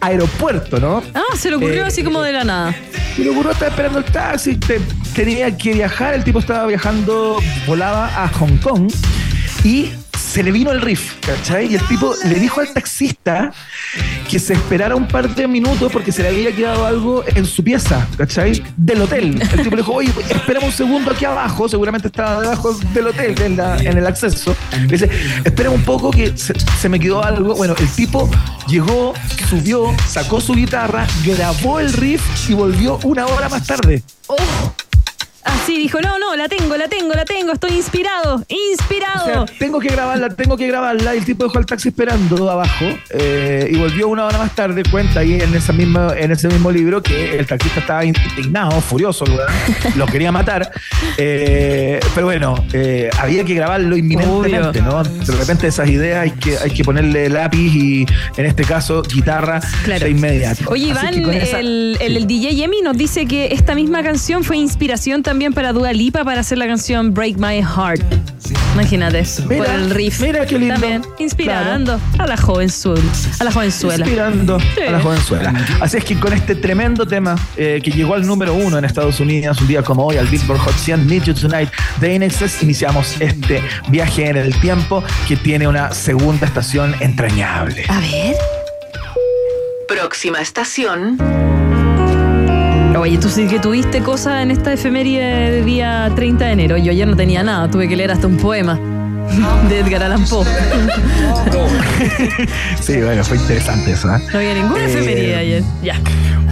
aeropuerto, 0.00 0.78
¿no? 0.78 1.02
Ah, 1.14 1.36
se 1.36 1.50
le 1.50 1.56
ocurrió 1.56 1.84
Eh, 1.84 1.88
así 1.88 2.02
como 2.04 2.22
de 2.22 2.32
la 2.32 2.44
nada. 2.44 2.74
Y 3.16 3.22
le 3.22 3.30
ocurrió, 3.30 3.50
estaba 3.50 3.70
esperando 3.70 3.98
el 3.98 4.04
taxi, 4.04 4.54
te- 4.56 4.80
tenía 5.14 5.56
que 5.56 5.72
viajar, 5.74 6.14
el 6.14 6.22
tipo 6.22 6.38
estaba 6.38 6.66
viajando, 6.66 7.38
volaba 7.66 8.06
a 8.22 8.28
Hong 8.28 8.56
Kong 8.58 8.88
y 9.64 9.92
se 10.18 10.42
le 10.42 10.52
vino 10.52 10.70
el 10.72 10.80
riff, 10.80 11.14
¿cachai? 11.20 11.72
Y 11.72 11.74
el 11.76 11.82
tipo 11.88 12.14
le 12.24 12.34
dijo 12.34 12.60
al 12.60 12.72
taxista 12.72 13.50
que 14.28 14.38
se 14.38 14.52
esperara 14.52 14.94
un 14.94 15.08
par 15.08 15.34
de 15.34 15.48
minutos 15.48 15.90
porque 15.90 16.12
se 16.12 16.22
le 16.22 16.28
había 16.28 16.54
quedado 16.54 16.84
algo 16.84 17.24
en 17.26 17.46
su 17.46 17.64
pieza, 17.64 18.06
¿cachai? 18.16 18.62
Del 18.76 19.02
hotel. 19.02 19.40
El 19.40 19.62
tipo 19.62 19.70
le 19.70 19.82
dijo, 19.82 19.92
oye, 19.94 20.12
espera 20.28 20.60
un 20.60 20.72
segundo 20.72 21.12
aquí 21.12 21.24
abajo, 21.24 21.68
seguramente 21.68 22.08
estaba 22.08 22.42
debajo 22.42 22.74
del 22.92 23.06
hotel, 23.06 23.34
en, 23.40 23.98
el 23.98 24.06
acceso. 24.06 24.54
Le 24.72 24.86
dice, 24.86 25.10
espera 25.44 25.70
un 25.70 25.82
poco 25.82 26.10
que 26.10 26.36
se, 26.36 26.52
se 26.58 26.88
me 26.88 27.00
quedó 27.00 27.24
algo. 27.24 27.54
Bueno, 27.54 27.74
el 27.78 27.88
tipo 27.88 28.30
llegó, 28.68 29.14
subió, 29.48 29.94
sacó 30.06 30.40
su 30.40 30.54
guitarra, 30.54 31.06
grabó 31.24 31.80
el 31.80 31.92
riff 31.92 32.50
y 32.50 32.54
volvió 32.54 32.98
una 33.04 33.26
hora 33.26 33.48
más 33.48 33.66
tarde. 33.66 34.02
Oh. 34.26 34.36
Así 35.48 35.78
dijo, 35.78 36.00
no, 36.00 36.18
no, 36.18 36.36
la 36.36 36.48
tengo, 36.48 36.76
la 36.76 36.88
tengo, 36.88 37.14
la 37.14 37.24
tengo, 37.24 37.52
estoy 37.52 37.72
inspirado, 37.72 38.36
O 38.36 38.44
inspirado. 38.70 39.46
sea, 39.46 39.56
tengo 39.58 39.80
que 39.80 39.88
grabarla, 39.88 40.28
tengo 40.30 40.56
que 40.56 40.66
grabarla. 40.66 41.14
Y 41.14 41.18
el 41.18 41.24
tipo 41.24 41.44
dejó 41.44 41.58
el 41.58 41.66
taxi 41.66 41.88
esperando 41.88 42.50
abajo 42.50 42.84
eh, 43.10 43.68
y 43.70 43.76
volvió 43.76 44.08
una 44.08 44.26
hora 44.26 44.38
más 44.38 44.54
tarde. 44.54 44.82
Cuenta 44.90 45.20
ahí 45.20 45.40
en, 45.40 45.54
esa 45.54 45.72
misma, 45.72 46.12
en 46.16 46.32
ese 46.32 46.48
mismo 46.48 46.70
libro 46.70 47.02
que 47.02 47.38
el 47.38 47.46
taxista 47.46 47.80
estaba 47.80 48.04
indignado, 48.04 48.80
furioso, 48.82 49.24
lo 49.96 50.06
quería 50.06 50.30
matar. 50.32 50.70
Eh, 51.16 51.98
pero 52.14 52.26
bueno, 52.26 52.54
eh, 52.72 53.08
había 53.18 53.44
que 53.44 53.54
grabarlo 53.54 53.96
inminentemente, 53.96 54.80
Obvio. 54.80 54.82
¿no? 54.82 55.02
De 55.02 55.32
repente 55.34 55.66
esas 55.66 55.88
ideas 55.88 56.22
hay 56.24 56.30
que, 56.32 56.58
hay 56.58 56.70
que 56.70 56.84
ponerle 56.84 57.28
lápiz 57.30 57.74
y 57.74 58.06
en 58.36 58.46
este 58.46 58.64
caso 58.64 59.02
guitarra 59.02 59.60
Claro. 59.84 60.04
de 60.04 60.10
inmediato. 60.10 60.64
Oye, 60.68 60.88
Iván, 60.88 61.14
esa- 61.32 61.60
el, 61.60 61.96
el- 62.00 62.16
el 62.18 62.26
DJ 62.26 62.54
Yemi 62.54 62.82
nos 62.82 62.96
dice 62.98 63.26
que 63.26 63.48
esta 63.52 63.74
misma 63.74 64.02
canción 64.02 64.44
fue 64.44 64.56
inspiración 64.58 65.22
también 65.22 65.37
para 65.38 65.72
Dua 65.72 65.92
Lipa 65.92 66.24
para 66.24 66.40
hacer 66.40 66.58
la 66.58 66.66
canción 66.66 67.14
Break 67.14 67.36
My 67.38 67.62
Heart. 67.62 68.02
Imagínate, 68.74 69.24
Mira, 69.48 69.64
por 69.64 69.74
el 69.74 69.90
riff. 69.90 70.20
mira 70.20 70.44
qué 70.46 70.58
lindo. 70.58 70.74
También, 70.74 71.02
inspirando 71.18 71.98
a 72.18 72.26
la 72.26 72.36
jovenzuela. 72.36 73.02
A 73.40 73.44
la 73.44 73.52
jovenzuela. 73.52 74.04
Inspirando 74.04 74.58
Sí. 74.60 74.82
a 74.86 74.90
la 74.90 75.00
jovenzuela. 75.00 75.54
Así 75.80 75.96
es 75.96 76.04
que 76.04 76.18
con 76.18 76.32
este 76.32 76.54
tremendo 76.54 77.06
tema 77.06 77.36
eh, 77.56 77.80
que 77.82 77.90
llegó 77.90 78.14
al 78.14 78.26
número 78.26 78.54
uno 78.54 78.78
en 78.78 78.84
Estados 78.84 79.20
Unidos 79.20 79.60
un 79.60 79.68
día 79.68 79.82
como 79.82 80.06
hoy, 80.06 80.16
al 80.16 80.26
Billboard 80.26 80.58
Hot 80.60 80.74
100 80.74 81.06
Need 81.06 81.22
You 81.24 81.34
Tonight 81.34 81.70
de 82.00 82.14
Inexcess, 82.14 82.62
iniciamos 82.62 83.16
este 83.20 83.62
viaje 83.88 84.28
en 84.28 84.36
el 84.36 84.54
tiempo 84.60 85.02
que 85.26 85.36
tiene 85.36 85.66
una 85.68 85.92
segunda 85.92 86.46
estación 86.46 86.94
entrañable. 87.00 87.84
A 87.88 88.00
ver. 88.00 88.36
Próxima 89.88 90.40
estación. 90.40 91.16
Oye, 93.00 93.16
tú 93.18 93.28
sí 93.28 93.46
que 93.46 93.60
tuviste 93.60 94.02
cosas 94.02 94.42
en 94.42 94.50
esta 94.50 94.72
efeméride 94.72 95.52
de 95.52 95.64
día 95.64 96.10
30 96.16 96.44
de 96.44 96.52
enero. 96.52 96.76
Yo 96.76 96.90
ayer 96.90 97.06
no 97.06 97.14
tenía 97.14 97.44
nada, 97.44 97.70
tuve 97.70 97.86
que 97.88 97.94
leer 97.94 98.10
hasta 98.10 98.26
un 98.26 98.36
poema 98.36 98.97
de 99.68 99.80
Edgar 99.80 100.02
Allan 100.04 100.24
Poe. 100.24 100.46
Sí, 102.80 103.00
bueno, 103.02 103.22
fue 103.24 103.36
interesante 103.36 103.92
eso. 103.92 104.14
¿eh? 104.14 104.20
No 104.32 104.38
había 104.38 104.54
ninguna 104.54 104.86
Eh, 104.86 105.36
ayer. 105.36 105.62
Ya. 105.82 105.94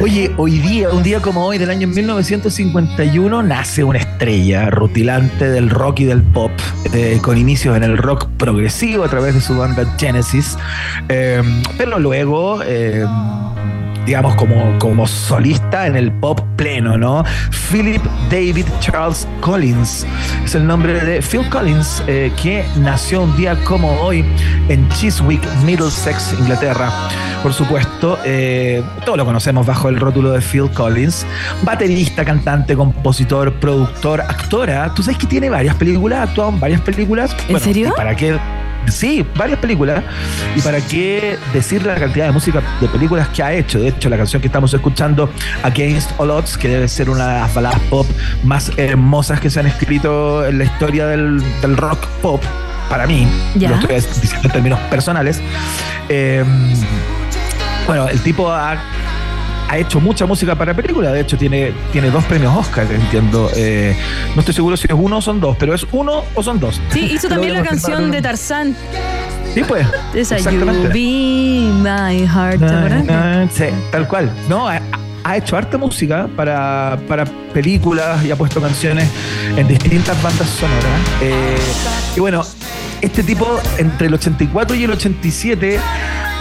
Oye, 0.01 0.31
hoy 0.37 0.59
día, 0.59 0.91
un 0.91 1.03
día 1.03 1.21
como 1.21 1.47
hoy 1.47 1.57
del 1.57 1.71
año 1.71 1.89
1951, 1.89 3.43
nace 3.43 3.83
una 3.83 3.99
estrella 3.99 4.69
rutilante 4.69 5.49
del 5.49 5.71
rock 5.71 6.01
y 6.01 6.05
del 6.05 6.23
pop, 6.23 6.51
eh, 6.93 7.19
con 7.23 7.39
inicios 7.39 7.75
en 7.77 7.83
el 7.83 7.97
rock 7.97 8.27
progresivo 8.37 9.05
a 9.05 9.09
través 9.09 9.35
de 9.35 9.41
su 9.41 9.57
banda 9.57 9.85
Genesis, 9.99 10.59
eh, 11.09 11.43
pero 11.79 11.99
luego, 11.99 12.61
eh, 12.63 13.07
digamos, 14.05 14.35
como, 14.35 14.79
como 14.79 15.07
solista 15.07 15.87
en 15.87 15.97
el 15.97 16.13
pop 16.13 16.41
pleno, 16.57 16.97
¿no? 16.97 17.25
Philip 17.71 18.03
David 18.31 18.67
Charles 18.81 19.29
Collins 19.41 20.07
es 20.45 20.55
el 20.55 20.67
nombre 20.67 20.95
de 21.05 21.21
Phil 21.21 21.49
Collins, 21.51 22.03
eh, 22.07 22.33
que 22.41 22.65
nació 22.79 23.23
un 23.23 23.37
día 23.37 23.57
como 23.65 23.93
hoy 24.01 24.25
en 24.69 24.89
Chiswick, 24.91 25.43
Middlesex, 25.65 26.35
Inglaterra. 26.41 26.91
Por 27.43 27.53
supuesto, 27.53 28.19
eh, 28.25 28.83
todos 29.05 29.19
lo 29.19 29.25
conocemos 29.25 29.67
bajo 29.67 29.89
el 29.89 30.01
rótulo 30.01 30.33
de 30.33 30.41
Phil 30.41 30.71
Collins, 30.73 31.27
baterista, 31.63 32.25
cantante, 32.25 32.75
compositor, 32.75 33.53
productor, 33.55 34.21
actora. 34.21 34.93
Tú 34.95 35.03
sabes 35.03 35.19
que 35.19 35.27
tiene 35.27 35.51
varias 35.51 35.77
películas, 35.77 36.21
ha 36.21 36.23
actuado 36.25 36.51
en 36.51 36.61
varias 36.61 36.81
películas. 36.81 37.37
¿En 37.49 37.61
serio? 37.61 37.93
¿Para 37.97 38.17
qué? 38.17 38.39
Sí, 38.89 39.27
varias 39.37 39.59
películas. 39.59 40.03
Y 40.55 40.61
para 40.61 40.81
qué 40.81 41.39
decir 41.53 41.85
la 41.85 41.95
cantidad 41.97 42.27
de 42.27 42.33
música 42.33 42.63
de 42.81 42.89
películas 42.89 43.29
que 43.29 43.43
ha 43.43 43.53
hecho. 43.53 43.79
De 43.81 43.89
hecho, 43.89 44.09
la 44.09 44.17
canción 44.17 44.41
que 44.41 44.49
estamos 44.49 44.73
escuchando, 44.73 45.31
Against 45.63 46.13
All 46.19 46.31
Odds, 46.31 46.57
que 46.57 46.69
debe 46.69 46.89
ser 46.89 47.11
una 47.11 47.29
de 47.29 47.41
las 47.41 47.55
baladas 47.55 47.81
pop 47.91 48.07
más 48.45 48.73
hermosas 48.77 49.41
que 49.41 49.51
se 49.51 49.61
han 49.61 49.67
escrito 49.67 50.47
en 50.47 50.59
la 50.59 50.65
historia 50.65 51.07
del, 51.07 51.43
del 51.61 51.77
rock 51.77 52.07
pop, 52.23 52.43
para 52.89 53.07
mí. 53.07 53.27
Ya. 53.55 53.71
Lo 53.71 53.77
estoy 53.77 53.97
diciendo 53.97 54.49
en 54.49 54.53
términos 54.53 54.81
personales. 54.91 55.41
Eh, 56.09 56.45
bueno, 57.87 58.09
el 58.09 58.21
tipo 58.21 58.51
ha, 58.51 58.77
ha 59.69 59.79
hecho 59.79 60.01
mucha 60.01 60.27
música 60.27 60.55
para 60.55 60.75
películas. 60.75 61.13
De 61.13 61.21
hecho, 61.21 61.37
tiene, 61.37 61.73
tiene 61.93 62.11
dos 62.11 62.25
premios 62.25 62.57
Oscar, 62.57 62.87
entiendo. 62.91 63.51
Eh, 63.57 63.97
no 64.35 64.41
estoy 64.41 64.55
seguro 64.55 64.77
si 64.77 64.87
es 64.87 64.95
uno 64.95 65.19
o 65.19 65.23
son 65.23 65.41
dos, 65.41 65.57
pero 65.59 65.75
es 65.75 65.87
uno 65.93 66.25
o 66.35 66.43
son 66.43 66.61
dos. 66.61 66.81
Sí, 66.91 67.13
hizo 67.13 67.29
también 67.29 67.55
la 67.55 67.63
canción 67.63 68.11
de 68.11 68.23
Tarzán. 68.23 68.77
Sí, 69.55 69.63
pues. 69.67 69.87
Esa, 70.15 70.37
You 70.37 70.45
exactamente. 70.49 70.89
Be 70.89 71.71
My 71.73 72.27
Heart. 72.27 73.51
Sí, 73.53 73.65
tal 73.91 74.07
cual. 74.07 74.31
No, 74.49 74.69
ha, 74.69 74.81
ha 75.25 75.37
hecho 75.37 75.57
harta 75.57 75.79
música 75.79 76.29
para, 76.37 76.99
para 77.09 77.25
películas 77.25 78.25
y 78.25 78.31
ha 78.31 78.37
puesto 78.37 78.61
canciones 78.61 79.09
en 79.57 79.67
distintas 79.67 80.23
bandas 80.23 80.49
sonoras. 80.49 81.01
Eh, 81.21 81.57
y 82.17 82.21
bueno, 82.21 82.45
este 83.01 83.23
tipo 83.23 83.61
entre 83.79 84.07
el 84.07 84.15
84 84.15 84.77
y 84.77 84.85
el 84.85 84.91
87 84.93 85.81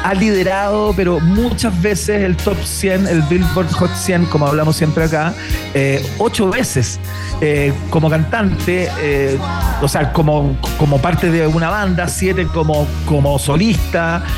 ha 0.06 0.14
liderado, 0.14 0.94
pero 0.96 1.20
muchas 1.20 1.82
veces 1.82 2.22
el 2.22 2.38
top 2.38 2.58
100, 2.64 3.08
el 3.08 3.24
Billboard 3.24 3.72
Hot 3.72 3.90
100, 3.96 4.26
como 4.26 4.46
hablamos 4.46 4.76
siempre 4.76 5.06
acá, 5.06 5.34
eh, 5.74 6.06
ocho 6.20 6.48
veces 6.48 7.00
eh, 7.42 7.74
como 7.90 8.08
cantante, 8.08 8.88
eh, 9.02 9.40
o 9.82 9.88
sea, 9.88 10.14
como, 10.14 10.56
como 10.78 11.00
parte 11.02 11.32
de 11.32 11.48
una 11.48 11.72
banda, 11.72 12.08
siete 12.08 12.46
como, 12.46 12.88
como 13.08 13.40
solista. 13.40 14.24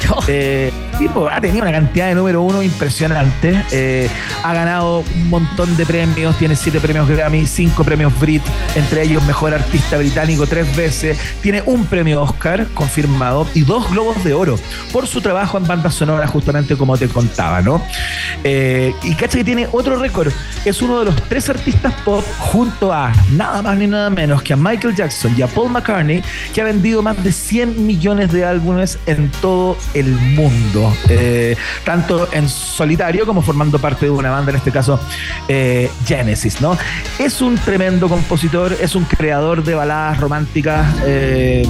Tipo, 0.97 1.29
ha 1.29 1.39
tenido 1.39 1.61
una 1.61 1.71
cantidad 1.71 2.07
de 2.07 2.15
número 2.15 2.41
uno 2.41 2.63
impresionante. 2.63 4.09
Ha 4.43 4.51
ganado 4.51 5.03
un 5.15 5.29
montón 5.29 5.77
de 5.77 5.85
premios, 5.85 6.35
tiene 6.39 6.55
siete 6.55 6.79
premios 6.79 7.07
Grammy, 7.07 7.45
cinco 7.45 7.83
premios 7.83 8.19
Brit, 8.19 8.41
entre 8.73 9.03
ellos 9.03 9.23
Mejor 9.25 9.53
Artista 9.53 9.97
Británico 9.97 10.47
tres 10.47 10.75
veces. 10.75 11.19
Tiene 11.43 11.61
un 11.67 11.85
premio 11.85 12.23
Oscar 12.23 12.65
confirmado 12.73 13.45
y 13.53 13.61
dos 13.61 13.91
Globos 13.91 14.23
de 14.23 14.33
Oro 14.33 14.57
por 14.91 15.05
su 15.05 15.21
trabajo 15.21 15.56
en 15.57 15.67
banda 15.67 15.91
sonora, 15.91 16.27
justamente 16.27 16.75
como 16.75 16.97
te 16.97 17.07
contaba, 17.07 17.61
¿no? 17.61 17.81
Eh, 18.43 18.93
y 19.03 19.13
cacha 19.15 19.37
que 19.37 19.43
tiene 19.43 19.67
otro 19.71 19.97
récord. 19.97 20.31
Es 20.65 20.81
uno 20.81 20.99
de 20.99 21.05
los 21.05 21.15
tres 21.23 21.49
artistas 21.49 21.93
pop 22.05 22.23
junto 22.39 22.93
a 22.93 23.11
nada 23.31 23.61
más 23.61 23.77
ni 23.77 23.87
nada 23.87 24.09
menos 24.09 24.41
que 24.41 24.53
a 24.53 24.57
Michael 24.57 24.95
Jackson 24.95 25.33
y 25.37 25.41
a 25.41 25.47
Paul 25.47 25.71
McCartney, 25.71 26.23
que 26.53 26.61
ha 26.61 26.63
vendido 26.63 27.01
más 27.01 27.21
de 27.23 27.31
100 27.31 27.85
millones 27.85 28.31
de 28.31 28.45
álbumes 28.45 28.99
en 29.05 29.29
todo 29.41 29.77
el 29.93 30.07
mundo. 30.07 30.93
Eh, 31.09 31.55
tanto 31.83 32.27
en 32.31 32.49
solitario 32.49 33.25
como 33.25 33.41
formando 33.41 33.79
parte 33.79 34.05
de 34.05 34.11
una 34.11 34.31
banda, 34.31 34.51
en 34.51 34.57
este 34.57 34.71
caso 34.71 34.99
eh, 35.47 35.89
Genesis, 36.05 36.61
¿no? 36.61 36.77
Es 37.19 37.41
un 37.41 37.57
tremendo 37.57 38.09
compositor, 38.09 38.75
es 38.79 38.95
un 38.95 39.05
creador 39.05 39.63
de 39.63 39.75
baladas 39.75 40.19
románticas. 40.19 40.87
eh, 41.05 41.63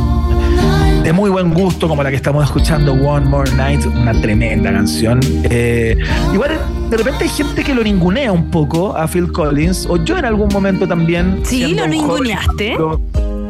de 1.08 1.14
muy 1.14 1.30
buen 1.30 1.54
gusto, 1.54 1.88
como 1.88 2.04
la 2.04 2.10
que 2.10 2.18
estamos 2.18 2.44
escuchando, 2.44 2.92
One 2.92 3.26
More 3.28 3.50
Night, 3.54 3.86
una 3.86 4.12
tremenda 4.20 4.74
canción. 4.74 5.22
Eh, 5.50 5.96
igual, 6.34 6.60
de 6.90 6.98
repente 6.98 7.24
hay 7.24 7.30
gente 7.30 7.64
que 7.64 7.74
lo 7.74 7.82
ningunea 7.82 8.30
un 8.30 8.52
poco 8.52 8.94
a 8.94 9.08
Phil 9.08 9.32
Collins, 9.32 9.86
o 9.90 10.04
yo 10.04 10.18
en 10.18 10.26
algún 10.26 10.50
momento 10.50 10.86
también. 10.86 11.40
Sí, 11.46 11.62
lo 11.62 11.78
joven, 11.78 11.92
ninguneaste. 11.92 12.78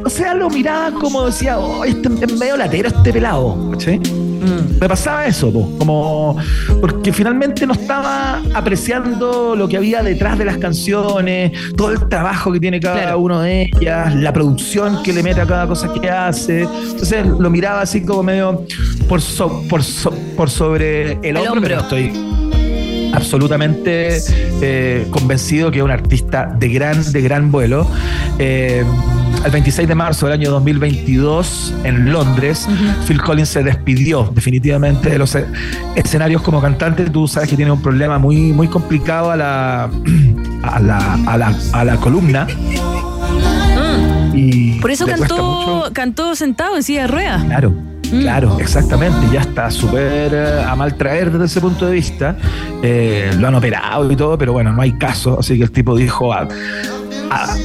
O 0.08 0.10
sea, 0.10 0.34
lo 0.34 0.50
miraba 0.50 0.92
como 0.92 1.26
decía, 1.26 1.60
oh, 1.60 1.84
este 1.84 2.08
es 2.26 2.34
medio 2.40 2.56
latero 2.58 2.88
este 2.88 3.12
pelado, 3.12 3.72
¿cachai? 3.72 4.00
Mm. 4.00 4.80
Me 4.80 4.88
pasaba 4.88 5.26
eso, 5.26 5.52
po, 5.52 5.70
como 5.78 6.38
porque 6.80 7.12
finalmente 7.12 7.68
no 7.68 7.74
estaba 7.74 8.42
apreciando 8.54 9.56
lo 9.56 9.68
que 9.68 9.76
había 9.76 10.02
detrás 10.04 10.38
de 10.38 10.46
las 10.46 10.58
canciones, 10.60 11.52
todo 11.76 11.92
el 11.92 12.08
trabajo 12.08 12.54
que 12.54 12.60
tiene 12.62 12.80
cada 12.80 13.02
Claro. 13.02 13.20
uno 13.20 13.42
de 13.42 13.64
ellas, 13.64 14.16
la 14.16 14.32
producción 14.32 15.04
que 15.04 15.12
le 15.12 15.24
mete 15.24 15.42
a 15.42 15.46
cada 15.46 15.68
cosa 15.68 15.92
que 15.92 16.10
hace. 16.10 16.62
Entonces 16.62 17.26
lo 17.28 17.50
miraba 17.50 17.82
así 17.82 18.06
como 18.06 18.24
medio 18.24 18.64
por, 19.10 19.22
so- 19.22 19.64
por, 19.70 19.84
so- 19.84 20.14
por 20.38 20.50
sobre 20.50 21.14
el, 21.22 21.36
hombro, 21.36 21.52
hombro. 21.54 21.62
pero 21.68 21.82
estoy 21.82 22.14
absolutamente 23.14 24.18
eh, 24.62 25.08
convencido 25.10 25.72
que 25.72 25.80
es 25.80 25.84
un 25.84 25.92
artista 25.92 26.46
de 26.58 26.70
gran, 26.70 27.12
de 27.12 27.22
gran 27.22 27.52
vuelo. 27.52 27.88
Eh, 28.40 28.84
el 29.46 29.52
26 29.52 29.88
de 29.88 29.96
marzo 29.96 30.26
del 30.26 30.34
año 30.34 30.52
2022 30.52 31.74
en 31.84 32.12
Londres, 32.12 32.68
Phil 33.08 33.22
Collins 33.22 33.50
se 33.50 33.64
despidió 33.64 34.30
definitivamente 34.34 35.10
de 35.10 35.18
los 35.18 35.36
e- 35.36 35.46
escenarios 35.96 36.42
como 36.42 36.62
cantante. 36.62 37.10
Tú 37.10 37.28
sabes 37.28 37.50
que 37.50 37.56
tiene 37.56 37.72
un 37.72 37.82
problema 37.82 38.18
muy, 38.20 38.52
muy 38.54 38.68
complicado 38.68 39.32
a 39.32 39.36
la, 39.38 39.90
a 40.64 40.80
la, 40.80 41.14
a 41.26 41.38
la, 41.38 41.56
a 41.74 41.84
la 41.86 41.96
columna. 41.98 42.48
Y 44.34 44.68
Mm. 44.78 44.82
Por 44.82 44.92
eso 44.92 45.06
cantó, 45.08 45.90
cantó 45.94 46.36
sentado 46.36 46.76
en 46.78 46.84
silla 46.84 47.02
de 47.04 47.08
ruedas. 47.08 47.44
Claro, 47.46 47.72
Mm. 47.72 48.22
claro, 48.22 48.58
exactamente. 48.60 49.18
Ya 49.34 49.42
está 49.42 49.70
súper 49.72 50.32
eh, 50.34 50.64
a 50.66 50.76
mal 50.76 50.96
traer 50.96 51.32
desde 51.32 51.46
ese 51.46 51.60
punto 51.62 51.86
de 51.88 51.92
vista. 51.94 52.38
Eh, 52.84 53.32
lo 53.38 53.48
han 53.48 53.56
operado 53.56 54.10
y 54.12 54.16
todo, 54.16 54.38
pero 54.38 54.54
bueno, 54.54 54.72
no 54.72 54.82
hay 54.82 54.94
caso. 54.94 55.40
Así 55.40 55.58
que 55.58 55.64
el 55.64 55.72
tipo 55.72 55.96
dijo: 55.96 56.32
"A- 56.34 56.48
a- 57.32 57.56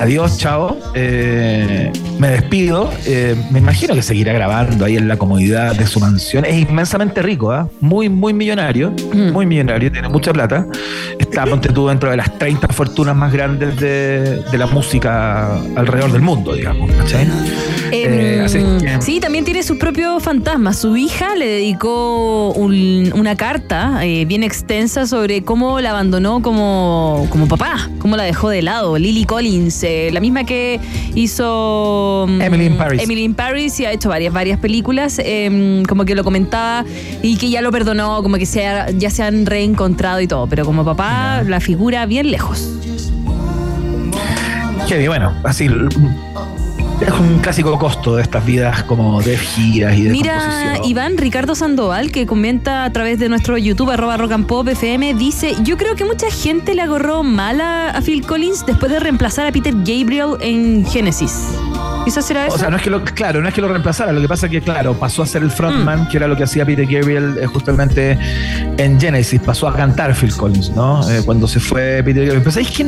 Adiós, 0.00 0.36
chao. 0.36 0.76
Eh, 0.94 1.90
me 2.18 2.28
despido. 2.28 2.90
Eh, 3.06 3.34
me 3.50 3.60
imagino 3.60 3.94
que 3.94 4.02
seguirá 4.02 4.32
grabando 4.32 4.84
ahí 4.84 4.96
en 4.96 5.08
la 5.08 5.16
comodidad 5.16 5.74
de 5.74 5.86
su 5.86 6.00
mansión. 6.00 6.44
Es 6.44 6.54
inmensamente 6.68 7.22
rico, 7.22 7.50
¿ah? 7.50 7.68
muy, 7.80 8.08
muy 8.08 8.34
millonario. 8.34 8.92
Mm. 9.12 9.32
Muy 9.32 9.46
millonario, 9.46 9.90
tiene 9.90 10.08
mucha 10.08 10.32
plata. 10.32 10.66
Está, 11.36 11.50
ponte 11.50 11.68
tú, 11.68 11.86
dentro 11.88 12.10
de 12.10 12.16
las 12.16 12.38
30 12.38 12.68
fortunas 12.68 13.14
más 13.14 13.30
grandes 13.30 13.76
de, 13.78 14.42
de 14.50 14.56
la 14.56 14.66
música 14.66 15.56
alrededor 15.76 16.10
del 16.10 16.22
mundo, 16.22 16.54
digamos. 16.54 16.90
¿cachai? 16.92 17.28
Eh, 17.92 18.40
así 18.42 18.58
Sí, 19.00 19.20
también 19.20 19.44
tiene 19.44 19.62
sus 19.62 19.76
propios 19.76 20.22
fantasmas. 20.22 20.78
Su 20.78 20.96
hija 20.96 21.34
le 21.36 21.46
dedicó 21.46 22.52
un- 22.52 23.12
una 23.14 23.36
carta 23.36 24.00
eh, 24.06 24.24
bien 24.24 24.42
extensa 24.44 25.06
sobre 25.06 25.42
cómo 25.42 25.78
la 25.82 25.90
abandonó 25.90 26.40
como, 26.40 27.26
como 27.28 27.46
papá, 27.48 27.90
cómo 27.98 28.16
la 28.16 28.22
dejó 28.22 28.48
de 28.48 28.62
lado. 28.62 28.96
Lily 28.96 29.26
Collins, 29.26 29.82
eh, 29.82 30.08
la 30.14 30.20
misma 30.20 30.44
que 30.44 30.80
hizo 31.14 32.24
mm, 32.28 32.40
Emily 32.40 32.64
in 32.64 32.76
Paris. 32.78 33.02
Emily 33.02 33.24
in 33.24 33.34
Paris 33.34 33.78
y 33.80 33.84
ha 33.84 33.92
hecho 33.92 34.08
varias, 34.08 34.32
varias 34.32 34.58
películas, 34.58 35.20
eh, 35.22 35.82
como 35.86 36.06
que 36.06 36.14
lo 36.14 36.24
comentaba 36.24 36.86
y 37.22 37.36
que 37.36 37.50
ya 37.50 37.60
lo 37.60 37.70
perdonó, 37.70 38.22
como 38.22 38.38
que 38.38 38.46
se 38.46 38.66
ha- 38.66 38.90
ya 38.90 39.10
se 39.10 39.22
han 39.22 39.44
reencontrado 39.44 40.22
y 40.22 40.26
todo. 40.26 40.46
Pero 40.46 40.64
como 40.64 40.82
papá, 40.82 41.25
la 41.44 41.60
figura 41.60 42.06
bien 42.06 42.30
lejos. 42.30 42.72
Que 44.88 45.08
bueno, 45.08 45.34
así 45.42 45.68
es 47.00 47.10
un 47.12 47.38
clásico 47.40 47.78
costo 47.78 48.16
de 48.16 48.22
estas 48.22 48.44
vidas 48.46 48.82
como 48.84 49.20
de 49.20 49.36
giras 49.36 49.96
y 49.96 50.04
de 50.04 50.10
Mira. 50.10 50.78
Iván 50.84 51.18
Ricardo 51.18 51.54
Sandoval, 51.54 52.10
que 52.10 52.24
comenta 52.24 52.84
a 52.84 52.92
través 52.92 53.18
de 53.18 53.28
nuestro 53.28 53.58
YouTube, 53.58 53.90
arroba 53.90 54.16
rock 54.16 54.32
and 54.32 54.46
pop 54.46 54.66
FM, 54.66 55.14
dice, 55.14 55.54
yo 55.62 55.76
creo 55.76 55.94
que 55.94 56.04
mucha 56.04 56.30
gente 56.30 56.74
le 56.74 56.82
agarró 56.82 57.22
mala 57.22 57.90
a 57.90 58.00
Phil 58.00 58.24
Collins 58.24 58.64
después 58.64 58.90
de 58.90 59.00
reemplazar 59.00 59.46
a 59.46 59.52
Peter 59.52 59.74
Gabriel 59.74 60.36
en 60.40 60.86
Genesis. 60.86 61.50
¿Quizás 62.06 62.24
será 62.24 62.46
eso? 62.46 62.54
O 62.54 62.58
sea, 62.58 62.70
no 62.70 62.76
es 62.76 62.82
que 62.82 62.88
lo, 62.90 63.02
claro, 63.04 63.42
no 63.42 63.48
es 63.48 63.52
que 63.54 63.60
lo 63.60 63.66
reemplazara, 63.68 64.12
lo 64.12 64.20
que 64.20 64.28
pasa 64.28 64.46
es 64.46 64.52
que, 64.52 64.62
claro, 64.62 64.94
pasó 64.94 65.22
a 65.22 65.26
ser 65.26 65.42
el 65.42 65.50
frontman, 65.50 66.04
Mm. 66.04 66.08
que 66.08 66.16
era 66.16 66.28
lo 66.28 66.36
que 66.36 66.44
hacía 66.44 66.64
Peter 66.64 66.86
Gabriel 66.86 67.36
eh, 67.40 67.46
justamente 67.46 68.16
en 68.78 69.00
Genesis, 69.00 69.40
pasó 69.40 69.66
a 69.68 69.74
cantar 69.74 70.14
Phil 70.14 70.32
Collins, 70.34 70.70
¿no? 70.70 71.00
Eh, 71.10 71.22
cuando 71.24 71.48
se 71.48 71.58
fue 71.60 72.02
Peter 72.04 72.22
Gabriel. 72.24 72.38
Pero 72.42 72.50
¿sabéis 72.52 72.70
que 72.70 72.86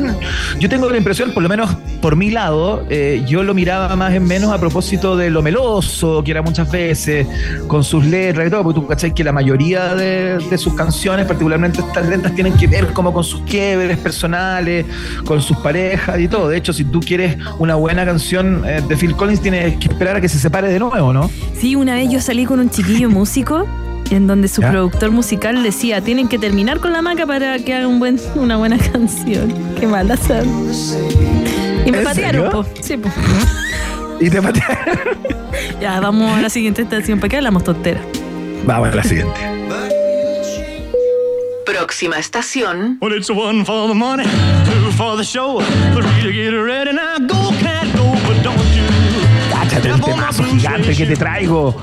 Yo 0.60 0.68
tengo 0.68 0.88
la 0.88 0.96
impresión, 0.96 1.32
por 1.32 1.42
lo 1.42 1.48
menos 1.48 1.70
por 2.00 2.14
mi 2.16 2.30
lado, 2.30 2.86
eh, 2.90 3.24
yo 3.26 3.42
lo 3.42 3.54
miraba 3.54 3.94
más 3.96 4.14
en 4.14 4.24
menos 4.24 4.52
a 4.52 4.58
propósito 4.58 5.16
de 5.16 5.30
lo 5.30 5.42
meloso 5.42 6.22
que 6.24 6.30
era 6.30 6.40
muchas 6.42 6.70
veces, 6.70 7.26
con 7.66 7.82
sus 7.82 8.04
letras 8.04 8.46
y 8.46 8.50
todo, 8.50 8.62
porque 8.62 8.80
tú 8.80 8.86
cachai 8.86 9.12
que 9.12 9.24
la 9.24 9.32
mayoría 9.32 9.94
de, 9.96 10.38
de 10.48 10.58
sus 10.58 10.74
canciones, 10.74 11.26
particularmente 11.26 11.80
estas 11.80 12.06
lentas, 12.08 12.34
tienen 12.34 12.52
que 12.54 12.68
ver 12.68 12.92
como 12.92 13.12
con 13.12 13.24
sus 13.24 13.40
quiebres 13.42 13.98
personales, 13.98 14.86
con 15.24 15.42
sus 15.42 15.56
parejas 15.56 16.20
y 16.20 16.28
todo. 16.28 16.48
De 16.48 16.56
hecho, 16.56 16.72
si 16.72 16.84
tú 16.84 17.00
quieres 17.00 17.36
una 17.58 17.74
buena 17.74 18.04
canción 18.04 18.62
de 18.62 18.96
Phil 18.96 19.07
Collins, 19.14 19.40
tienes 19.40 19.76
que 19.78 19.88
esperar 19.88 20.16
a 20.16 20.20
que 20.20 20.28
se 20.28 20.38
separe 20.38 20.68
de 20.68 20.78
nuevo, 20.78 21.12
¿no? 21.12 21.30
Sí, 21.58 21.74
una 21.76 21.94
vez 21.94 22.10
yo 22.10 22.20
salí 22.20 22.44
con 22.44 22.60
un 22.60 22.70
chiquillo 22.70 23.08
músico 23.10 23.66
en 24.10 24.26
donde 24.26 24.48
su 24.48 24.62
¿Ya? 24.62 24.70
productor 24.70 25.10
musical 25.10 25.62
decía, 25.62 26.00
tienen 26.00 26.28
que 26.28 26.38
terminar 26.38 26.80
con 26.80 26.92
la 26.92 27.02
maca 27.02 27.26
para 27.26 27.58
que 27.58 27.74
haga 27.74 27.86
un 27.86 27.98
buen, 27.98 28.18
una 28.36 28.56
buena 28.56 28.78
canción. 28.92 29.52
Qué 29.78 29.86
mala 29.86 30.16
son. 30.16 30.46
Y 31.86 31.90
me 31.92 31.98
¿En 31.98 32.04
patearon, 32.04 32.50
po. 32.50 32.64
Sí, 32.80 32.96
po. 32.96 33.08
Y 34.20 34.30
te 34.30 34.42
patearon. 34.42 35.16
Ya, 35.80 36.00
vamos 36.00 36.32
a 36.36 36.40
la 36.42 36.50
siguiente 36.50 36.82
estación. 36.82 37.20
¿Para 37.20 37.28
qué 37.28 37.36
hablamos 37.36 37.62
tontera? 37.62 38.00
Vamos 38.66 38.88
a 38.88 38.96
la 38.96 39.04
siguiente. 39.04 39.38
Próxima 41.64 42.18
estación. 42.18 42.98
Well, 43.00 43.12
it's 43.16 43.30
one 43.30 43.64
for 43.64 43.86
the 43.88 43.94
money, 43.94 44.24
two 44.24 44.90
for 44.96 45.16
the 45.16 45.22
show, 45.22 45.60
three 45.94 46.22
to 46.24 46.32
get 46.32 46.50
ready. 46.52 46.92
Now 46.92 47.18
go, 47.20 47.52
Cáchate 49.78 49.94
el 49.94 50.00
temazo 50.00 50.42
gigante 50.42 50.96
que 50.96 51.06
te 51.06 51.16
traigo. 51.16 51.80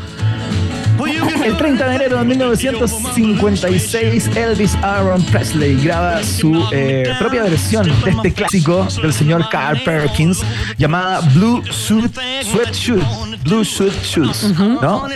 El 1.46 1.56
30 1.56 1.88
de 1.88 1.96
enero 1.96 2.20
de 2.20 2.26
1956, 2.26 4.28
Elvis 4.36 4.76
Aaron 4.82 5.24
Presley 5.26 5.82
graba 5.82 6.22
su 6.24 6.68
eh, 6.74 7.14
propia 7.20 7.44
versión 7.44 7.88
de 8.04 8.12
este 8.12 8.34
clásico 8.34 8.86
del 9.02 9.14
señor 9.14 9.48
Carl 9.50 9.82
Perkins 9.84 10.42
llamada 10.78 11.22
Blue 11.34 11.64
Suit 11.72 12.14
Sweat 12.52 12.74
Shoes. 12.74 13.04
Blue 13.44 13.64
Suit 13.64 13.94
Shoes, 14.04 14.44
¿no? 14.82 15.08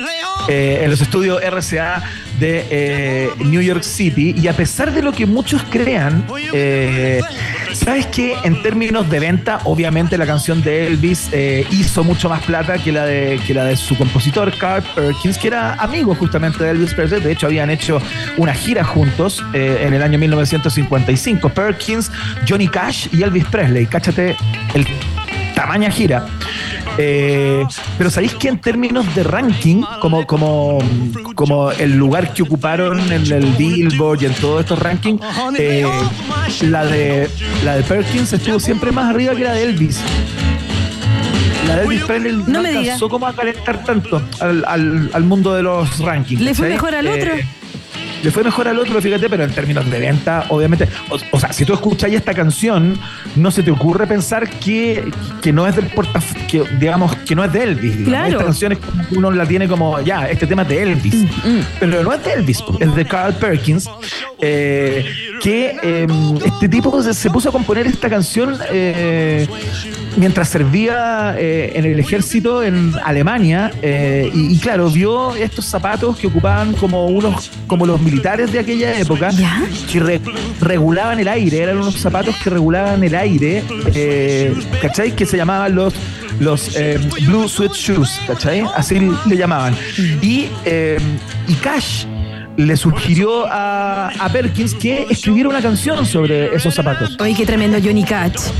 Eh, 0.47 0.79
en 0.83 0.89
los 0.89 1.01
estudios 1.01 1.41
RCA 1.43 2.01
de 2.39 2.65
eh, 2.69 3.29
New 3.39 3.61
York 3.61 3.83
City. 3.83 4.33
Y 4.37 4.47
a 4.47 4.53
pesar 4.53 4.91
de 4.91 5.01
lo 5.01 5.11
que 5.11 5.25
muchos 5.25 5.63
crean, 5.69 6.25
eh, 6.53 7.21
¿sabes 7.73 8.07
que 8.07 8.35
En 8.43 8.61
términos 8.61 9.09
de 9.09 9.19
venta, 9.19 9.59
obviamente 9.65 10.17
la 10.17 10.25
canción 10.25 10.61
de 10.61 10.87
Elvis 10.87 11.29
hizo 11.71 12.03
mucho 12.03 12.29
más 12.29 12.41
plata 12.43 12.77
que 12.77 12.91
la, 12.91 13.05
de, 13.05 13.39
que 13.45 13.53
la 13.53 13.65
de 13.65 13.75
su 13.75 13.97
compositor, 13.97 14.55
Carl 14.57 14.83
Perkins, 14.95 15.37
que 15.37 15.47
era 15.47 15.73
amigo 15.73 16.15
justamente 16.15 16.63
de 16.63 16.71
Elvis 16.71 16.93
Presley. 16.93 17.21
De 17.21 17.31
hecho, 17.31 17.47
habían 17.47 17.69
hecho 17.69 18.01
una 18.37 18.53
gira 18.53 18.83
juntos 18.83 19.43
en 19.53 19.93
el 19.93 20.01
año 20.01 20.17
1955. 20.17 21.49
Perkins, 21.49 22.11
Johnny 22.47 22.67
Cash 22.67 23.07
y 23.11 23.23
Elvis 23.23 23.45
Presley. 23.45 23.85
Cáchate 23.85 24.35
el 24.73 24.87
tamaña 25.53 25.91
gira. 25.91 26.25
Eh, 27.01 27.65
pero 27.97 28.09
sabéis 28.09 28.33
que 28.35 28.49
en 28.49 28.59
términos 28.59 29.05
de 29.15 29.23
ranking, 29.23 29.83
como, 30.01 30.27
como, 30.27 30.79
como 31.33 31.71
el 31.71 31.95
lugar 31.95 32.33
que 32.33 32.43
ocuparon 32.43 32.99
en 33.11 33.31
el 33.31 33.45
Billboard 33.57 34.21
y 34.23 34.25
en 34.25 34.33
todos 34.33 34.61
estos 34.61 34.77
rankings, 34.79 35.21
eh, 35.57 35.87
la, 36.63 36.85
de, 36.85 37.29
la 37.63 37.77
de 37.77 37.83
Perkins 37.83 38.33
estuvo 38.33 38.59
siempre 38.59 38.91
más 38.91 39.09
arriba 39.15 39.33
que 39.33 39.45
la 39.45 39.53
de 39.53 39.63
Elvis. 39.63 40.01
La 41.67 41.77
de 41.77 41.83
Elvis 41.83 42.03
Presley 42.03 42.33
no, 42.33 42.43
no 42.47 42.61
me 42.63 42.69
alcanzó 42.69 43.07
como 43.07 43.27
a 43.27 43.33
calentar 43.33 43.81
tanto 43.85 44.21
al, 44.41 44.65
al, 44.67 45.09
al, 45.13 45.23
mundo 45.23 45.53
de 45.53 45.63
los 45.63 45.99
rankings. 45.99 46.41
¿Le 46.41 46.53
fue 46.53 46.67
mejor 46.67 46.95
al 46.95 47.07
otro? 47.07 47.33
Eh, 47.33 47.47
le 48.23 48.31
fue 48.31 48.43
mejor 48.43 48.67
al 48.67 48.79
otro, 48.79 49.01
fíjate, 49.01 49.29
pero 49.29 49.43
en 49.43 49.51
términos 49.51 49.89
de 49.89 49.99
venta, 49.99 50.45
obviamente. 50.49 50.87
O, 51.31 51.39
sea, 51.39 51.53
si 51.53 51.65
tú 51.65 51.73
escuchas 51.73 52.11
esta 52.11 52.33
canción, 52.33 52.97
no 53.35 53.51
se 53.51 53.63
te 53.63 53.71
ocurre 53.71 54.07
pensar 54.07 54.49
que, 54.49 55.09
que 55.41 55.53
no 55.53 55.67
es 55.67 55.75
del 55.75 55.89
que 56.47 56.63
digamos, 56.79 57.15
que 57.17 57.35
no 57.35 57.43
es 57.43 57.53
de 57.53 57.63
Elvis. 57.63 57.95
Claro. 58.05 58.31
Esta 58.31 58.43
canción 58.43 58.71
es 58.73 58.79
como 58.79 59.03
uno 59.11 59.31
la 59.31 59.45
tiene 59.45 59.67
como, 59.67 59.99
ya, 60.01 60.27
este 60.27 60.47
tema 60.47 60.63
es 60.63 60.69
de 60.69 60.83
Elvis. 60.83 61.15
Mm, 61.15 61.49
mm. 61.49 61.65
Pero 61.79 62.03
no 62.03 62.13
es 62.13 62.23
de 62.23 62.33
Elvis, 62.33 62.63
es 62.79 62.95
de 62.95 63.05
Carl 63.05 63.33
Perkins. 63.33 63.89
Eh, 64.39 65.05
que 65.39 65.77
eh, 65.81 66.07
este 66.45 66.69
tipo 66.69 67.01
se, 67.01 67.13
se, 67.13 67.29
puso 67.29 67.49
a 67.49 67.51
componer 67.51 67.87
esta 67.87 68.09
canción 68.09 68.55
eh, 68.71 69.47
mientras 70.17 70.49
servía 70.49 71.35
eh, 71.37 71.71
en 71.75 71.85
el 71.85 71.99
ejército 71.99 72.63
en 72.63 72.93
Alemania 73.03 73.71
y, 73.81 74.53
y, 74.53 74.59
claro, 74.59 74.89
vio 74.89 75.35
estos 75.35 75.65
zapatos 75.65 76.17
que 76.17 76.27
ocupaban 76.27 76.73
como 76.73 77.07
unos 77.07 77.51
como 77.67 77.85
los 77.85 78.01
militares 78.09 78.51
de 78.51 78.59
aquella 78.59 78.97
época 78.99 79.29
¿Ya? 79.31 79.61
que 79.91 79.99
re, 79.99 80.21
regulaban 80.61 81.19
el 81.19 81.27
aire, 81.27 81.59
eran 81.59 81.77
unos 81.77 81.95
zapatos 81.95 82.35
que 82.43 82.49
regulaban 82.49 83.03
el 83.03 83.15
aire, 83.15 83.63
eh, 83.93 84.53
¿cachai? 84.81 85.15
Que 85.15 85.25
se 85.25 85.37
llamaban 85.37 85.75
los 85.75 85.93
los 86.39 86.71
Blue 87.27 87.49
Sweat 87.49 87.73
Shoes, 87.73 88.21
¿cachai? 88.25 88.63
Así 88.75 88.99
le 89.25 89.35
llamaban. 89.35 89.75
Y, 90.21 90.47
y 91.47 91.53
Cash 91.61 92.05
le 92.59 92.75
sugirió 92.75 93.45
a, 93.47 94.09
a, 94.09 94.29
Perkins 94.29 94.73
que 94.73 95.07
escribiera 95.09 95.47
una 95.47 95.61
canción 95.61 96.05
sobre 96.05 96.53
esos 96.53 96.75
zapatos. 96.75 97.15
Oye, 97.19 97.33
qué 97.33 97.45
tremendo 97.45 97.77
Johnny 97.81 98.03
Cash. 98.03 98.51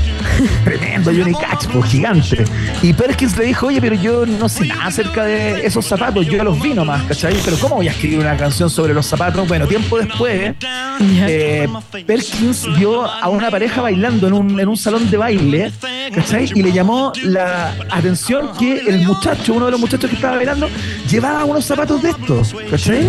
Tremendo 0.64 1.12
Johnny 1.12 1.34
Cash, 1.34 1.66
pues 1.70 1.90
gigante. 1.90 2.44
Y 2.80 2.94
Perkins 2.94 3.36
le 3.36 3.44
dijo, 3.44 3.66
oye, 3.66 3.78
pero 3.78 3.94
yo 3.96 4.24
no 4.24 4.48
sé 4.48 4.66
nada 4.66 4.86
acerca 4.86 5.24
de 5.24 5.66
esos 5.66 5.84
zapatos, 5.84 6.24
yo 6.24 6.32
ya 6.32 6.44
los 6.44 6.58
vi 6.60 6.72
nomás, 6.72 7.02
¿cachai? 7.02 7.36
Pero 7.44 7.58
¿cómo 7.58 7.76
voy 7.76 7.88
a 7.88 7.90
escribir 7.90 8.20
una 8.20 8.36
canción 8.38 8.70
sobre 8.70 8.94
los 8.94 9.04
zapatos? 9.04 9.46
Bueno, 9.46 9.66
tiempo 9.66 9.98
después, 9.98 10.54
eh, 11.00 11.68
Perkins 12.06 12.66
vio 12.78 13.04
a 13.04 13.28
una 13.28 13.50
pareja 13.50 13.82
bailando 13.82 14.28
en 14.28 14.32
un, 14.32 14.60
en 14.60 14.68
un 14.68 14.76
salón 14.78 15.10
de 15.10 15.16
baile, 15.18 15.72
¿cachai? 16.14 16.50
Y 16.54 16.62
le 16.62 16.72
llamó 16.72 17.12
la 17.24 17.74
atención 17.90 18.50
que 18.58 18.78
el 18.78 19.06
muchacho, 19.06 19.54
uno 19.54 19.66
de 19.66 19.72
los 19.72 19.80
muchachos 19.80 20.08
que 20.10 20.16
estaba 20.16 20.36
bailando, 20.36 20.68
llevaba 21.08 21.44
unos 21.44 21.64
zapatos 21.64 22.02
de 22.02 22.10
estos, 22.10 22.54
¿cachai? 22.70 23.00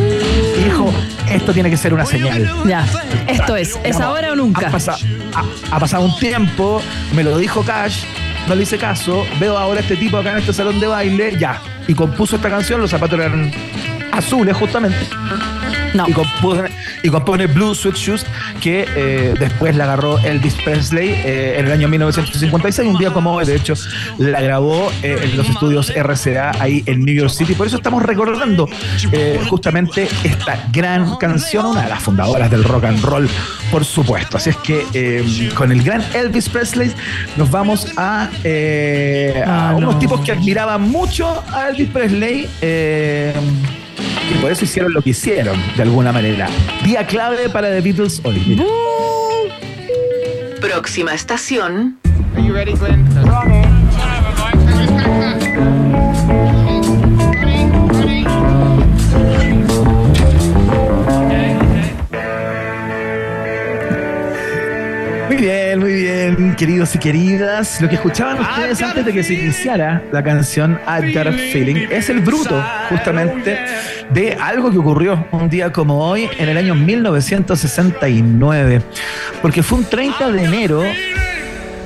Y 0.60 0.64
dijo, 0.64 0.92
esto 1.30 1.54
tiene 1.54 1.70
que 1.70 1.78
ser 1.78 1.94
una 1.94 2.06
señal. 2.06 2.50
Ya, 2.66 2.86
esto 3.28 3.56
es, 3.56 3.80
es 3.84 4.00
ahora 4.00 4.32
o 4.32 4.36
nunca. 4.36 4.68
Ha, 4.68 4.72
pasado, 4.72 4.98
ha, 5.34 5.76
ha 5.76 5.80
pasado 5.80 6.06
un 6.06 6.18
tiempo, 6.18 6.82
me 7.14 7.24
lo 7.24 7.38
dijo 7.38 7.64
Cash, 7.64 8.04
no 8.48 8.56
le 8.56 8.64
hice 8.64 8.78
caso, 8.78 9.26
veo 9.40 9.58
ahora 9.58 9.80
a 9.80 9.84
este 9.84 9.96
tipo 9.96 10.18
acá 10.18 10.32
en 10.32 10.38
este 10.40 10.54
salón 10.54 10.80
de 10.80 10.88
baile, 10.88 11.38
ya, 11.38 11.62
y 11.88 11.94
compuso 11.94 12.36
esta 12.36 12.50
canción, 12.50 12.82
los 12.82 12.92
zapatos 12.92 13.20
eran 13.20 13.52
azules 14.12 14.56
justamente. 14.56 14.98
No. 15.94 16.08
Y, 16.08 16.14
compone, 16.14 16.70
y 17.04 17.10
compone 17.10 17.48
Blue 17.48 17.76
Sweat 17.76 17.96
Shoes, 17.96 18.26
que 18.62 18.86
eh, 18.96 19.34
después 19.40 19.76
la 19.76 19.86
agarró 19.86 20.18
Elvis 20.20 20.56
Presley 20.64 21.10
eh, 21.10 21.56
en 21.58 21.66
el 21.66 21.72
año 21.72 21.88
1956. 21.88 22.88
Un 22.88 22.98
día 22.98 23.12
como 23.12 23.34
hoy, 23.34 23.46
de 23.46 23.56
hecho, 23.56 23.74
la 24.18 24.42
grabó 24.42 24.92
eh, 25.04 25.20
en 25.24 25.38
los 25.38 25.50
estudios 25.50 25.92
RCA 25.96 26.52
ahí 26.60 26.84
en 26.86 27.04
New 27.04 27.14
York 27.14 27.32
City. 27.32 27.54
Por 27.54 27.68
eso 27.68 27.78
estamos 27.78 28.04
recordando 28.04 28.68
justamente 29.50 30.08
esta 30.24 30.68
gran 30.72 31.18
canción, 31.18 31.66
una 31.66 31.84
de 31.84 31.90
las 31.90 32.02
fundadoras 32.02 32.50
del 32.50 32.64
rock 32.64 32.86
and 32.86 33.04
roll, 33.04 33.30
por 33.72 33.84
supuesto. 33.84 34.38
Así 34.38 34.52
es 34.52 34.58
que 34.58 35.52
con 35.56 35.72
el 35.72 35.84
gran 35.84 36.04
Elvis 36.14 36.50
Presley 36.50 36.92
nos 37.38 37.50
vamos 37.52 37.88
a, 37.98 38.30
a 39.46 39.76
unos 39.76 40.00
tipos 40.00 40.22
que 40.22 40.32
admiraban 40.32 40.82
mucho 40.90 41.44
a 41.52 41.70
Elvis 41.70 41.90
Presley. 41.90 42.48
Y 44.32 44.42
por 44.42 44.52
eso 44.52 44.64
hicieron 44.64 44.94
lo 44.94 45.02
que 45.02 45.10
hicieron, 45.10 45.58
de 45.76 45.84
alguna 45.84 46.12
manera. 46.12 46.48
Día 46.86 47.06
clave 47.06 47.50
para 47.50 47.70
The 47.70 47.82
Beatles 47.82 48.22
hoy. 48.24 48.42
Mira. 48.48 48.64
Próxima 50.62 51.14
estación. 51.14 51.98
Are 52.36 52.46
you 52.46 52.54
ready, 52.54 52.74
Glenn? 52.74 53.06
Queridos 66.62 66.94
y 66.94 67.00
queridas. 67.00 67.82
Lo 67.82 67.90
que 67.90 67.96
escuchaban 67.96 68.40
ustedes 68.40 68.80
antes 68.84 69.04
de 69.04 69.12
que 69.12 69.24
se 69.24 69.34
iniciara 69.34 70.04
la 70.12 70.24
canción 70.24 70.80
I 70.86 71.12
Got 71.12 71.26
a 71.26 71.32
Feeling 71.32 71.88
es 71.90 72.08
el 72.12 72.20
bruto, 72.20 72.64
justamente, 72.88 73.58
de 74.12 74.38
algo 74.40 74.70
que 74.70 74.78
ocurrió 74.78 75.26
un 75.32 75.50
día 75.50 75.72
como 75.72 76.08
hoy, 76.08 76.30
en 76.38 76.50
el 76.50 76.58
año 76.58 76.76
1969. 76.76 78.84
Porque 79.42 79.64
fue 79.64 79.80
un 79.80 79.86
30 79.86 80.30
de 80.30 80.44
enero 80.44 80.84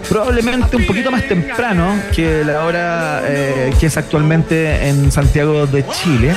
probablemente 0.09 0.75
un 0.75 0.85
poquito 0.85 1.09
más 1.09 1.25
temprano 1.25 1.97
que 2.13 2.43
la 2.43 2.65
hora 2.65 3.21
eh, 3.23 3.73
que 3.79 3.85
es 3.85 3.95
actualmente 3.95 4.89
en 4.89 5.09
Santiago 5.09 5.67
de 5.67 5.87
Chile. 5.87 6.35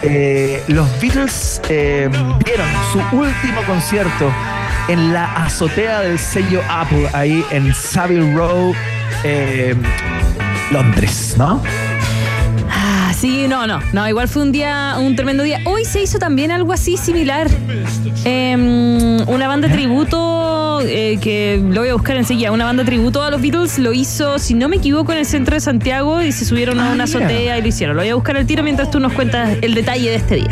Eh, 0.00 0.62
los 0.68 0.88
Beatles 1.02 1.60
eh, 1.68 2.08
dieron 2.46 2.68
su 2.92 2.98
último 3.14 3.62
concierto 3.66 4.32
en 4.88 5.12
la 5.12 5.24
azotea 5.44 6.00
del 6.00 6.18
sello 6.18 6.60
Apple, 6.68 7.08
ahí 7.12 7.44
en 7.50 7.74
Savile 7.74 8.34
Row, 8.34 8.74
eh, 9.24 9.74
Londres, 10.70 11.34
¿no? 11.38 11.62
Ah, 12.70 13.12
sí, 13.14 13.46
no, 13.48 13.66
no, 13.66 13.80
no, 13.92 14.08
igual 14.08 14.28
fue 14.28 14.42
un 14.42 14.52
día, 14.52 14.96
un 14.98 15.14
tremendo 15.16 15.42
día. 15.42 15.60
Hoy 15.66 15.84
se 15.84 16.02
hizo 16.02 16.18
también 16.18 16.50
algo 16.50 16.72
así 16.72 16.96
similar. 16.96 17.48
Eh, 18.24 19.24
una 19.26 19.48
banda 19.48 19.68
tributo, 19.68 20.80
eh, 20.82 21.18
que 21.20 21.60
lo 21.62 21.80
voy 21.80 21.90
a 21.90 21.94
buscar 21.94 22.16
enseguida, 22.16 22.52
una 22.52 22.64
banda 22.64 22.84
tributo 22.84 23.22
a 23.22 23.30
los 23.30 23.40
Beatles 23.40 23.78
lo 23.78 23.92
hizo, 23.92 24.38
si 24.38 24.54
no 24.54 24.68
me 24.68 24.76
equivoco, 24.76 25.12
en 25.12 25.18
el 25.18 25.26
centro 25.26 25.54
de 25.54 25.60
Santiago 25.60 26.22
y 26.22 26.32
se 26.32 26.44
subieron 26.44 26.80
a 26.80 26.90
Ah, 26.90 26.92
una 26.94 27.04
azotea 27.04 27.58
y 27.58 27.62
lo 27.62 27.68
hicieron. 27.68 27.96
Lo 27.96 28.02
voy 28.02 28.10
a 28.10 28.14
buscar 28.14 28.36
al 28.36 28.46
tiro 28.46 28.62
mientras 28.62 28.90
tú 28.90 29.00
nos 29.00 29.12
cuentas 29.12 29.58
el 29.60 29.74
detalle 29.74 30.10
de 30.10 30.16
este 30.16 30.36
día. 30.36 30.50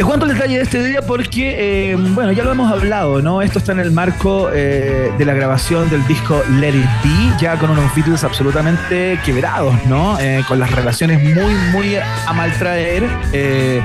Te 0.00 0.04
cuento 0.06 0.24
el 0.24 0.32
detalle 0.32 0.56
de 0.56 0.62
este 0.62 0.82
día 0.82 1.02
porque, 1.02 1.90
eh, 1.92 1.94
bueno, 1.94 2.32
ya 2.32 2.42
lo 2.42 2.52
hemos 2.52 2.72
hablado, 2.72 3.20
¿no? 3.20 3.42
Esto 3.42 3.58
está 3.58 3.72
en 3.72 3.80
el 3.80 3.90
marco 3.90 4.48
eh, 4.50 5.12
de 5.18 5.24
la 5.26 5.34
grabación 5.34 5.90
del 5.90 6.06
disco 6.06 6.42
Let 6.58 6.70
It 6.70 6.86
Be, 7.04 7.36
ya 7.38 7.58
con 7.58 7.68
unos 7.68 7.94
Beatles 7.94 8.24
absolutamente 8.24 9.20
quebrados, 9.26 9.74
¿no? 9.84 10.18
Eh, 10.18 10.42
con 10.48 10.58
las 10.58 10.70
relaciones 10.70 11.22
muy, 11.22 11.52
muy 11.70 11.96
a 11.96 12.32
mal 12.32 12.50
traer. 12.54 13.04
Eh, 13.34 13.82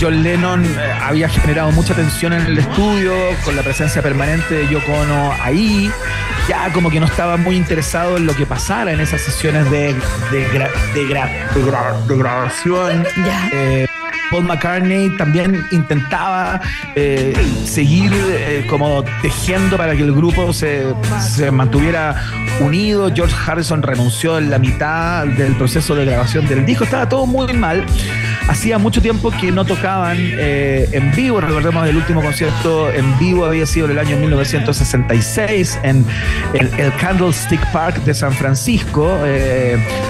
John 0.00 0.22
Lennon 0.22 0.64
había 1.02 1.28
generado 1.28 1.70
mucha 1.72 1.92
tensión 1.92 2.32
en 2.32 2.46
el 2.46 2.56
estudio, 2.56 3.12
con 3.44 3.54
la 3.54 3.62
presencia 3.62 4.00
permanente 4.00 4.54
de 4.54 4.66
Yoko 4.66 4.90
Ono 4.94 5.34
ahí. 5.42 5.90
Ya 6.48 6.72
como 6.72 6.88
que 6.88 7.00
no 7.00 7.04
estaba 7.06 7.36
muy 7.36 7.56
interesado 7.56 8.16
en 8.16 8.24
lo 8.24 8.34
que 8.34 8.46
pasara 8.46 8.92
en 8.92 9.00
esas 9.00 9.20
sesiones 9.20 9.70
de, 9.70 9.88
de, 10.32 10.48
gra- 10.52 10.70
de 10.94 11.02
gra- 11.06 11.52
de 11.52 11.62
gra- 11.62 12.02
de 12.06 12.16
grabación. 12.16 13.04
Ya. 13.26 13.50
Paul 14.30 14.44
McCartney 14.44 15.16
también 15.16 15.66
intentaba 15.72 16.60
eh, 16.94 17.34
seguir 17.64 18.12
eh, 18.14 18.64
como 18.68 19.04
tejiendo 19.22 19.76
para 19.76 19.96
que 19.96 20.02
el 20.02 20.12
grupo 20.12 20.52
se, 20.52 20.94
se 21.20 21.50
mantuviera 21.50 22.14
unido. 22.60 23.10
George 23.14 23.34
Harrison 23.46 23.82
renunció 23.82 24.38
en 24.38 24.50
la 24.50 24.58
mitad 24.58 25.26
del 25.26 25.56
proceso 25.56 25.94
de 25.94 26.04
grabación 26.04 26.46
del 26.46 26.64
disco. 26.64 26.84
Estaba 26.84 27.08
todo 27.08 27.26
muy 27.26 27.52
mal. 27.52 27.84
Hacía 28.48 28.78
mucho 28.78 29.00
tiempo 29.02 29.30
que 29.30 29.52
no 29.52 29.64
tocaban 29.64 30.16
eh, 30.20 30.88
en 30.92 31.12
vivo. 31.12 31.40
Recordemos 31.40 31.88
el 31.88 31.96
último 31.96 32.22
concierto 32.22 32.90
en 32.90 33.18
vivo 33.18 33.44
había 33.44 33.66
sido 33.66 33.86
en 33.86 33.92
el 33.92 33.98
año 33.98 34.16
1966 34.16 35.78
en 35.82 36.04
el, 36.54 36.70
el 36.78 36.94
Candlestick 36.96 37.64
Park 37.72 38.02
de 38.04 38.14
San 38.14 38.32
Francisco. 38.32 39.18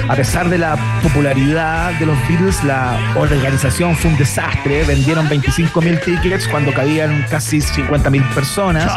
A 0.09 0.17
pesar 0.17 0.49
de 0.49 0.59
la 0.59 0.77
popularidad 1.03 1.93
de 1.99 2.07
los 2.07 2.17
Beatles, 2.29 2.63
la 2.65 2.99
organización 3.17 3.97
fue 3.97 4.10
un 4.11 4.19
desastre. 4.19 4.85
Vendieron 4.85 5.29
25 5.29 5.81
mil 5.81 5.99
tickets 6.01 6.47
cuando 6.49 6.73
cabían 6.73 7.25
casi 7.31 7.61
50 7.61 8.11
mil 8.11 8.23
personas. 8.35 8.91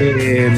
Eh, 0.00 0.50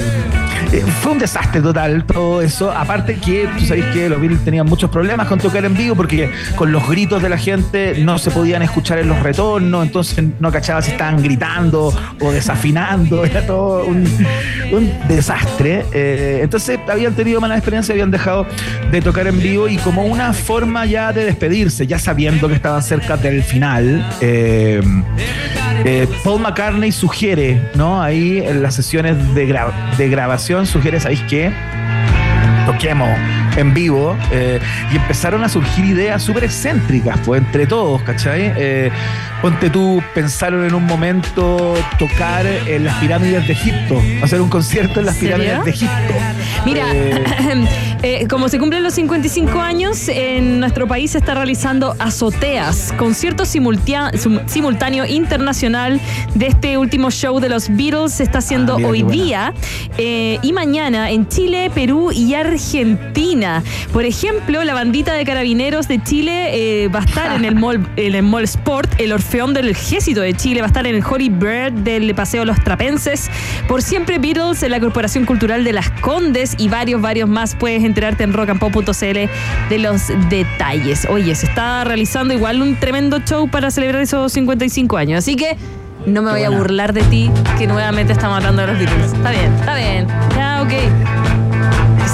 eh, 0.73 0.85
fue 1.03 1.13
un 1.13 1.19
desastre 1.19 1.61
total 1.61 2.05
todo 2.05 2.43
eso. 2.43 2.71
Aparte 2.71 3.15
que 3.17 3.49
tú 3.59 3.65
sabes 3.65 3.85
que 3.87 4.09
los 4.09 4.21
Beatles 4.21 4.45
tenían 4.45 4.67
muchos 4.67 4.91
problemas 4.91 5.29
con 5.29 5.39
tocar 5.39 5.65
en 5.65 5.75
vivo 5.77 5.95
porque 5.95 6.31
con 6.57 6.73
los 6.73 6.89
gritos 6.89 7.23
de 7.23 7.29
la 7.29 7.39
gente 7.39 7.97
no 7.99 8.19
se 8.19 8.31
podían 8.31 8.63
escuchar 8.63 8.99
en 8.99 9.09
los 9.09 9.23
retornos, 9.23 9.87
entonces 9.87 10.25
no 10.41 10.51
cachaba 10.51 10.83
si 10.83 10.93
estaban 10.93 11.23
gritando 11.23 11.93
o 12.21 12.33
desafinando, 12.33 13.25
era 13.25 13.47
todo 13.47 13.85
un, 13.85 14.05
un 14.73 14.93
desastre. 15.09 15.85
Eh, 15.93 16.41
entonces 16.43 16.79
habían 16.89 17.15
tenido 17.15 17.41
mala 17.41 17.57
experiencia, 17.57 17.93
habían 17.93 18.11
dejado 18.11 18.47
de 18.91 19.01
tocar 19.01 19.27
en 19.27 19.39
vivo 19.39 19.69
y 19.69 19.77
como 19.77 20.05
una 20.05 20.33
forma 20.33 20.87
ya 20.87 21.13
de 21.13 21.25
despedirse, 21.25 21.87
ya 21.87 21.99
sabiendo 21.99 22.49
que 22.49 22.55
estaban 22.55 22.83
cerca 22.83 23.17
del 23.17 23.43
final. 23.43 23.84
Eh, 24.21 24.81
eh, 25.85 26.07
Paul 26.23 26.41
McCartney 26.43 26.93
sugiere, 26.93 27.61
¿no? 27.75 28.01
Ahí 28.03 28.39
en 28.39 28.63
las 28.63 28.75
sesiones 28.75 29.35
de, 29.35 29.49
gra- 29.49 29.73
de 29.97 30.09
grabación, 30.09 30.67
sugiere, 30.67 31.01
¿sabéis 31.01 31.23
qué? 31.29 31.53
Toquemos 32.67 33.09
en 33.57 33.75
vivo 33.75 34.17
eh, 34.33 34.59
y 34.93 34.97
empezaron 34.97 35.45
a 35.45 35.49
surgir 35.49 35.85
ideas 35.85 36.23
súper 36.23 36.45
excéntricas, 36.45 37.19
pues 37.25 37.41
entre 37.43 37.67
todos, 37.67 38.01
¿cachai? 38.03 38.53
Ponte 39.43 39.69
tú, 39.69 40.03
pensaron 40.15 40.65
en 40.65 40.75
un 40.75 40.87
momento 40.87 41.75
tocar 41.99 42.47
en 42.47 42.85
las 42.85 42.95
pirámides 42.95 43.47
de 43.47 43.53
Egipto, 43.53 44.03
hacer 44.23 44.41
un 44.41 44.49
concierto 44.49 45.01
en 45.01 45.07
las 45.07 45.17
pirámides 45.17 45.63
de 45.65 45.71
Egipto. 45.71 46.15
Mira, 46.65 46.87
Eh, 48.07 48.27
como 48.29 48.51
se 48.51 48.59
cumplen 48.59 48.83
los 48.83 48.93
55 48.93 49.59
años, 49.61 50.09
en 50.09 50.61
nuestro 50.61 50.87
país 50.87 51.13
se 51.13 51.19
está 51.19 51.33
realizando 51.33 51.97
Azoteas, 51.99 52.93
concierto 52.99 53.47
simultáneo 53.47 55.07
internacional 55.07 55.99
de 56.35 56.49
este 56.49 56.77
último 56.77 57.11
show 57.11 57.41
de 57.41 57.49
los 57.49 57.71
Beatles. 57.71 58.13
Se 58.13 58.23
está 58.25 58.41
haciendo 58.41 58.75
Ah, 58.75 58.77
mira 58.77 58.89
hoy 58.91 59.03
día 59.05 59.55
eh, 59.97 60.39
y 60.43 60.53
mañana 60.53 61.11
en 61.13 61.29
Chile, 61.29 61.71
Perú 61.75 62.11
y 62.13 62.35
Argentina. 62.35 63.63
Por 63.91 64.05
ejemplo, 64.05 64.63
la 64.65 64.75
bandita 64.75 65.15
de 65.15 65.25
carabineros 65.25 65.89
de 65.89 66.03
Chile 66.03 66.85
eh, 66.85 66.89
va 66.89 67.01
a 67.01 67.05
estar 67.05 67.37
en 67.37 67.47
el 67.47 67.55
mall, 67.55 67.89
en 67.97 68.15
el 68.15 68.23
mall 68.23 68.45
Sport, 68.45 69.01
el 69.01 69.13
Orfeón 69.13 69.55
del 69.55 69.71
Ejército 69.71 70.21
de 70.21 70.35
Chile, 70.35 70.61
va 70.61 70.67
a 70.67 70.69
estar 70.69 70.87
en 70.87 70.97
el 70.97 71.03
Holy 71.03 71.31
Bird 71.31 71.73
del 71.73 72.15
Paseo 72.15 72.45
Los 72.45 72.63
Trapenses. 72.65 73.31
Por 73.67 73.81
siempre 73.81 74.19
Beatles 74.19 74.63
en 74.63 74.73
la 74.73 74.81
Corporación 74.81 75.25
Cultural 75.25 75.65
de 75.65 75.73
Las 75.73 75.91
Condes 76.03 76.55
y 76.59 76.69
varios, 76.69 77.01
varios 77.01 77.31
más. 77.31 77.55
Puedes 77.55 77.83
enterarte 77.95 78.25
en 78.25 78.33
rockandpop.cl 78.33 79.29
de 79.71 79.79
los 79.79 80.03
detalles. 80.29 81.07
Oye, 81.09 81.35
se 81.37 81.47
está 81.47 81.85
realizando 81.85 82.35
igual 82.35 82.61
un 82.61 82.75
tremendo 82.77 83.21
show 83.21 83.49
para 83.49 83.71
celebrar 83.71 84.03
esos 84.03 84.33
55 84.33 84.97
años. 84.97 85.19
Así 85.19 85.37
que 85.37 85.57
no 86.07 86.23
me 86.23 86.31
Qué 86.31 86.35
voy 86.37 86.43
a 86.43 86.49
buena. 86.49 86.59
burlar 86.63 86.93
de 86.93 87.03
ti, 87.05 87.31
que 87.57 87.67
nuevamente 87.67 88.13
estamos 88.13 88.37
hablando 88.39 88.63
de 88.63 88.69
los 88.69 88.79
Beatles. 88.79 89.13
Está 89.13 89.31
bien, 89.31 89.53
está 89.61 89.75
bien. 89.77 90.07
Ya, 90.37 90.63
ok. 90.63 91.14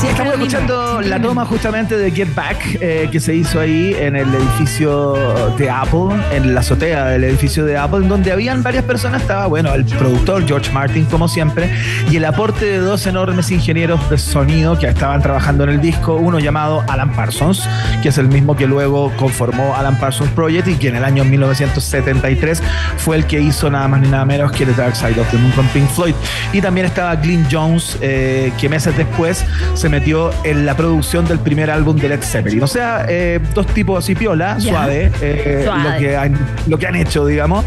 Es 0.03 0.05
Estamos 0.05 0.39
mismo. 0.39 0.47
escuchando 0.47 1.03
la 1.03 1.21
toma 1.21 1.45
justamente 1.45 1.99
de 1.99 2.11
Get 2.11 2.35
Back 2.35 2.79
eh, 2.81 3.11
que 3.13 3.21
se 3.21 3.35
hizo 3.35 3.61
ahí 3.61 3.95
en 3.99 4.17
el 4.17 4.35
edificio 4.35 5.13
de 5.59 5.69
Apple, 5.69 6.17
en 6.33 6.55
la 6.55 6.61
azotea 6.61 7.05
del 7.09 7.25
edificio 7.25 7.67
de 7.67 7.77
Apple, 7.77 8.09
donde 8.09 8.33
habían 8.33 8.63
varias 8.63 8.85
personas. 8.85 9.21
Estaba, 9.21 9.47
bueno, 9.47 9.75
el 9.75 9.85
productor 9.85 10.47
George 10.47 10.73
Martin, 10.73 11.05
como 11.05 11.29
siempre, 11.29 11.71
y 12.11 12.17
el 12.17 12.25
aporte 12.25 12.65
de 12.65 12.79
dos 12.79 13.07
enormes 13.07 13.51
ingenieros 13.51 14.09
de 14.09 14.17
sonido 14.17 14.79
que 14.79 14.87
estaban 14.87 15.21
trabajando 15.21 15.65
en 15.65 15.71
el 15.71 15.81
disco. 15.83 16.15
Uno 16.15 16.39
llamado 16.39 16.83
Alan 16.89 17.13
Parsons, 17.13 17.69
que 18.03 18.09
es 18.09 18.17
el 18.17 18.29
mismo 18.29 18.57
que 18.57 18.67
luego 18.67 19.13
conformó 19.19 19.77
Alan 19.77 19.99
Parsons 20.01 20.31
Project 20.31 20.69
y 20.69 20.77
que 20.77 20.89
en 20.89 20.97
el 20.97 21.05
año 21.05 21.27
1973 21.27 22.63
fue 22.97 23.17
el 23.17 23.27
que 23.27 23.39
hizo 23.39 23.69
nada 23.69 23.87
más 23.87 24.01
ni 24.01 24.09
nada 24.09 24.25
menos 24.25 24.51
que 24.53 24.65
The 24.65 24.73
Dark 24.73 24.97
Side 24.97 25.21
of 25.21 25.31
the 25.31 25.37
Moon 25.37 25.53
con 25.53 25.67
Pink 25.69 25.91
Floyd. 25.91 26.15
Y 26.55 26.63
también 26.63 26.87
estaba 26.87 27.15
Glyn 27.17 27.47
Jones, 27.53 27.99
eh, 28.01 28.51
que 28.59 28.71
meses 28.71 28.97
después 28.97 29.45
se 29.75 29.90
metió 29.91 30.31
en 30.45 30.65
la 30.65 30.77
producción 30.77 31.27
del 31.27 31.39
primer 31.41 31.71
álbum 31.71 31.97
de 31.97 32.09
Led 32.09 32.23
Zeppelin. 32.23 32.63
O 32.63 32.67
sea, 32.67 33.05
eh, 33.09 33.41
dos 33.55 33.67
tipos 33.67 34.03
así 34.03 34.15
piola, 34.15 34.59
suave, 34.61 35.11
eh, 35.21 35.63
Suave. 35.65 35.91
Lo, 35.91 35.99
que 35.99 36.17
han, 36.17 36.39
lo 36.69 36.79
que 36.79 36.87
han 36.87 36.97
hecho, 36.97 37.27
digamos. 37.27 37.65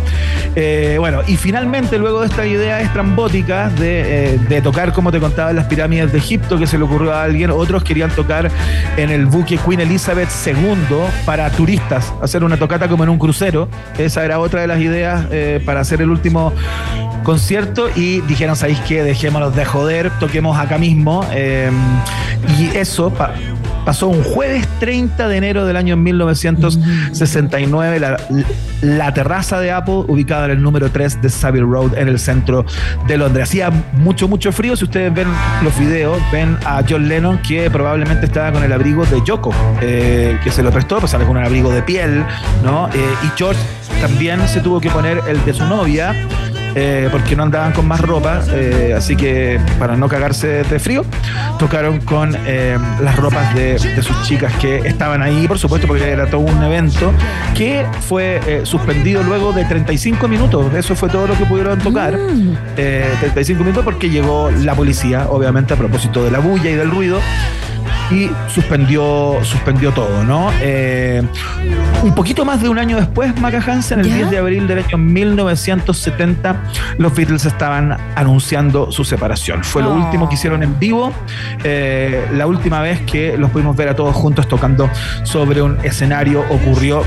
Eh, 0.55 0.95
bueno, 0.99 1.21
y 1.27 1.37
finalmente, 1.37 1.97
luego 1.97 2.21
de 2.21 2.27
esta 2.27 2.45
idea 2.45 2.81
estrambótica 2.81 3.69
de, 3.69 4.39
de 4.47 4.61
tocar, 4.61 4.93
como 4.93 5.11
te 5.11 5.19
contaba, 5.19 5.49
en 5.49 5.57
las 5.57 5.65
pirámides 5.65 6.11
de 6.11 6.17
Egipto, 6.17 6.57
que 6.57 6.65
se 6.65 6.77
le 6.77 6.85
ocurrió 6.85 7.13
a 7.13 7.23
alguien, 7.23 7.51
otros 7.51 7.83
querían 7.83 8.09
tocar 8.11 8.49
en 8.97 9.09
el 9.09 9.25
buque 9.25 9.57
Queen 9.57 9.81
Elizabeth 9.81 10.29
II 10.45 10.97
para 11.25 11.49
turistas, 11.51 12.13
hacer 12.21 12.43
una 12.43 12.57
tocata 12.57 12.87
como 12.87 13.03
en 13.03 13.09
un 13.09 13.19
crucero. 13.19 13.67
Esa 13.97 14.23
era 14.23 14.39
otra 14.39 14.61
de 14.61 14.67
las 14.67 14.79
ideas 14.79 15.25
para 15.65 15.81
hacer 15.81 16.01
el 16.01 16.09
último 16.09 16.53
concierto 17.23 17.87
y 17.95 18.21
dijeron, 18.21 18.55
¿sabéis 18.55 18.79
qué? 18.81 19.03
Dejémonos 19.03 19.55
de 19.55 19.65
joder, 19.65 20.11
toquemos 20.19 20.57
acá 20.57 20.77
mismo. 20.77 21.25
eh, 21.31 21.69
y 22.59 22.75
eso 22.77 23.09
pa- 23.09 23.33
pasó 23.85 24.07
un 24.07 24.23
jueves 24.23 24.67
30 24.79 25.27
de 25.27 25.37
enero 25.37 25.65
del 25.65 25.75
año 25.77 25.95
1969, 25.97 27.99
la, 27.99 28.17
la 28.81 29.13
terraza 29.13 29.59
de 29.59 29.71
Apple 29.71 30.03
ubicada 30.07 30.45
en 30.45 30.51
el 30.51 30.61
número 30.61 30.89
3 30.91 31.21
de 31.21 31.29
Savile 31.29 31.65
Road 31.65 31.97
en 31.97 32.07
el 32.07 32.19
centro 32.19 32.65
de 33.07 33.17
Londres. 33.17 33.49
Hacía 33.49 33.71
mucho, 33.93 34.27
mucho 34.27 34.51
frío. 34.51 34.75
Si 34.75 34.83
ustedes 34.85 35.13
ven 35.13 35.27
los 35.63 35.77
videos, 35.77 36.19
ven 36.31 36.57
a 36.65 36.81
John 36.87 37.07
Lennon 37.07 37.37
que 37.39 37.69
probablemente 37.69 38.25
estaba 38.25 38.51
con 38.51 38.63
el 38.63 38.71
abrigo 38.71 39.05
de 39.05 39.21
Yoko, 39.25 39.53
eh, 39.81 40.37
que 40.43 40.51
se 40.51 40.63
lo 40.63 40.71
prestó, 40.71 40.99
pues 40.99 41.11
sale 41.11 41.25
con 41.25 41.37
un 41.37 41.43
abrigo 41.43 41.71
de 41.71 41.81
piel, 41.83 42.23
¿no? 42.63 42.87
Eh, 42.89 42.91
y 43.23 43.27
George 43.37 43.59
también 44.01 44.45
se 44.47 44.59
tuvo 44.61 44.79
que 44.81 44.89
poner 44.89 45.21
el 45.27 45.43
de 45.45 45.53
su 45.53 45.65
novia 45.65 46.13
eh, 46.75 47.09
porque 47.11 47.35
no 47.35 47.43
andaban 47.43 47.73
con 47.73 47.87
más 47.87 48.01
ropa, 48.01 48.41
eh, 48.51 48.93
así 48.95 49.15
que 49.15 49.59
para 49.79 49.95
no 49.95 50.07
cagarse 50.07 50.63
de 50.63 50.79
frío, 50.79 51.05
tocaron 51.59 51.99
con 52.01 52.35
eh, 52.45 52.77
las 53.01 53.15
ropas 53.17 53.53
de, 53.55 53.73
de 53.77 54.01
sus 54.01 54.21
chicas 54.23 54.53
que 54.57 54.77
estaban 54.77 55.21
ahí, 55.21 55.47
por 55.47 55.59
supuesto, 55.59 55.87
porque 55.87 56.09
era 56.09 56.27
todo 56.27 56.41
un 56.41 56.63
evento 56.63 57.13
que 57.55 57.85
fue 58.01 58.61
suspendido 58.63 59.23
luego 59.23 59.53
de 59.53 59.65
35 59.65 60.27
minutos. 60.27 60.73
Eso 60.73 60.95
fue 60.95 61.09
todo 61.09 61.27
lo 61.27 61.37
que 61.37 61.45
pudieron 61.45 61.79
tocar. 61.79 62.17
Eh, 62.77 63.09
35 63.19 63.63
minutos 63.63 63.83
porque 63.83 64.09
llegó 64.09 64.49
la 64.51 64.75
policía, 64.75 65.27
obviamente, 65.29 65.73
a 65.73 65.77
propósito 65.77 66.23
de 66.23 66.31
la 66.31 66.39
bulla 66.39 66.69
y 66.69 66.75
del 66.75 66.91
ruido. 66.91 67.19
Y 68.13 68.29
suspendió, 68.47 69.39
suspendió 69.43 69.91
todo, 69.91 70.23
¿no? 70.23 70.51
Eh, 70.61 71.23
un 72.03 72.13
poquito 72.13 72.45
más 72.45 72.61
de 72.61 72.69
un 72.69 72.77
año 72.77 72.97
después, 72.97 73.35
Maca 73.39 73.59
Hansen, 73.65 74.01
el 74.01 74.07
¿Ya? 74.09 74.15
10 74.17 74.29
de 74.31 74.37
abril 74.37 74.67
del 74.67 74.79
año 74.79 74.97
1970, 74.97 76.55
los 76.97 77.15
Beatles 77.15 77.45
estaban 77.45 77.97
anunciando 78.15 78.91
su 78.91 79.03
separación. 79.03 79.63
Fue 79.63 79.81
lo 79.81 79.91
Oh. 79.91 79.95
último 79.95 80.27
que 80.29 80.35
hicieron 80.35 80.61
en 80.63 80.77
vivo, 80.79 81.11
eh, 81.63 82.27
la 82.33 82.45
última 82.45 82.81
vez 82.81 83.01
que 83.01 83.37
los 83.37 83.49
pudimos 83.49 83.75
ver 83.75 83.89
a 83.89 83.95
todos 83.95 84.15
juntos 84.15 84.47
tocando 84.47 84.89
sobre 85.23 85.61
un 85.61 85.77
escenario 85.83 86.43
ocurrió 86.49 87.03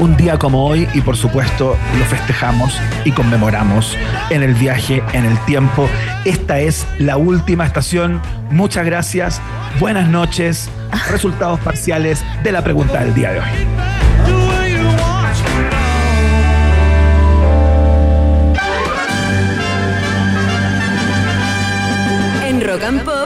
un 0.00 0.16
día 0.16 0.38
como 0.38 0.66
hoy 0.66 0.88
y 0.94 1.00
por 1.00 1.16
supuesto 1.16 1.76
lo 1.98 2.04
festejamos 2.04 2.78
y 3.04 3.12
conmemoramos 3.12 3.96
en 4.30 4.42
el 4.42 4.54
viaje, 4.54 5.02
en 5.12 5.24
el 5.24 5.38
tiempo. 5.44 5.88
Esta 6.24 6.60
es 6.60 6.86
la 6.98 7.16
última 7.16 7.66
estación. 7.66 8.20
Muchas 8.50 8.84
gracias, 8.86 9.40
buenas 9.80 10.08
noches, 10.08 10.68
resultados 11.10 11.60
parciales 11.60 12.24
de 12.42 12.52
la 12.52 12.62
pregunta 12.62 13.00
del 13.00 13.14
día 13.14 13.32
de 13.32 13.40
hoy. 13.40 13.95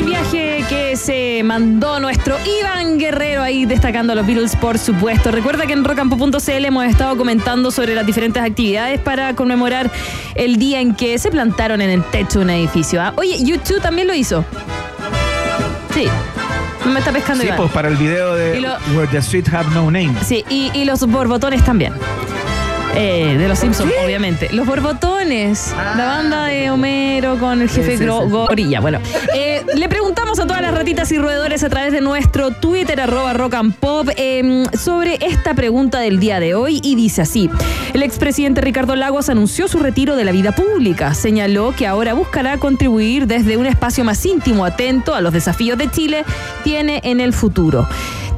El 0.00 0.06
viaje 0.06 0.64
que 0.68 0.96
se 0.96 1.42
mandó 1.44 2.00
nuestro 2.00 2.36
Iván 2.60 2.98
Guerrero 2.98 3.42
ahí 3.42 3.66
destacando 3.66 4.12
a 4.12 4.16
los 4.16 4.26
Beatles, 4.26 4.56
por 4.56 4.78
supuesto. 4.78 5.30
Recuerda 5.30 5.66
que 5.66 5.72
en 5.74 5.84
rocampo.cl 5.84 6.64
hemos 6.64 6.84
estado 6.86 7.16
comentando 7.16 7.70
sobre 7.70 7.94
las 7.94 8.06
diferentes 8.06 8.42
actividades 8.42 8.98
para 9.00 9.34
conmemorar 9.34 9.90
el 10.34 10.56
día 10.56 10.80
en 10.80 10.94
que 10.94 11.18
se 11.18 11.30
plantaron 11.30 11.80
en 11.82 11.90
el 11.90 12.02
techo 12.04 12.38
de 12.38 12.44
un 12.46 12.50
edificio. 12.50 13.02
¿ah? 13.02 13.12
Oye, 13.16 13.44
YouTube 13.44 13.80
también 13.82 14.06
lo 14.08 14.14
hizo. 14.14 14.44
Sí. 15.94 16.06
Me 16.86 16.98
está 16.98 17.12
pescando 17.12 17.42
Sí, 17.42 17.48
Iván. 17.48 17.58
pues 17.58 17.70
para 17.72 17.88
el 17.88 17.96
video 17.96 18.34
de 18.34 18.60
lo- 18.60 18.76
Where 18.96 19.06
the 19.08 19.18
Street 19.18 19.46
Have 19.52 19.68
No 19.74 19.84
Name. 19.90 20.14
Sí, 20.24 20.44
y, 20.48 20.70
y 20.74 20.84
los 20.86 21.06
borbotones 21.06 21.62
también. 21.64 21.92
Eh, 22.96 23.36
de 23.38 23.48
los 23.48 23.58
Simpsons, 23.58 23.92
obviamente. 24.04 24.48
Los 24.52 24.66
borbotones, 24.66 25.72
la 25.96 26.06
banda 26.06 26.46
de 26.46 26.70
Homero 26.70 27.38
con 27.38 27.62
el 27.62 27.68
jefe 27.68 27.96
Sí, 27.96 28.04
sí. 28.04 28.04
Gorilla. 28.04 28.80
Bueno, 28.80 28.98
eh, 29.34 29.64
le 29.74 29.88
preguntamos 29.88 30.38
a 30.40 30.46
todas 30.46 30.60
las 30.60 30.74
ratitas 30.74 31.10
y 31.12 31.18
roedores 31.18 31.62
a 31.62 31.68
través 31.68 31.92
de 31.92 32.00
nuestro 32.00 32.50
Twitter, 32.50 33.00
arroba 33.00 33.32
rock 33.32 33.54
and 33.54 33.74
pop, 33.74 34.08
eh, 34.16 34.64
sobre 34.78 35.18
esta 35.20 35.54
pregunta 35.54 36.00
del 36.00 36.20
día 36.20 36.40
de 36.40 36.54
hoy 36.54 36.80
y 36.82 36.94
dice 36.96 37.22
así. 37.22 37.48
El 37.94 38.02
expresidente 38.02 38.60
Ricardo 38.60 38.96
Lagos 38.96 39.28
anunció 39.28 39.68
su 39.68 39.78
retiro 39.78 40.16
de 40.16 40.24
la 40.24 40.32
vida 40.32 40.52
pública. 40.52 41.14
Señaló 41.14 41.74
que 41.76 41.86
ahora 41.86 42.14
buscará 42.14 42.58
contribuir 42.58 43.26
desde 43.26 43.56
un 43.56 43.66
espacio 43.66 44.04
más 44.04 44.24
íntimo, 44.26 44.64
atento 44.64 45.14
a 45.14 45.20
los 45.20 45.32
desafíos 45.32 45.78
de 45.78 45.90
Chile, 45.90 46.24
tiene 46.64 47.00
en 47.04 47.20
el 47.20 47.32
futuro. 47.32 47.88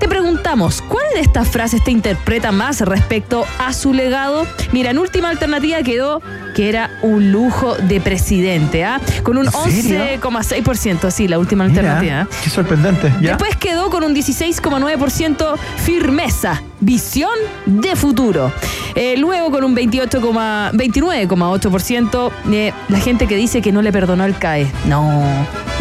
Te 0.02 0.08
preguntamos, 0.08 0.82
¿cuál 0.82 1.04
de 1.14 1.20
estas 1.20 1.48
frases 1.48 1.84
te 1.84 1.92
interpreta 1.92 2.50
más 2.50 2.80
respecto 2.80 3.46
a 3.60 3.72
su 3.72 3.94
legado? 3.94 4.48
Mira, 4.72 4.90
en 4.90 4.98
última 4.98 5.28
alternativa 5.28 5.80
quedó 5.84 6.20
que 6.56 6.68
era 6.68 6.90
un 7.02 7.30
lujo 7.30 7.76
de 7.76 8.00
presidente, 8.00 8.84
¿ah? 8.84 9.00
Con 9.22 9.38
un 9.38 9.46
¿En 9.46 9.52
serio? 9.52 10.20
11,6%, 10.20 11.08
sí, 11.12 11.28
la 11.28 11.38
última 11.38 11.62
alternativa. 11.62 12.00
Mira, 12.00 12.28
¿ah? 12.28 12.36
qué 12.42 12.50
sorprendente. 12.50 13.12
¿ya? 13.20 13.36
Después 13.36 13.54
quedó 13.54 13.90
con 13.90 14.02
un 14.02 14.12
16,9% 14.12 15.56
firmeza, 15.76 16.60
visión 16.82 17.30
de 17.64 17.96
futuro. 17.96 18.52
Eh, 18.94 19.16
luego 19.16 19.50
con 19.50 19.64
un 19.64 19.74
28,- 19.74 20.72
29,8% 20.72 22.30
eh, 22.52 22.72
la 22.88 22.98
gente 22.98 23.26
que 23.26 23.36
dice 23.36 23.62
que 23.62 23.72
no 23.72 23.80
le 23.82 23.90
perdonó 23.92 24.24
el 24.24 24.36
CAE. 24.36 24.66
No, 24.86 25.22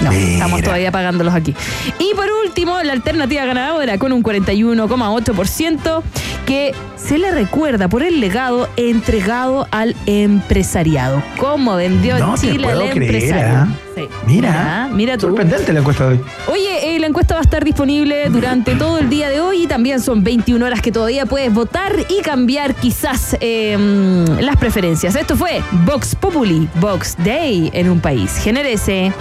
no, 0.02 0.12
estamos 0.12 0.62
todavía 0.62 0.92
pagándolos 0.92 1.34
aquí. 1.34 1.54
Y 2.00 2.14
por 2.16 2.28
último, 2.46 2.82
la 2.84 2.94
alternativa 2.94 3.44
ganadora 3.46 3.98
con 3.98 4.14
un 4.14 4.24
41,8% 4.24 6.02
que 6.46 6.74
se 6.96 7.18
le 7.18 7.32
recuerda 7.32 7.88
por 7.88 8.04
el 8.04 8.20
legado 8.20 8.70
entregado 8.78 9.68
al 9.72 9.96
empresariado. 10.06 11.22
¿Cómo 11.38 11.76
vendió 11.76 12.18
No 12.20 12.36
Chile 12.38 12.68
al 12.68 12.78
puedo 12.78 12.92
creer, 12.92 13.04
empresario? 13.04 13.68
Sí. 13.96 14.08
Mira, 14.26 14.90
mira 14.94 15.18
tú. 15.18 15.28
sorprendente 15.28 15.74
la 15.74 15.80
encuesta 15.80 16.08
de 16.08 16.14
hoy. 16.14 16.22
Oye, 16.48 16.96
eh, 16.96 17.00
la 17.00 17.08
encuesta 17.08 17.34
va 17.34 17.42
a 17.42 17.44
estar 17.44 17.64
disponible 17.64 18.30
durante 18.30 18.76
todo 18.76 18.98
el 18.98 19.10
día 19.10 19.30
de 19.30 19.42
hoy 19.42 19.64
y 19.64 19.68
también 19.68 20.00
son 20.00 20.24
21 20.24 20.66
horas 20.66 20.82
que 20.82 20.92
todavía 20.92 21.26
puedes 21.26 21.54
votar 21.54 21.94
y 22.10 22.22
cambiar 22.22 22.76
quizás 22.76 23.36
eh, 23.42 23.78
mm, 23.78 24.40
las 24.40 24.58
preferencias. 24.58 25.16
Esto 25.16 25.36
fue 25.36 25.62
Vox 25.86 26.16
Populi, 26.16 26.68
Vox 26.80 27.16
Day 27.24 27.70
en 27.74 27.90
un 27.90 28.00
país. 28.00 28.38
Genérese. 28.38 29.12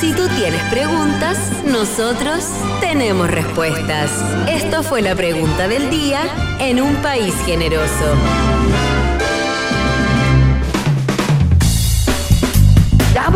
Si 0.00 0.12
tú 0.12 0.28
tienes 0.36 0.62
preguntas, 0.70 1.38
nosotros 1.66 2.44
tenemos 2.80 3.30
respuestas. 3.30 4.10
Esto 4.48 4.82
fue 4.82 5.02
la 5.02 5.14
pregunta 5.14 5.66
del 5.68 5.90
día 5.90 6.20
en 6.60 6.80
un 6.80 6.94
país 6.96 7.34
generoso. 7.44 8.14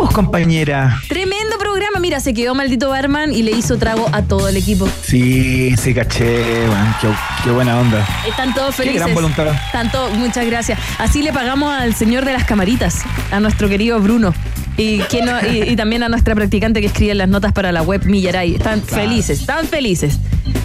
Vos, 0.03 0.13
compañera. 0.13 1.01
Tremendo 1.09 1.59
programa. 1.59 1.99
Mira, 2.01 2.21
se 2.21 2.35
quedó 2.35 2.55
maldito 2.55 2.89
Barman 2.89 3.33
y 3.33 3.43
le 3.43 3.53
hizo 3.53 3.77
trago 3.79 4.09
a 4.13 4.23
todo 4.23 4.49
el 4.49 4.57
equipo. 4.57 4.89
Sí, 5.03 5.75
sí, 5.77 5.95
caché, 5.95 6.67
man. 6.69 6.95
Qué, 7.01 7.09
qué 7.45 7.51
buena 7.51 7.79
onda. 7.79 8.07
Están 8.29 8.55
todos 8.55 8.75
Qué 8.77 8.83
felices. 8.85 9.03
gran 9.03 9.15
voluntad. 9.15 9.47
Están 9.67 9.91
todos- 9.91 10.13
muchas 10.15 10.47
gracias. 10.47 10.79
Así 10.99 11.23
le 11.23 11.33
pagamos 11.33 11.73
al 11.73 11.95
señor 11.95 12.25
de 12.25 12.33
las 12.33 12.45
camaritas, 12.45 13.03
a 13.31 13.41
nuestro 13.41 13.69
querido 13.69 14.01
Bruno. 14.01 14.35
Y, 14.77 14.99
que 15.03 15.21
no- 15.23 15.39
y, 15.47 15.63
y 15.71 15.77
también 15.77 16.03
a 16.03 16.09
nuestra 16.09 16.35
practicante 16.35 16.81
que 16.81 16.87
escribe 16.87 17.15
las 17.15 17.29
notas 17.29 17.53
para 17.53 17.73
la 17.73 17.83
web 17.83 18.05
Millaray. 18.05 18.55
Están 18.55 18.83
felices, 18.83 19.41
están 19.41 19.67
felices. 19.67 20.19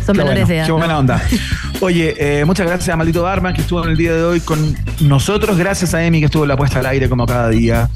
Son 0.05 0.15
Qué 0.15 0.23
menores 0.23 0.45
bueno, 0.45 0.47
de 0.47 0.55
edad. 0.57 0.65
Qué 0.65 0.71
¿no? 0.71 0.77
buena 0.77 0.97
onda. 0.97 1.21
Oye, 1.81 2.15
eh, 2.17 2.45
muchas 2.45 2.65
gracias 2.65 2.89
a 2.93 2.95
Maldito 2.95 3.21
Barman 3.23 3.53
que 3.53 3.61
estuvo 3.61 3.83
en 3.83 3.91
el 3.91 3.97
día 3.97 4.13
de 4.13 4.23
hoy 4.23 4.39
con 4.39 4.75
nosotros. 5.01 5.57
Gracias 5.57 5.93
a 5.93 6.03
Emi 6.05 6.19
que 6.19 6.25
estuvo 6.25 6.43
en 6.43 6.49
la 6.49 6.57
puesta 6.57 6.79
al 6.79 6.85
aire 6.85 7.09
como 7.09 7.25
cada 7.25 7.49
día. 7.49 7.89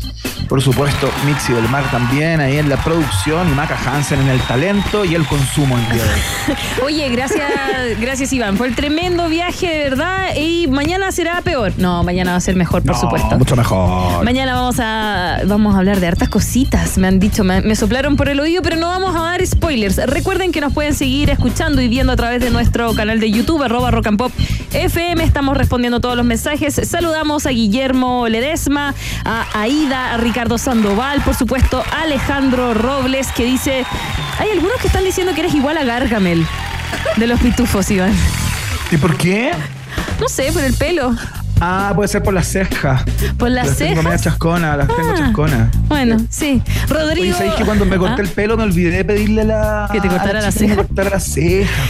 Por 0.47 0.61
supuesto, 0.61 1.09
Mixi 1.25 1.53
del 1.53 1.67
Mar 1.69 1.89
también 1.91 2.39
ahí 2.41 2.57
en 2.57 2.67
la 2.69 2.77
producción 2.77 3.49
y 3.49 3.51
Maca 3.55 3.77
Hansen 3.85 4.19
en 4.21 4.27
el 4.29 4.41
talento 4.41 5.05
y 5.05 5.15
el 5.15 5.25
consumo 5.25 5.77
el 5.77 5.85
día 5.89 6.03
de 6.03 6.09
hoy. 6.13 6.57
Oye, 6.85 7.09
gracias, 7.09 7.49
gracias 7.99 8.33
Iván. 8.33 8.57
Fue 8.57 8.67
el 8.67 8.75
tremendo 8.75 9.29
viaje, 9.29 9.67
de 9.67 9.83
verdad. 9.89 10.35
Y 10.35 10.67
mañana 10.67 11.11
será 11.11 11.41
peor. 11.41 11.73
No, 11.77 12.03
mañana 12.03 12.31
va 12.31 12.37
a 12.37 12.41
ser 12.41 12.55
mejor, 12.55 12.83
por 12.83 12.95
No, 12.95 13.01
supuesto. 13.01 13.37
Mucho 13.37 13.55
mejor. 13.55 14.23
Mañana 14.25 14.53
vamos 14.53 14.79
a, 14.79 15.39
vamos 15.45 15.75
a 15.75 15.77
hablar 15.79 15.99
de 15.99 16.07
hartas 16.07 16.29
cositas. 16.29 16.97
Me 16.97 17.07
han 17.07 17.19
dicho, 17.19 17.43
me, 17.43 17.61
me 17.61 17.75
soplaron 17.75 18.15
por 18.17 18.27
el 18.27 18.39
oído, 18.39 18.61
pero 18.61 18.75
no 18.75 18.87
vamos 18.87 19.15
a 19.15 19.19
dar 19.21 19.45
spoilers. 19.45 19.97
Recuerden 20.07 20.51
que 20.51 20.59
nos 20.61 20.73
pueden 20.73 20.93
seguir 20.93 21.29
escuchando 21.29 21.81
y 21.81 21.87
viendo 21.87 22.11
a 22.13 22.15
través 22.15 22.41
de 22.41 22.49
nuestro 22.49 22.93
canal 22.93 23.19
de 23.19 23.31
YouTube, 23.31 23.63
arroba 23.63 23.91
rock 23.91 24.07
and 24.07 24.17
pop 24.17 24.31
FM. 24.73 25.23
Estamos 25.23 25.57
respondiendo 25.57 25.99
todos 25.99 26.15
los 26.15 26.25
mensajes. 26.25 26.79
Saludamos 26.83 27.45
a 27.45 27.49
Guillermo 27.49 28.27
Ledesma, 28.27 28.93
a 29.25 29.61
Aida, 29.61 30.13
a 30.13 30.17
Ricardo 30.17 30.57
Sandoval, 30.57 31.21
por 31.21 31.35
supuesto, 31.35 31.83
a 31.91 32.01
Alejandro 32.01 32.73
Robles, 32.73 33.31
que 33.31 33.45
dice. 33.45 33.85
Hay 34.39 34.49
algunos 34.49 34.77
que 34.81 34.87
están 34.87 35.03
diciendo 35.03 35.33
que 35.33 35.41
eres 35.41 35.53
igual 35.53 35.77
a 35.77 35.83
Gargamel 35.83 36.45
de 37.17 37.27
los 37.27 37.39
pitufos, 37.39 37.89
Iván. 37.91 38.13
¿Y 38.91 38.97
por 38.97 39.15
qué? 39.17 39.51
No 40.19 40.27
sé, 40.27 40.51
por 40.51 40.63
el 40.63 40.73
pelo. 40.73 41.15
Ah, 41.63 41.91
puede 41.95 42.07
ser 42.07 42.23
por 42.23 42.33
las 42.33 42.47
cejas. 42.47 43.03
Por 43.37 43.51
las 43.51 43.77
Tengo 43.77 43.97
media 44.01 44.17
cejas. 44.17 44.21
chascona, 44.23 44.75
las 44.77 44.87
tengo 44.87 45.11
Ah. 45.11 45.15
chascona. 45.17 45.71
Bueno, 45.87 46.17
sí. 46.29 46.61
Rodrigo. 46.89 47.37
¿sabéis 47.37 47.53
que 47.53 47.63
cuando 47.65 47.85
me 47.85 47.97
corté 47.97 48.21
¿Ah? 48.21 48.25
el 48.25 48.29
pelo 48.29 48.57
me 48.57 48.63
olvidé 48.63 48.97
de 48.97 49.05
pedirle 49.05 49.43
la. 49.45 49.87
Que 49.91 50.01
te 50.01 50.07
cortara 50.07 50.39
a 50.39 50.41
la 50.41 50.51
chica 50.51 50.69
que 50.69 50.75
cortara 50.75 51.19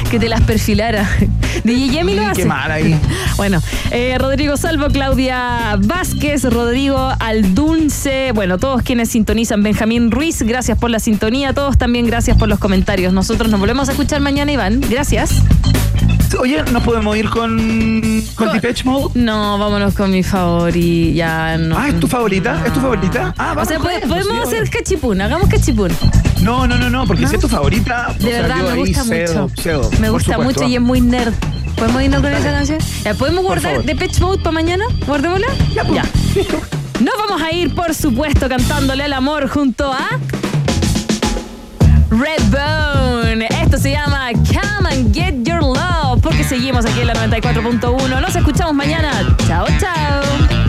que 0.10 0.20
te 0.20 0.28
las 0.30 0.42
perfilara. 0.42 1.10
DJ 1.64 1.90
Yemi 1.90 2.16
lo 2.16 2.26
hace. 2.28 2.42
qué 2.42 2.48
mal 2.48 2.70
ahí. 2.72 3.00
Bueno, 3.38 3.60
eh, 3.90 4.18
Rodrigo 4.20 4.56
Salvo, 4.56 4.88
Claudia 4.90 5.76
Vázquez, 5.80 6.44
Rodrigo 6.44 7.12
Aldunce, 7.20 8.34
bueno, 8.36 8.60
todos 8.60 8.84
quienes 8.84 9.10
sintonizan, 9.10 9.64
Benjamín 9.64 10.12
Ruiz, 10.12 10.44
gracias 10.44 10.78
por 10.78 10.92
la 10.92 11.00
sintonía, 11.00 11.52
todos 11.54 11.78
también 11.78 12.06
gracias 12.06 12.38
por 12.38 12.48
los 12.50 12.60
comentarios. 12.60 13.14
Nosotros 13.14 13.50
nos 13.50 13.60
volvemos 13.60 13.90
a 13.90 13.94
escuchar 13.94 14.22
mañana, 14.22 14.52
Iván. 14.52 14.82
Gracias. 14.92 15.32
Oye, 16.40 16.64
¿nos 16.72 16.82
podemos 16.84 17.16
ir 17.18 17.30
con, 17.30 17.58
con 18.36 18.48
Con- 18.48 18.54
Depeche 18.56 18.84
Mode? 18.84 19.12
No, 19.20 19.58
vámonos 19.58 19.94
con 19.94 20.10
mi 20.12 20.24
favorita. 20.24 21.14
Ya 21.16 21.58
no. 21.58 21.78
Ah, 21.78 21.90
¿es 21.90 22.00
tu 22.00 22.08
favorita? 22.08 22.64
¿Es 22.66 22.74
tu 22.74 22.80
favorita? 22.80 23.34
Ah, 23.38 23.52
O 23.52 23.56
vamos 23.56 23.68
sea, 23.68 23.78
con 23.78 23.88
po- 23.88 23.98
eso, 23.98 24.08
podemos 24.08 24.34
sí, 24.34 24.42
hacer 24.48 24.62
obvio. 24.64 24.72
cachipún, 24.72 25.22
hagamos 25.22 25.50
cachipún. 25.50 25.92
No, 26.42 26.66
no, 26.68 26.78
no, 26.78 26.90
no, 26.90 27.06
porque 27.06 27.28
si 27.28 27.36
es 27.36 27.42
tu 27.42 27.48
favorita. 27.48 28.16
De 28.20 28.28
o 28.28 28.30
sea, 28.32 28.42
verdad, 28.42 28.56
me 28.64 28.76
gusta 28.78 29.04
cedo, 29.04 29.42
mucho. 29.50 29.62
cedo, 29.62 29.90
me 30.00 30.10
gusta 30.10 30.34
supuesto. 30.36 30.62
mucho 30.62 30.72
y 30.72 30.76
es 30.76 30.82
muy 30.82 31.02
nerd. 31.02 31.34
¿Podemos 31.76 32.02
irnos 32.04 32.22
con 32.22 32.32
esa 32.34 32.52
canción? 32.52 32.80
¿Ya 33.04 33.14
podemos 33.14 33.44
guardar. 33.44 33.84
Depeche 33.84 34.22
Mode 34.22 34.38
para 34.40 34.52
mañana? 34.52 34.86
¿Guardémosla? 35.06 35.48
Ya, 35.76 35.84
pues, 35.84 36.02
listo. 36.36 36.58
Nos 37.00 37.14
vamos 37.28 37.42
a 37.42 37.52
ir, 37.52 37.74
por 37.76 37.94
supuesto, 37.94 38.48
cantándole 38.48 39.04
al 39.04 39.14
amor 39.14 39.48
junto 39.50 39.92
a 39.92 40.08
Redbone. 42.10 43.48
Esto 43.64 43.78
se 43.78 43.92
llama 43.92 44.30
Come 44.34 44.90
and 44.90 45.14
Get 45.14 45.36
Your 45.44 45.62
Love, 45.64 45.78
porque 46.32 46.46
seguimos 46.46 46.86
aquí 46.86 47.02
en 47.02 47.08
la 47.08 47.14
94.1. 47.14 48.22
Nos 48.22 48.36
escuchamos 48.38 48.74
mañana. 48.74 49.36
Chao, 49.46 49.68
chao. 49.82 50.61